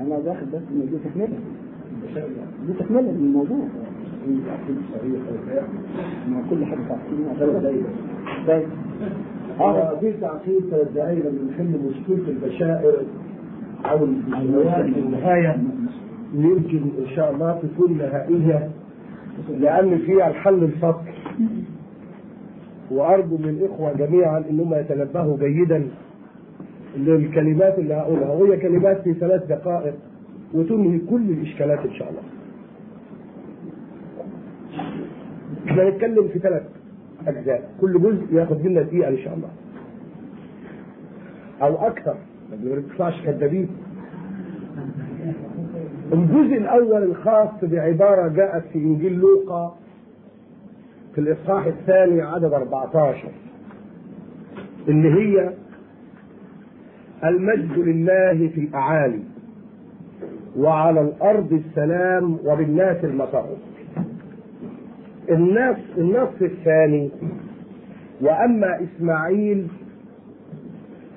أنا 0.00 0.18
داخل 0.20 0.46
بس 0.46 0.60
دي 0.72 0.98
تكملة 1.04 1.38
دي 2.66 2.72
تكملة 2.78 3.00
من 3.00 3.24
الموضوع 3.28 3.64
ما 6.28 6.42
كل 6.50 6.64
حاجة 6.64 6.78
تعقيد 6.88 7.26
طيب 8.46 8.62
آه 9.00 9.35
في 10.00 10.12
تعقيد 10.20 10.60
ثلاث 10.70 10.92
دقائق 10.92 11.18
لما 11.26 11.50
نحل 11.50 11.80
مشكلة 11.90 12.28
البشائر 12.28 12.94
أو 13.84 14.04
النوايا 14.04 14.82
في 14.82 14.98
النهاية. 14.98 15.56
يمكن 16.34 16.82
إن 16.98 17.06
شاء 17.16 17.30
الله 17.32 17.60
تكون 17.62 17.98
نهائية 17.98 18.70
لأن 19.60 19.98
فيها 19.98 20.28
الحل 20.28 20.64
الفصل 20.64 21.00
وأرجو 22.90 23.36
من 23.36 23.48
الاخوه 23.48 23.92
جميعا 23.92 24.44
انهم 24.50 24.74
يتنبهوا 24.74 25.36
جيدا 25.38 25.88
للكلمات 26.96 27.78
اللي 27.78 27.94
هقولها. 27.94 28.30
وهي 28.32 28.56
كلمات 28.56 29.00
في 29.02 29.14
ثلاث 29.14 29.46
دقائق 29.46 29.94
وتنهي 30.54 30.98
كل 30.98 31.30
الإشكالات 31.30 31.78
إن 31.78 31.94
شاء 31.94 32.10
الله. 32.10 32.22
إحنا 35.68 35.82
هنتكلم 35.88 36.28
في 36.28 36.38
ثلاث 36.38 36.62
أجزاء 37.26 37.70
كل 37.80 38.00
جزء 38.02 38.34
ياخد 38.34 38.64
منا 38.64 38.82
دقيقة 38.82 39.08
إن 39.08 39.18
شاء 39.18 39.34
الله. 39.34 39.48
أو 41.62 41.86
أكثر 41.86 42.16
ما 42.50 42.56
بنطلعش 42.56 43.22
كذابين. 43.22 43.68
الجزء 46.12 46.56
الأول 46.56 47.02
الخاص 47.02 47.50
بعبارة 47.62 48.28
جاءت 48.28 48.64
في 48.72 48.78
إنجيل 48.78 49.12
لوقا 49.18 49.76
في 51.14 51.20
الإصحاح 51.20 51.66
الثاني 51.66 52.22
عدد 52.22 52.52
14 52.52 53.28
اللي 54.88 55.08
هي 55.14 55.52
المجد 57.24 57.78
لله 57.78 58.48
في 58.48 58.60
الأعالي 58.60 59.22
وعلى 60.56 61.00
الأرض 61.00 61.52
السلام 61.52 62.38
وبالناس 62.44 63.04
المطر 63.04 63.46
النص 65.30 65.76
النص 65.98 66.42
الثاني 66.42 67.10
وأما 68.20 68.80
إسماعيل 68.82 69.66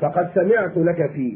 فقد 0.02 0.30
سمعت 0.36 0.78
لك 0.78 1.12
فيه. 1.12 1.36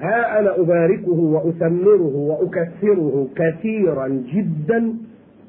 ها 0.00 0.38
أنا 0.40 0.60
أباركه 0.60 1.10
وأثمره 1.12 2.16
وأكثره 2.16 3.28
كثيرا 3.36 4.08
جدا 4.08 4.94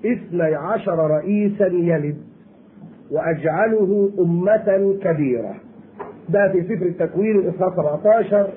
اثني 0.06 0.56
عشر 0.56 0.98
رئيسا 1.12 1.66
يلد 1.68 2.18
وأجعله 3.12 4.12
أمة 4.20 4.98
كبيرة. 5.04 5.56
ده 6.30 6.52
في 6.52 6.62
سفر 6.64 6.86
التكوين 6.86 7.40
الاصحاح 7.40 7.74
17 7.76 8.48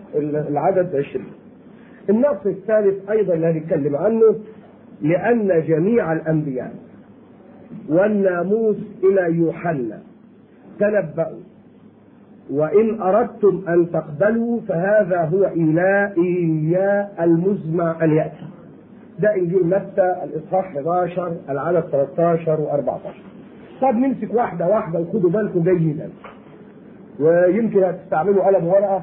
العدد 0.48 0.96
20 0.96 1.24
النص 2.10 2.46
الثالث 2.46 3.10
أيضا 3.10 3.34
اللي 3.34 3.46
هنتكلم 3.46 3.96
عنه 3.96 4.22
لأن 5.02 5.62
جميع 5.68 6.12
الأنبياء 6.12 6.74
والناموس 7.88 8.76
إلى 9.04 9.36
يوحنا. 9.38 9.98
تنبأوا. 10.80 11.40
وإن 12.50 13.00
أردتم 13.00 13.62
أن 13.68 13.90
تقبلوا 13.90 14.60
فهذا 14.68 15.20
هو 15.24 15.44
اياه 15.44 17.08
المزمع 17.20 18.04
أن 18.04 18.10
يأتي. 18.16 18.46
ده 19.18 19.34
إنجيل 19.34 19.66
متى؟ 19.66 20.14
الإصحاح 20.24 20.66
11 20.76 21.32
العدد 21.50 21.80
13 21.80 22.56
و14 22.56 23.08
طب 23.82 23.94
نمسك 23.94 24.34
واحدة 24.34 24.66
واحدة 24.66 25.00
وخدوا 25.00 25.30
بالكم 25.30 25.62
جيدا. 25.62 26.10
ويمكن 27.20 27.84
هتستعملوا 27.84 28.46
قلم 28.46 28.66
ورقة 28.66 29.02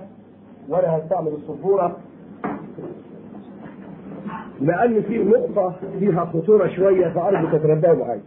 وأنا 0.70 0.97
هستعمل 0.97 1.28
السبوره 1.28 1.97
لأن 4.61 5.01
في 5.01 5.24
نقطة 5.24 5.76
فيها 5.99 6.26
خطورة 6.26 6.68
شوية 6.68 7.07
فأرجو 7.09 7.57
تتنبهوا 7.57 7.95
معايا. 8.05 8.22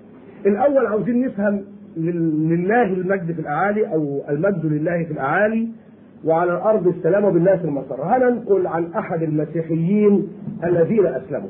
الأول 0.47 0.87
عاوزين 0.87 1.27
نفهم 1.27 1.65
لله 1.97 2.83
المجد 2.83 3.33
في 3.33 3.41
الأعالي 3.41 3.93
أو 3.93 4.23
المجد 4.29 4.67
لله 4.67 5.05
في 5.05 5.13
الأعالي 5.13 5.69
وعلى 6.25 6.53
الأرض 6.53 6.87
السلام 6.89 7.25
وبالناس 7.25 7.65
المسر. 7.65 8.03
هننقل 8.03 8.67
عن 8.67 8.93
أحد 8.93 9.23
المسيحيين 9.23 10.29
الذين 10.65 11.07
أسلموا. 11.07 11.49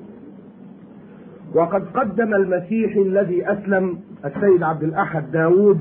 وقد 1.54 1.84
قدم 1.94 2.34
المسيحي 2.34 3.02
الذي 3.02 3.52
أسلم 3.52 3.98
السيد 4.24 4.62
عبد 4.62 4.82
الأحد 4.82 5.30
داوود 5.32 5.78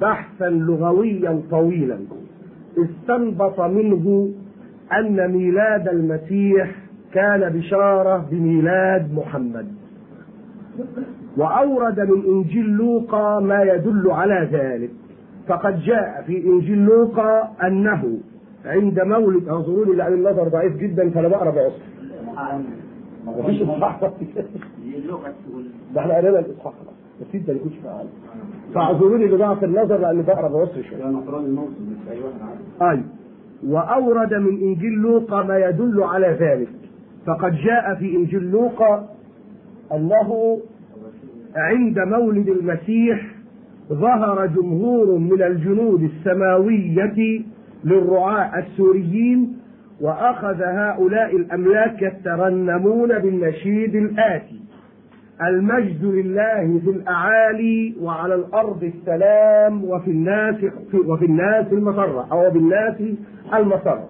بحثا 0.00 0.48
لغويا 0.50 1.42
طويلا 1.50 1.98
استنبط 2.78 3.60
منه 3.60 4.30
أن 4.92 5.32
ميلاد 5.32 5.88
المسيح 5.88 6.70
كان 7.12 7.52
بشارة 7.52 8.26
بميلاد 8.30 9.14
محمد 9.14 9.66
وأورد 11.36 12.00
من 12.00 12.24
إنجيل 12.26 12.66
لوقا 12.66 13.40
ما 13.40 13.62
يدل 13.62 14.10
على 14.10 14.48
ذلك. 14.52 14.90
فقد 15.48 15.80
جاء 15.80 16.24
في 16.26 16.44
إنجيل 16.46 16.78
لوقا 16.84 17.52
أنه 17.66 18.18
عند 18.64 19.00
مولد 19.00 19.48
انظروني 19.48 19.92
لأن 19.92 20.12
النظر 20.12 20.48
ضعيف 20.48 20.76
جدا 20.76 21.10
فأنا 21.10 21.28
بقرا 21.28 21.50
بعصر. 21.50 21.82
مفيش 23.26 23.62
إصحاح. 23.62 24.00
ده 25.94 26.00
إحنا 26.00 26.14
قرينا 26.16 26.38
الإصحاح. 26.38 26.72
خلاص 26.72 26.94
بس 27.20 27.34
انت 27.34 27.48
اللي 27.48 27.60
كنتش 27.60 27.76
معانا 27.84 28.08
فاعذروني 28.74 29.26
لضعف 29.26 29.64
النظر 29.64 29.96
لأني 29.96 30.22
بقرأ 30.22 30.48
بعصر 30.48 30.82
شوية. 30.82 31.04
أي 32.82 33.02
وأورد 33.66 34.34
من 34.34 34.60
إنجيل 34.62 34.92
لوقا 34.92 35.42
ما 35.42 35.58
يدل 35.58 36.02
على 36.02 36.26
ذلك. 36.40 36.68
فقد 37.26 37.52
جاء 37.52 37.94
في 37.94 38.16
إنجيل 38.16 38.50
لوقا 38.50 39.08
أنه 39.92 40.58
عند 41.56 41.98
مولد 41.98 42.48
المسيح 42.48 43.26
ظهر 43.92 44.46
جمهور 44.46 45.18
من 45.18 45.42
الجنود 45.42 46.02
السماوية 46.02 47.42
للرعاة 47.84 48.58
السوريين 48.58 49.58
وأخذ 50.00 50.62
هؤلاء 50.62 51.36
الأملاك 51.36 52.02
يترنمون 52.02 53.18
بالنشيد 53.18 53.94
الآتي. 53.94 54.60
المجد 55.42 56.04
لله 56.04 56.80
في 56.84 56.90
الأعالي 56.90 57.94
وعلى 58.00 58.34
الأرض 58.34 58.84
السلام 58.84 59.84
وفي 59.84 60.10
الناس 60.10 60.54
وفي 61.06 61.24
الناس 61.24 61.66
المسرة 61.72 62.26
أو 62.32 62.50
بالناس 62.50 62.94
المسرة 63.54 64.08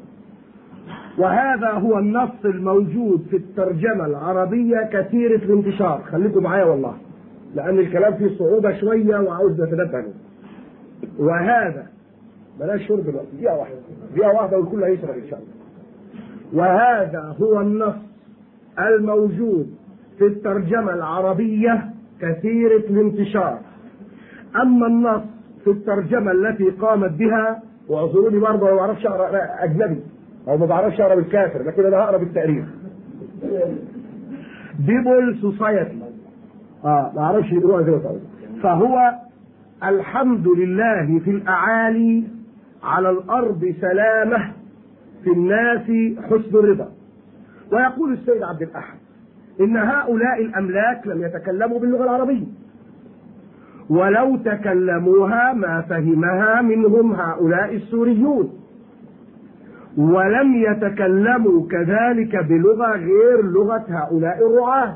وهذا 1.19 1.71
هو 1.71 1.99
النص 1.99 2.45
الموجود 2.45 3.27
في 3.31 3.37
الترجمة 3.37 4.07
العربية 4.07 4.89
كثيرة 4.93 5.37
الانتشار. 5.37 6.03
خليكم 6.13 6.43
معايا 6.43 6.65
والله. 6.65 6.95
لأن 7.57 7.79
الكلام 7.79 8.15
فيه 8.15 8.39
صعوبة 8.39 8.81
شوية 8.81 9.19
وعاوز 9.19 9.61
نتنبه 9.61 10.05
وهذا 11.19 11.87
بلاش 12.61 12.89
شرب 12.89 13.01
دلوقتي 13.07 13.29
دقيقة 13.37 13.57
واحدة 13.59 13.77
دقيقة 14.13 14.33
واحدة 14.35 14.59
والكل 14.59 14.85
هيشرب 14.85 15.11
إن 15.15 15.29
شاء 15.31 15.39
الله. 15.41 16.63
وهذا 16.63 17.35
هو 17.41 17.61
النص 17.61 17.95
الموجود 18.79 19.75
في 20.19 20.27
الترجمة 20.27 20.95
العربية 20.95 21.91
كثيرة 22.21 22.77
الانتشار 22.91 23.59
أما 24.63 24.87
النص 24.87 25.23
في 25.65 25.71
الترجمة 25.71 26.33
التي 26.33 26.71
قامت 26.71 27.11
بها 27.13 27.63
واعذروني 27.89 28.39
برضه 28.39 28.67
ما 28.67 28.77
بعرفش 28.77 29.07
أقرأ 29.07 29.65
أجنبي 29.65 30.01
أو 30.49 30.57
ما 30.57 30.67
بعرفش 30.67 31.01
أقرأ 31.01 31.15
بالكافر 31.15 31.63
لكن 31.63 31.85
أنا 31.87 31.97
هقرا 31.97 32.17
بالتاريخ 32.17 32.65
بيبول 34.79 35.39
سوسايتي 35.41 35.99
آه 36.87 37.13
ما 37.15 37.23
أعرفش 37.23 37.51
زي 37.51 37.59
ما 37.59 38.21
فهو 38.63 39.15
الحمد 39.85 40.49
لله 40.49 41.21
في 41.25 41.31
الأعالي 41.31 42.25
على 42.83 43.11
الأرض 43.11 43.75
سلامة 43.81 44.53
في 45.25 45.31
الناس 45.31 45.87
حسن 46.23 46.59
الرضا. 46.59 46.89
ويقول 47.73 48.13
السيد 48.13 48.43
عبد 48.43 48.63
الأحد 48.63 48.99
إن 49.61 49.77
هؤلاء 49.77 50.43
الأملاك 50.43 51.07
لم 51.07 51.23
يتكلموا 51.23 51.79
باللغة 51.81 52.05
العربية. 52.05 52.47
ولو 53.91 54.37
تكلموها 54.37 55.53
ما 55.53 55.81
فهمها 55.81 56.63
منهم 56.63 57.13
هؤلاء 57.13 57.75
السوريون. 57.75 58.53
ولم 59.99 60.55
يتكلموا 60.55 61.69
كذلك 61.69 62.37
بلغة 62.37 62.97
غير 62.97 63.43
لغة 63.43 63.85
هؤلاء 63.89 64.47
الرعاة. 64.47 64.95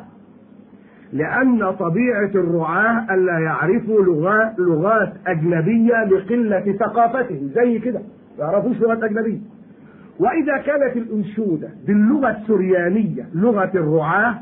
لأن 1.12 1.70
طبيعة 1.70 2.30
الرعاة 2.34 3.14
ألا 3.14 3.38
يعرفوا 3.38 4.02
لغات, 4.04 4.58
لغات 4.58 5.12
أجنبية 5.26 6.04
لقلة 6.04 6.72
ثقافتهم 6.80 7.50
زي 7.54 7.78
كده 7.78 8.00
ما 8.38 8.44
يعرفوش 8.44 8.80
لغات 8.80 9.02
أجنبية. 9.02 9.38
وإذا 10.20 10.56
كانت 10.56 10.96
الأنشودة 10.96 11.68
باللغة 11.86 12.30
السريانية 12.30 13.28
لغة 13.34 13.70
الرعاة 13.74 14.34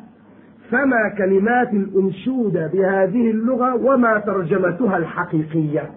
فما 0.71 1.15
كلمات 1.19 1.73
الأنشودة 1.73 2.67
بهذه 2.67 3.31
اللغة 3.31 3.75
وما 3.75 4.19
ترجمتها 4.19 4.97
الحقيقية. 4.97 5.91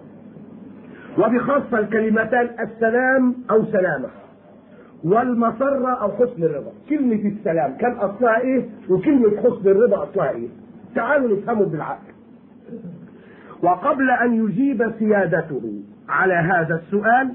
وبخاصة 1.18 1.78
الكلمتان 1.78 2.48
السلام 2.60 3.34
أو 3.50 3.64
سلامة. 3.64 4.08
والمسرة 5.04 5.88
أو 5.88 6.12
حسن 6.12 6.42
الرضا. 6.42 6.72
كلمة 6.90 7.32
السلام 7.38 7.76
كان 7.80 7.92
أصلها 7.92 8.40
إيه؟ 8.40 8.68
وكلمة 8.90 9.36
حسن 9.36 9.68
الرضا 9.68 10.02
أصلها 10.02 10.30
إيه؟ 10.30 10.48
تعالوا 10.94 11.36
نفهمه 11.36 11.64
بالعقل. 11.64 12.12
وقبل 13.62 14.10
أن 14.10 14.44
يجيب 14.44 14.92
سيادته 14.98 15.82
على 16.08 16.34
هذا 16.34 16.74
السؤال 16.74 17.34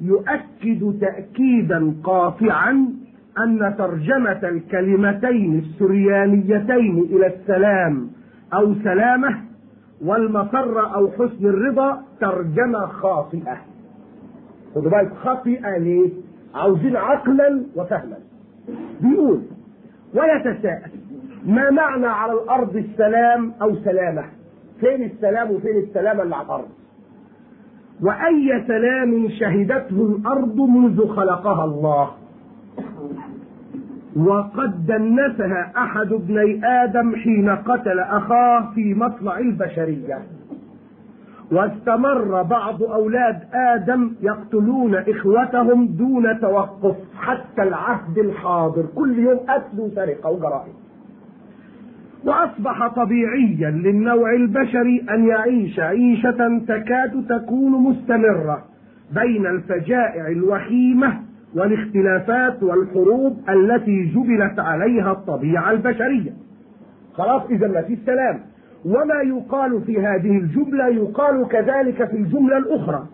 يؤكد 0.00 0.98
تأكيدا 1.00 1.94
قاطعا 2.04 2.70
أن 3.38 3.74
ترجمة 3.78 4.40
الكلمتين 4.42 5.58
السريانيتين 5.58 6.98
إلى 6.98 7.26
السلام 7.26 8.10
أو 8.54 8.74
سلامة 8.74 9.40
والمسرة 10.04 10.94
أو 10.94 11.10
حسن 11.10 11.46
الرضا 11.46 12.02
ترجمة 12.20 12.86
خاطئة. 12.86 13.56
خدوا 14.74 14.90
بالك 14.90 15.12
خاطئة 15.14 15.78
ليه؟ 15.78 16.10
عاوزين 16.54 16.96
عقلا 16.96 17.62
وفهما. 17.76 18.16
بيقول 19.00 19.42
ويتساءل 20.14 20.90
ما 21.46 21.70
معنى 21.70 22.06
على 22.06 22.32
الأرض 22.32 22.76
السلام 22.76 23.52
أو 23.62 23.74
سلامة؟ 23.76 24.24
فين 24.80 25.02
السلام 25.02 25.50
وفين 25.50 25.76
السلامة 25.76 26.22
اللي 26.22 26.36
على 26.36 26.46
الأرض؟ 26.46 26.68
وأي 28.02 28.64
سلام 28.66 29.28
شهدته 29.28 30.16
الأرض 30.18 30.56
منذ 30.56 31.08
خلقها 31.08 31.64
الله. 31.64 32.10
وقد 34.16 34.86
دنسها 34.86 35.72
أحد 35.76 36.12
ابني 36.12 36.60
آدم 36.66 37.16
حين 37.16 37.48
قتل 37.50 38.00
أخاه 38.00 38.70
في 38.74 38.94
مطلع 38.94 39.38
البشرية. 39.38 40.22
واستمر 41.52 42.42
بعض 42.42 42.82
أولاد 42.82 43.40
آدم 43.52 44.14
يقتلون 44.20 44.94
إخوتهم 44.94 45.86
دون 45.86 46.40
توقف 46.40 46.96
حتى 47.16 47.62
العهد 47.62 48.18
الحاضر. 48.18 48.86
كل 48.96 49.18
يوم 49.18 49.38
قتل 49.38 49.80
وسرقة 49.80 50.30
وجرائم. 50.30 50.87
وأصبح 52.28 52.86
طبيعيا 52.86 53.70
للنوع 53.70 54.32
البشري 54.34 55.04
أن 55.10 55.28
يعيش 55.28 55.80
عيشة 55.80 56.60
تكاد 56.68 57.26
تكون 57.28 57.72
مستمرة 57.72 58.64
بين 59.14 59.46
الفجائع 59.46 60.28
الوخيمة 60.28 61.20
والاختلافات 61.54 62.62
والحروب 62.62 63.38
التي 63.48 64.04
جبلت 64.04 64.58
عليها 64.58 65.12
الطبيعة 65.12 65.70
البشرية. 65.70 66.32
خلاص 67.12 67.42
إذا 67.50 67.68
ما 67.68 67.82
في 67.82 67.94
السلام. 67.94 68.40
وما 68.84 69.22
يقال 69.24 69.82
في 69.86 70.00
هذه 70.00 70.38
الجملة؟ 70.38 70.88
يقال 70.88 71.48
كذلك 71.48 72.04
في 72.04 72.16
الجملة 72.16 72.58
الأخرى. 72.58 73.06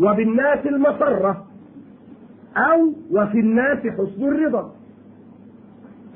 وبالناس 0.00 0.66
المسرة 0.66 1.46
أو 2.56 2.92
وفي 3.10 3.40
الناس 3.40 3.78
حسن 3.78 4.24
الرضا. 4.24 4.72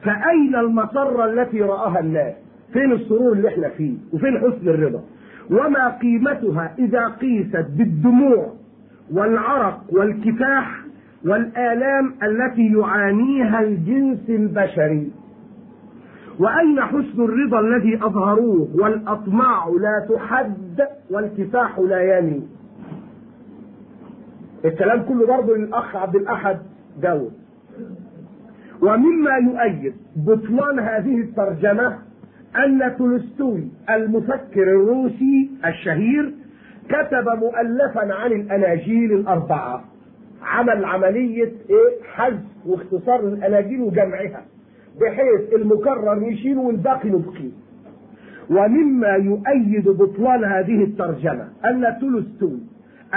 فأين 0.02 0.54
المسرة 0.56 1.24
التي 1.24 1.62
رآها 1.62 2.00
الناس؟ 2.00 2.34
فين 2.72 2.92
السرور 2.92 3.32
اللي 3.32 3.48
إحنا 3.48 3.68
فيه؟ 3.68 3.94
وفين 4.12 4.38
حسن 4.38 4.68
الرضا؟ 4.68 5.02
وما 5.50 5.88
قيمتها 5.88 6.74
إذا 6.78 7.08
قيست 7.08 7.66
بالدموع 7.78 8.52
والعرق 9.12 9.80
والكفاح 9.92 10.80
والآلام 11.26 12.14
التي 12.22 12.66
يعانيها 12.72 13.60
الجنس 13.60 14.30
البشري؟ 14.30 15.10
وأين 16.38 16.80
حسن 16.80 17.22
الرضا 17.24 17.60
الذي 17.60 17.96
أظهروه 17.96 18.68
والأطماع 18.74 19.68
لا 19.68 20.06
تحد 20.16 20.80
والكفاح 21.10 21.78
لا 21.78 22.18
يني 22.18 22.42
الكلام 24.64 25.02
كله 25.02 25.26
برضه 25.26 25.56
للأخ 25.56 25.96
عبد 25.96 26.16
الأحد 26.16 26.58
داود. 27.02 27.32
ومما 28.82 29.36
يؤيد 29.36 29.94
بطلان 30.16 30.78
هذه 30.78 31.20
الترجمة 31.20 31.98
أن 32.56 32.96
تولستوي 32.98 33.68
المفكر 33.90 34.62
الروسي 34.62 35.50
الشهير 35.66 36.34
كتب 36.88 37.28
مؤلفا 37.38 38.14
عن 38.14 38.32
الأناجيل 38.32 39.12
الأربعة 39.12 39.84
عمل 40.42 40.84
عملية 40.84 41.52
إيه؟ 41.70 42.02
حذف 42.14 42.40
واختصار 42.66 43.20
الأناجيل 43.20 43.80
وجمعها 43.80 44.44
بحيث 45.00 45.54
المكرر 45.54 46.22
يشيل 46.22 46.58
والباقي 46.58 47.08
نبقيه 47.10 47.50
ومما 48.50 49.08
يؤيد 49.08 49.88
بطلان 49.88 50.44
هذه 50.44 50.84
الترجمة 50.84 51.48
أن 51.64 51.96
تولستوي 52.00 52.58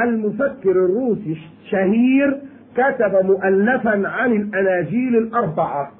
المفكر 0.03 0.71
الروسي 0.71 1.37
الشهير 1.63 2.41
كتب 2.75 3.25
مؤلفا 3.25 4.07
عن 4.07 4.31
الأناجيل 4.31 5.17
الأربعة 5.17 5.91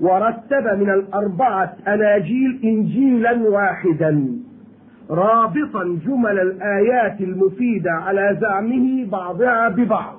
ورتب 0.00 0.78
من 0.80 0.90
الأربعة 0.90 1.76
أناجيل 1.88 2.60
إنجيلا 2.64 3.48
واحدا. 3.48 4.28
رابطا 5.10 5.98
جمل 6.06 6.40
الآيات 6.40 7.20
المفيدة 7.20 7.90
على 7.90 8.38
زعمه 8.40 9.10
بعضها 9.10 9.68
ببعض. 9.68 10.14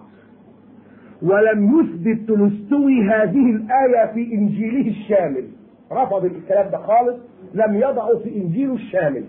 ولم 1.21 1.79
يثبت 1.79 2.27
تولستوي 2.27 3.03
هذه 3.03 3.49
الآية 3.51 4.13
في 4.13 4.33
إنجيله 4.33 4.89
الشامل. 4.89 5.43
رفض 5.91 6.25
الكلام 6.25 6.71
ده 6.71 6.77
خالص 6.77 7.17
لم 7.53 7.75
يضعه 7.75 8.17
في 8.23 8.35
إنجيله 8.35 8.73
الشامل. 8.73 9.23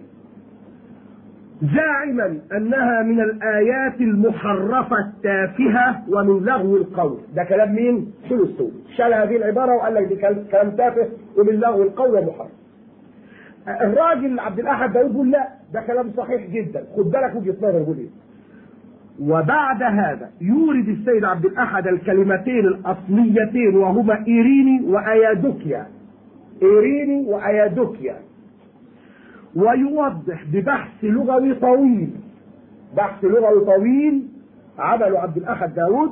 زاعما 1.62 2.38
أنها 2.56 3.02
من 3.02 3.20
الآيات 3.20 4.00
المحرفة 4.00 4.96
التافهة 4.98 6.02
ومن 6.08 6.44
لغو 6.44 6.76
القول. 6.76 7.18
ده 7.34 7.44
كلام 7.44 7.74
مين؟ 7.74 8.12
تولستوي 8.28 8.70
شال 8.96 9.14
هذه 9.14 9.36
العبارة 9.36 9.74
وقال 9.76 9.94
لك 9.94 10.02
دي 10.08 10.16
كلام 10.50 10.70
تافه 10.70 11.08
ومن 11.38 11.54
لغو 11.60 11.82
القول 11.82 12.10
ومحرف 12.14 12.50
الراجل 13.68 14.38
عبد 14.40 14.58
الأحد 14.58 14.92
ده 14.92 15.00
يقول 15.00 15.30
لا 15.30 15.48
ده 15.74 15.80
كلام 15.80 16.10
صحيح 16.16 16.46
جدا. 16.50 16.84
خد 16.96 17.10
بالك 17.10 17.34
وجهة 17.36 17.56
نظر 17.58 17.78
يقول 17.78 17.96
إيه. 17.98 18.08
وبعد 19.20 19.82
هذا 19.82 20.30
يورد 20.40 20.88
السيد 20.88 21.24
عبد 21.24 21.44
الأحد 21.44 21.86
الكلمتين 21.86 22.66
الأصليتين 22.66 23.76
وهما 23.76 24.24
إيريني 24.26 24.80
وأيادوكيا. 24.86 25.86
إيريني 26.62 27.24
وأيادوكيا. 27.28 28.16
ويوضح 29.56 30.44
ببحث 30.52 31.04
لغوي 31.04 31.54
طويل. 31.54 32.10
بحث 32.96 33.24
لغوي 33.24 33.64
طويل 33.64 34.28
عمله 34.78 35.18
عبد 35.18 35.36
الأحد 35.36 35.74
داود 35.74 36.10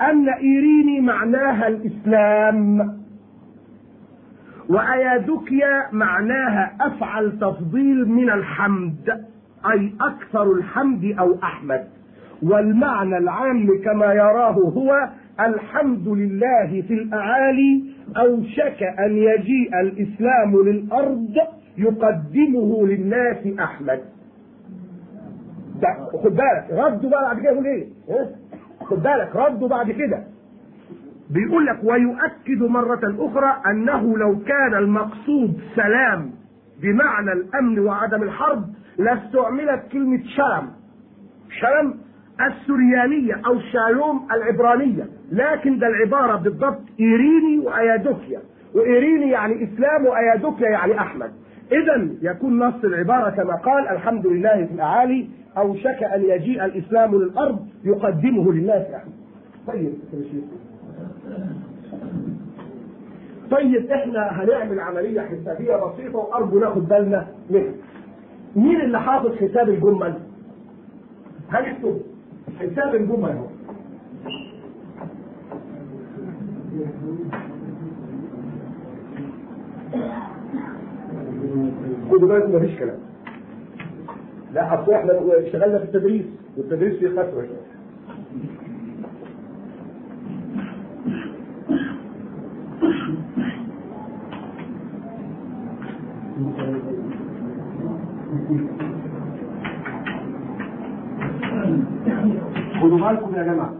أن 0.00 0.28
إيريني 0.28 1.00
معناها 1.00 1.68
الإسلام. 1.68 2.90
وأيادوكيا 4.68 5.86
معناها 5.92 6.76
أفعل 6.80 7.38
تفضيل 7.38 8.08
من 8.08 8.30
الحمد 8.30 9.24
أي 9.72 9.92
أكثر 10.00 10.52
الحمد 10.52 11.14
أو 11.18 11.38
أحمد. 11.42 11.84
والمعنى 12.42 13.18
العام 13.18 13.68
كما 13.84 14.12
يراه 14.12 14.52
هو 14.52 15.08
الحمد 15.40 16.08
لله 16.08 16.82
في 16.88 16.94
الأعالي 16.94 17.84
أوشك 18.16 18.82
أن 18.82 19.16
يجيء 19.16 19.80
الإسلام 19.80 20.62
للأرض. 20.64 21.34
يقدمه 21.80 22.86
للناس 22.86 23.58
أحمد. 23.60 24.00
خد 26.22 26.30
بالك 26.34 26.66
ردوا 26.70 27.10
بقى 27.10 27.22
بعد 27.24 27.40
كده 27.40 27.50
يقول 27.50 27.66
إيه؟ 27.66 27.86
خد 28.84 29.02
بالك 29.02 29.36
ردوا 29.36 29.68
بعد 29.68 29.90
كده. 29.90 30.24
بيقول 31.30 31.66
لك 31.66 31.78
ويؤكد 31.84 32.62
مرة 32.62 33.00
أخرى 33.18 33.56
أنه 33.70 34.16
لو 34.18 34.38
كان 34.38 34.74
المقصود 34.74 35.60
سلام 35.76 36.30
بمعنى 36.82 37.32
الأمن 37.32 37.78
وعدم 37.78 38.22
الحرب 38.22 38.64
لاستعملت 38.98 39.82
كلمة 39.92 40.22
شلم. 40.36 40.70
شلم 41.60 41.94
السريانية 42.46 43.34
أو 43.46 43.58
شالوم 43.72 44.28
العبرانية. 44.32 45.06
لكن 45.32 45.78
ده 45.78 45.86
العبارة 45.86 46.36
بالضبط 46.36 46.80
إيريني 47.00 47.58
وأيادوكيا. 47.58 48.40
وإيريني 48.74 49.30
يعني 49.30 49.64
إسلام 49.64 50.06
وأيادوكيا 50.06 50.68
يعني 50.68 50.98
أحمد. 51.00 51.30
إذا 51.72 52.08
يكون 52.22 52.58
نص 52.58 52.84
العبارة 52.84 53.30
كما 53.30 53.54
قال 53.56 53.88
الحمد 53.88 54.26
لله 54.26 54.64
في 54.66 54.74
الأعالي 54.74 55.28
أوشك 55.58 56.02
أن 56.02 56.22
يجيء 56.24 56.64
الإسلام 56.64 57.14
للأرض 57.14 57.66
يقدمه 57.84 58.52
للناس 58.52 58.86
أحمد 58.94 59.12
طيب 59.66 59.92
طيب 63.50 63.90
إحنا 63.90 64.42
هنعمل 64.42 64.80
عملية 64.80 65.20
حسابية 65.20 65.76
بسيطة 65.76 66.18
وأرجو 66.18 66.58
ناخد 66.58 66.88
بالنا 66.88 67.26
منها. 67.50 67.72
مين 68.56 68.80
اللي 68.80 69.00
حافظ 69.00 69.34
حساب 69.36 69.68
الجمل؟ 69.68 70.14
هنكتب 71.50 72.00
حساب 72.60 72.94
الجمل 72.94 73.28
اهو. 73.30 73.46
بالكم 82.28 82.54
مفيش 82.56 82.78
كلام. 82.78 82.98
لا 84.52 84.82
أصل 84.82 84.92
إحنا 84.92 85.12
اشتغلنا 85.46 85.78
في 85.78 85.84
التدريس 85.84 86.24
والتدريس 86.56 86.98
فيه 86.98 87.08
شوية. 87.46 87.70
خدوا 102.80 102.98
بالكم 102.98 103.34
يا 103.34 103.42
جماعة 103.42 103.74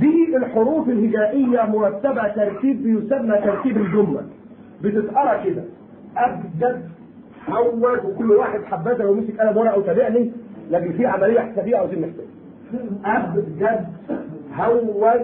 دي 0.00 0.26
الحروف 0.60 0.88
الهجائية 0.88 1.62
مرتبة 1.62 2.28
ترتيب 2.28 2.86
يسمى 2.86 3.38
ترتيب 3.38 3.76
الجمل 3.76 4.24
بتتقرا 4.82 5.44
كده. 5.44 5.62
أبجد 6.16 6.82
حول 7.46 8.00
وكل 8.04 8.30
واحد 8.32 8.60
حبذا 8.64 9.04
لو 9.04 9.14
مسك 9.14 9.40
قلم 9.40 9.56
ورقة 9.56 9.78
وتابعني 9.78 10.32
لكن 10.70 10.92
في 10.92 11.06
عملية 11.06 11.40
حسابية 11.40 11.76
عاوزين 11.76 12.00
نحسبها 12.00 12.26
أبجد 13.04 13.86
هوز 14.56 15.20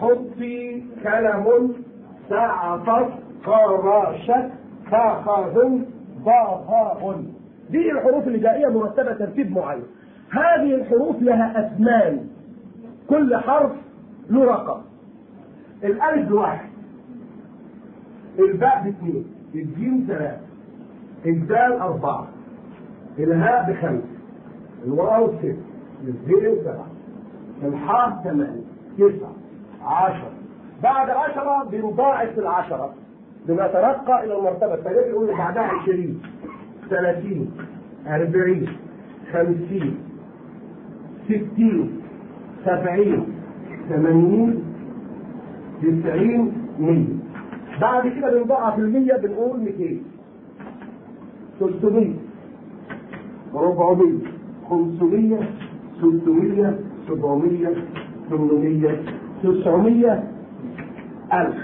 حطي 0.00 0.82
كلم 1.02 1.72
سعطت 2.28 3.10
قراشت 3.46 4.48
فخذ 4.90 5.68
ضاهاء 6.24 7.22
دي 7.70 7.90
الحروف 7.92 8.28
الهجائية 8.28 8.68
مرتبة 8.68 9.12
ترتيب 9.12 9.52
معين. 9.56 9.82
هذه 10.30 10.74
الحروف 10.74 11.22
لها 11.22 11.66
أثمان 11.66 12.26
كل 13.08 13.36
حرف 13.36 13.70
له 14.30 14.44
رقم. 14.44 14.80
الألف 15.84 16.28
بواحد 16.28 16.68
الباء 18.38 18.82
باثنين. 18.84 19.24
الجيم 19.54 20.04
ثلاثة. 20.08 20.40
الدال 21.26 21.72
أربعة. 21.72 22.28
الهاء 23.18 23.70
بخمسة. 23.70 24.14
الواو 24.86 25.32
ستة 25.38 25.56
الزين 26.02 26.56
سبعة. 26.64 26.86
الحاء 27.62 28.20
ثمانية. 28.24 28.64
تسعة. 28.98 29.32
عشرة. 29.82 30.30
بعد 30.82 31.10
عشرة 31.10 31.64
بنضاعف 31.64 32.38
العشرة. 32.38 32.94
بنترقى 33.48 34.24
إلى 34.24 34.38
المرتبة 34.38 34.74
الثانية 34.74 35.00
بيقول 35.06 35.28
بعدها 35.28 35.62
عشرين. 35.62 36.22
ثلاثين. 36.90 37.50
أربعين. 38.06 38.68
خمسين. 39.32 39.98
ستين. 41.24 42.00
سبعين. 42.64 43.33
ثمانين 43.88 44.62
تسعين 45.82 46.52
مية 46.78 47.06
بعد 47.80 48.08
كده 48.08 48.38
بنضاعف 48.38 48.78
المية 48.78 49.14
بنقول 49.16 49.60
200 49.60 50.00
300 51.60 52.14
400 53.54 54.12
500 54.70 55.38
600 56.00 56.78
700 57.08 57.74
800 58.30 58.96
900 59.42 60.22
1000 61.32 61.54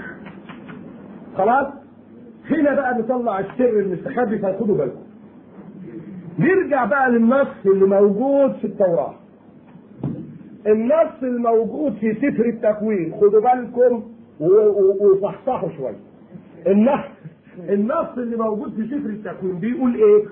خلاص؟ 1.37 1.67
هنا 2.49 2.75
بقى 2.75 2.99
نطلع 2.99 3.39
السر 3.39 3.79
المستخبي 3.79 4.37
فخدوا 4.37 4.77
بالكم. 4.77 4.99
نرجع 6.39 6.85
بقى 6.85 7.11
للنص 7.11 7.47
اللي 7.65 7.85
موجود 7.85 8.53
في 8.53 8.67
التوراة. 8.67 9.13
النص 10.67 11.23
الموجود 11.23 11.93
في 11.93 12.13
سفر 12.13 12.45
التكوين 12.45 13.13
خدوا 13.21 13.41
بالكم 13.41 14.03
وصحصحوا 15.01 15.69
شوية 15.77 15.97
النص 16.67 17.05
النص 17.69 18.17
اللي 18.17 18.35
موجود 18.37 18.73
في 18.73 18.87
سفر 18.87 19.09
التكوين 19.09 19.59
بيقول 19.59 19.95
إيه؟ 19.95 20.23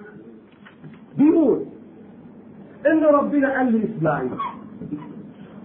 بيقول 1.17 1.65
إن 2.87 3.03
ربنا 3.03 3.57
قال 3.57 3.73
لاسماعيل 3.81 4.29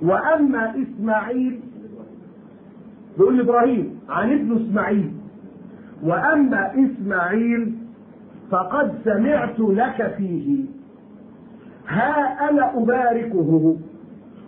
وأما 0.03 0.75
إسماعيل 0.83 1.61
بيقول 3.19 3.39
لابراهيم 3.39 4.01
عن 4.09 4.33
ابن 4.33 4.57
إسماعيل. 4.67 5.11
وأما 6.03 6.73
إسماعيل 6.75 7.73
فقد 8.51 8.95
سمعت 9.05 9.61
لك 9.61 10.15
فيه. 10.17 10.65
ها 11.89 12.51
أنا 12.51 12.77
أباركه. 12.79 13.77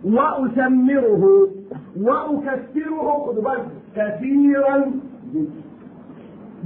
وأثمره 0.05 1.49
وأكثره 2.01 3.25
خدوا 3.27 3.43
بالكم 3.43 3.71
كثيرا 3.97 4.93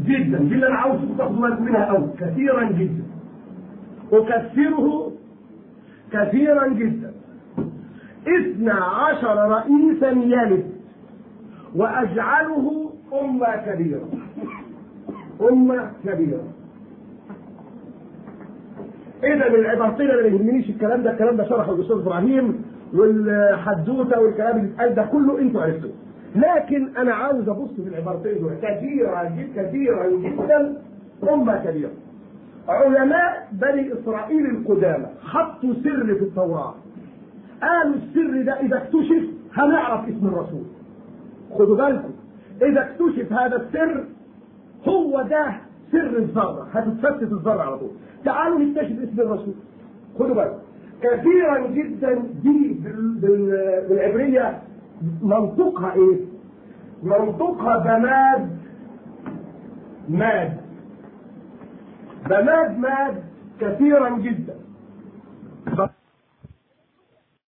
جدا. 0.04 0.38
دي 0.38 0.54
اللي 0.54 0.66
أنا 0.66 0.76
عاوز 0.76 1.00
تاخدوا 1.18 1.48
منها. 1.48 1.84
أوي 1.84 2.08
كثيرا 2.18 2.64
جدا. 2.64 3.02
أكثره 4.12 5.12
كثيرا 6.12 6.68
جدا. 6.68 7.12
اثنى 8.28 8.70
عشر 8.70 9.36
رئيسا 9.36 10.08
يلد. 10.10 10.70
وأجعله 11.76 12.90
أمة 13.20 13.56
كبيرة. 13.66 14.08
أمة 15.50 15.90
كبيرة. 16.04 16.44
اذا 19.24 19.46
العبارتين 19.46 20.10
أنا 20.10 20.22
ما 20.22 20.28
يهمنيش 20.28 20.70
الكلام 20.70 21.02
ده 21.02 21.12
الكلام 21.12 21.36
ده 21.36 21.48
شرحه 21.48 21.72
الأستاذ 21.72 21.96
إبراهيم. 21.96 22.69
والحدوته 22.94 24.20
والكلام 24.20 24.56
اللي 24.58 24.70
اتقال 24.74 24.94
ده 24.94 25.02
كله 25.02 25.40
أنتوا 25.40 25.62
عرفتوه. 25.62 25.90
لكن 26.36 26.96
أنا 26.96 27.14
عاوز 27.14 27.48
أبص 27.48 27.70
في 27.76 27.88
العبارتين 27.88 28.40
دول. 28.40 28.52
كثيرة 28.62 29.32
كثيرة 29.56 30.08
جدا 30.08 30.82
أمة 31.32 31.64
كبيرة. 31.64 31.90
علماء 32.68 33.48
بني 33.52 33.92
إسرائيل 33.92 34.46
القدامى 34.46 35.06
حطوا 35.22 35.74
سر 35.74 36.14
في 36.14 36.24
التوراة. 36.24 36.74
قالوا 37.62 37.94
السر 37.94 38.42
ده 38.42 38.60
إذا 38.60 38.76
اكتشف 38.76 39.24
هنعرف 39.54 40.08
اسم 40.08 40.26
الرسول. 40.26 40.62
خدوا 41.58 41.76
بالكم 41.76 42.10
إذا 42.62 42.80
اكتشف 42.90 43.32
هذا 43.32 43.56
السر 43.56 44.04
هو 44.88 45.22
ده 45.22 45.46
سر 45.92 46.16
الذرة. 46.18 46.68
هتتفتت 46.72 47.32
الذرة 47.32 47.62
على 47.62 47.78
طول. 47.78 47.90
تعالوا 48.24 48.58
نكتشف 48.58 48.98
اسم 49.02 49.20
الرسول. 49.20 49.54
خدوا 50.18 50.34
بالكم. 50.34 50.58
كثيرا 51.02 51.66
جدا 51.66 52.14
دي 52.42 52.76
بال- 52.84 53.14
بال- 53.20 53.86
بالعبرية 53.88 54.62
منطقها 55.22 55.92
إيه؟ 55.92 56.16
منطقها 57.02 57.78
بماد 57.78 58.50
ماد 60.08 60.56
بماد 62.26 62.78
ماد 62.78 63.22
كثيرا 63.60 64.18
جدا 64.18 64.54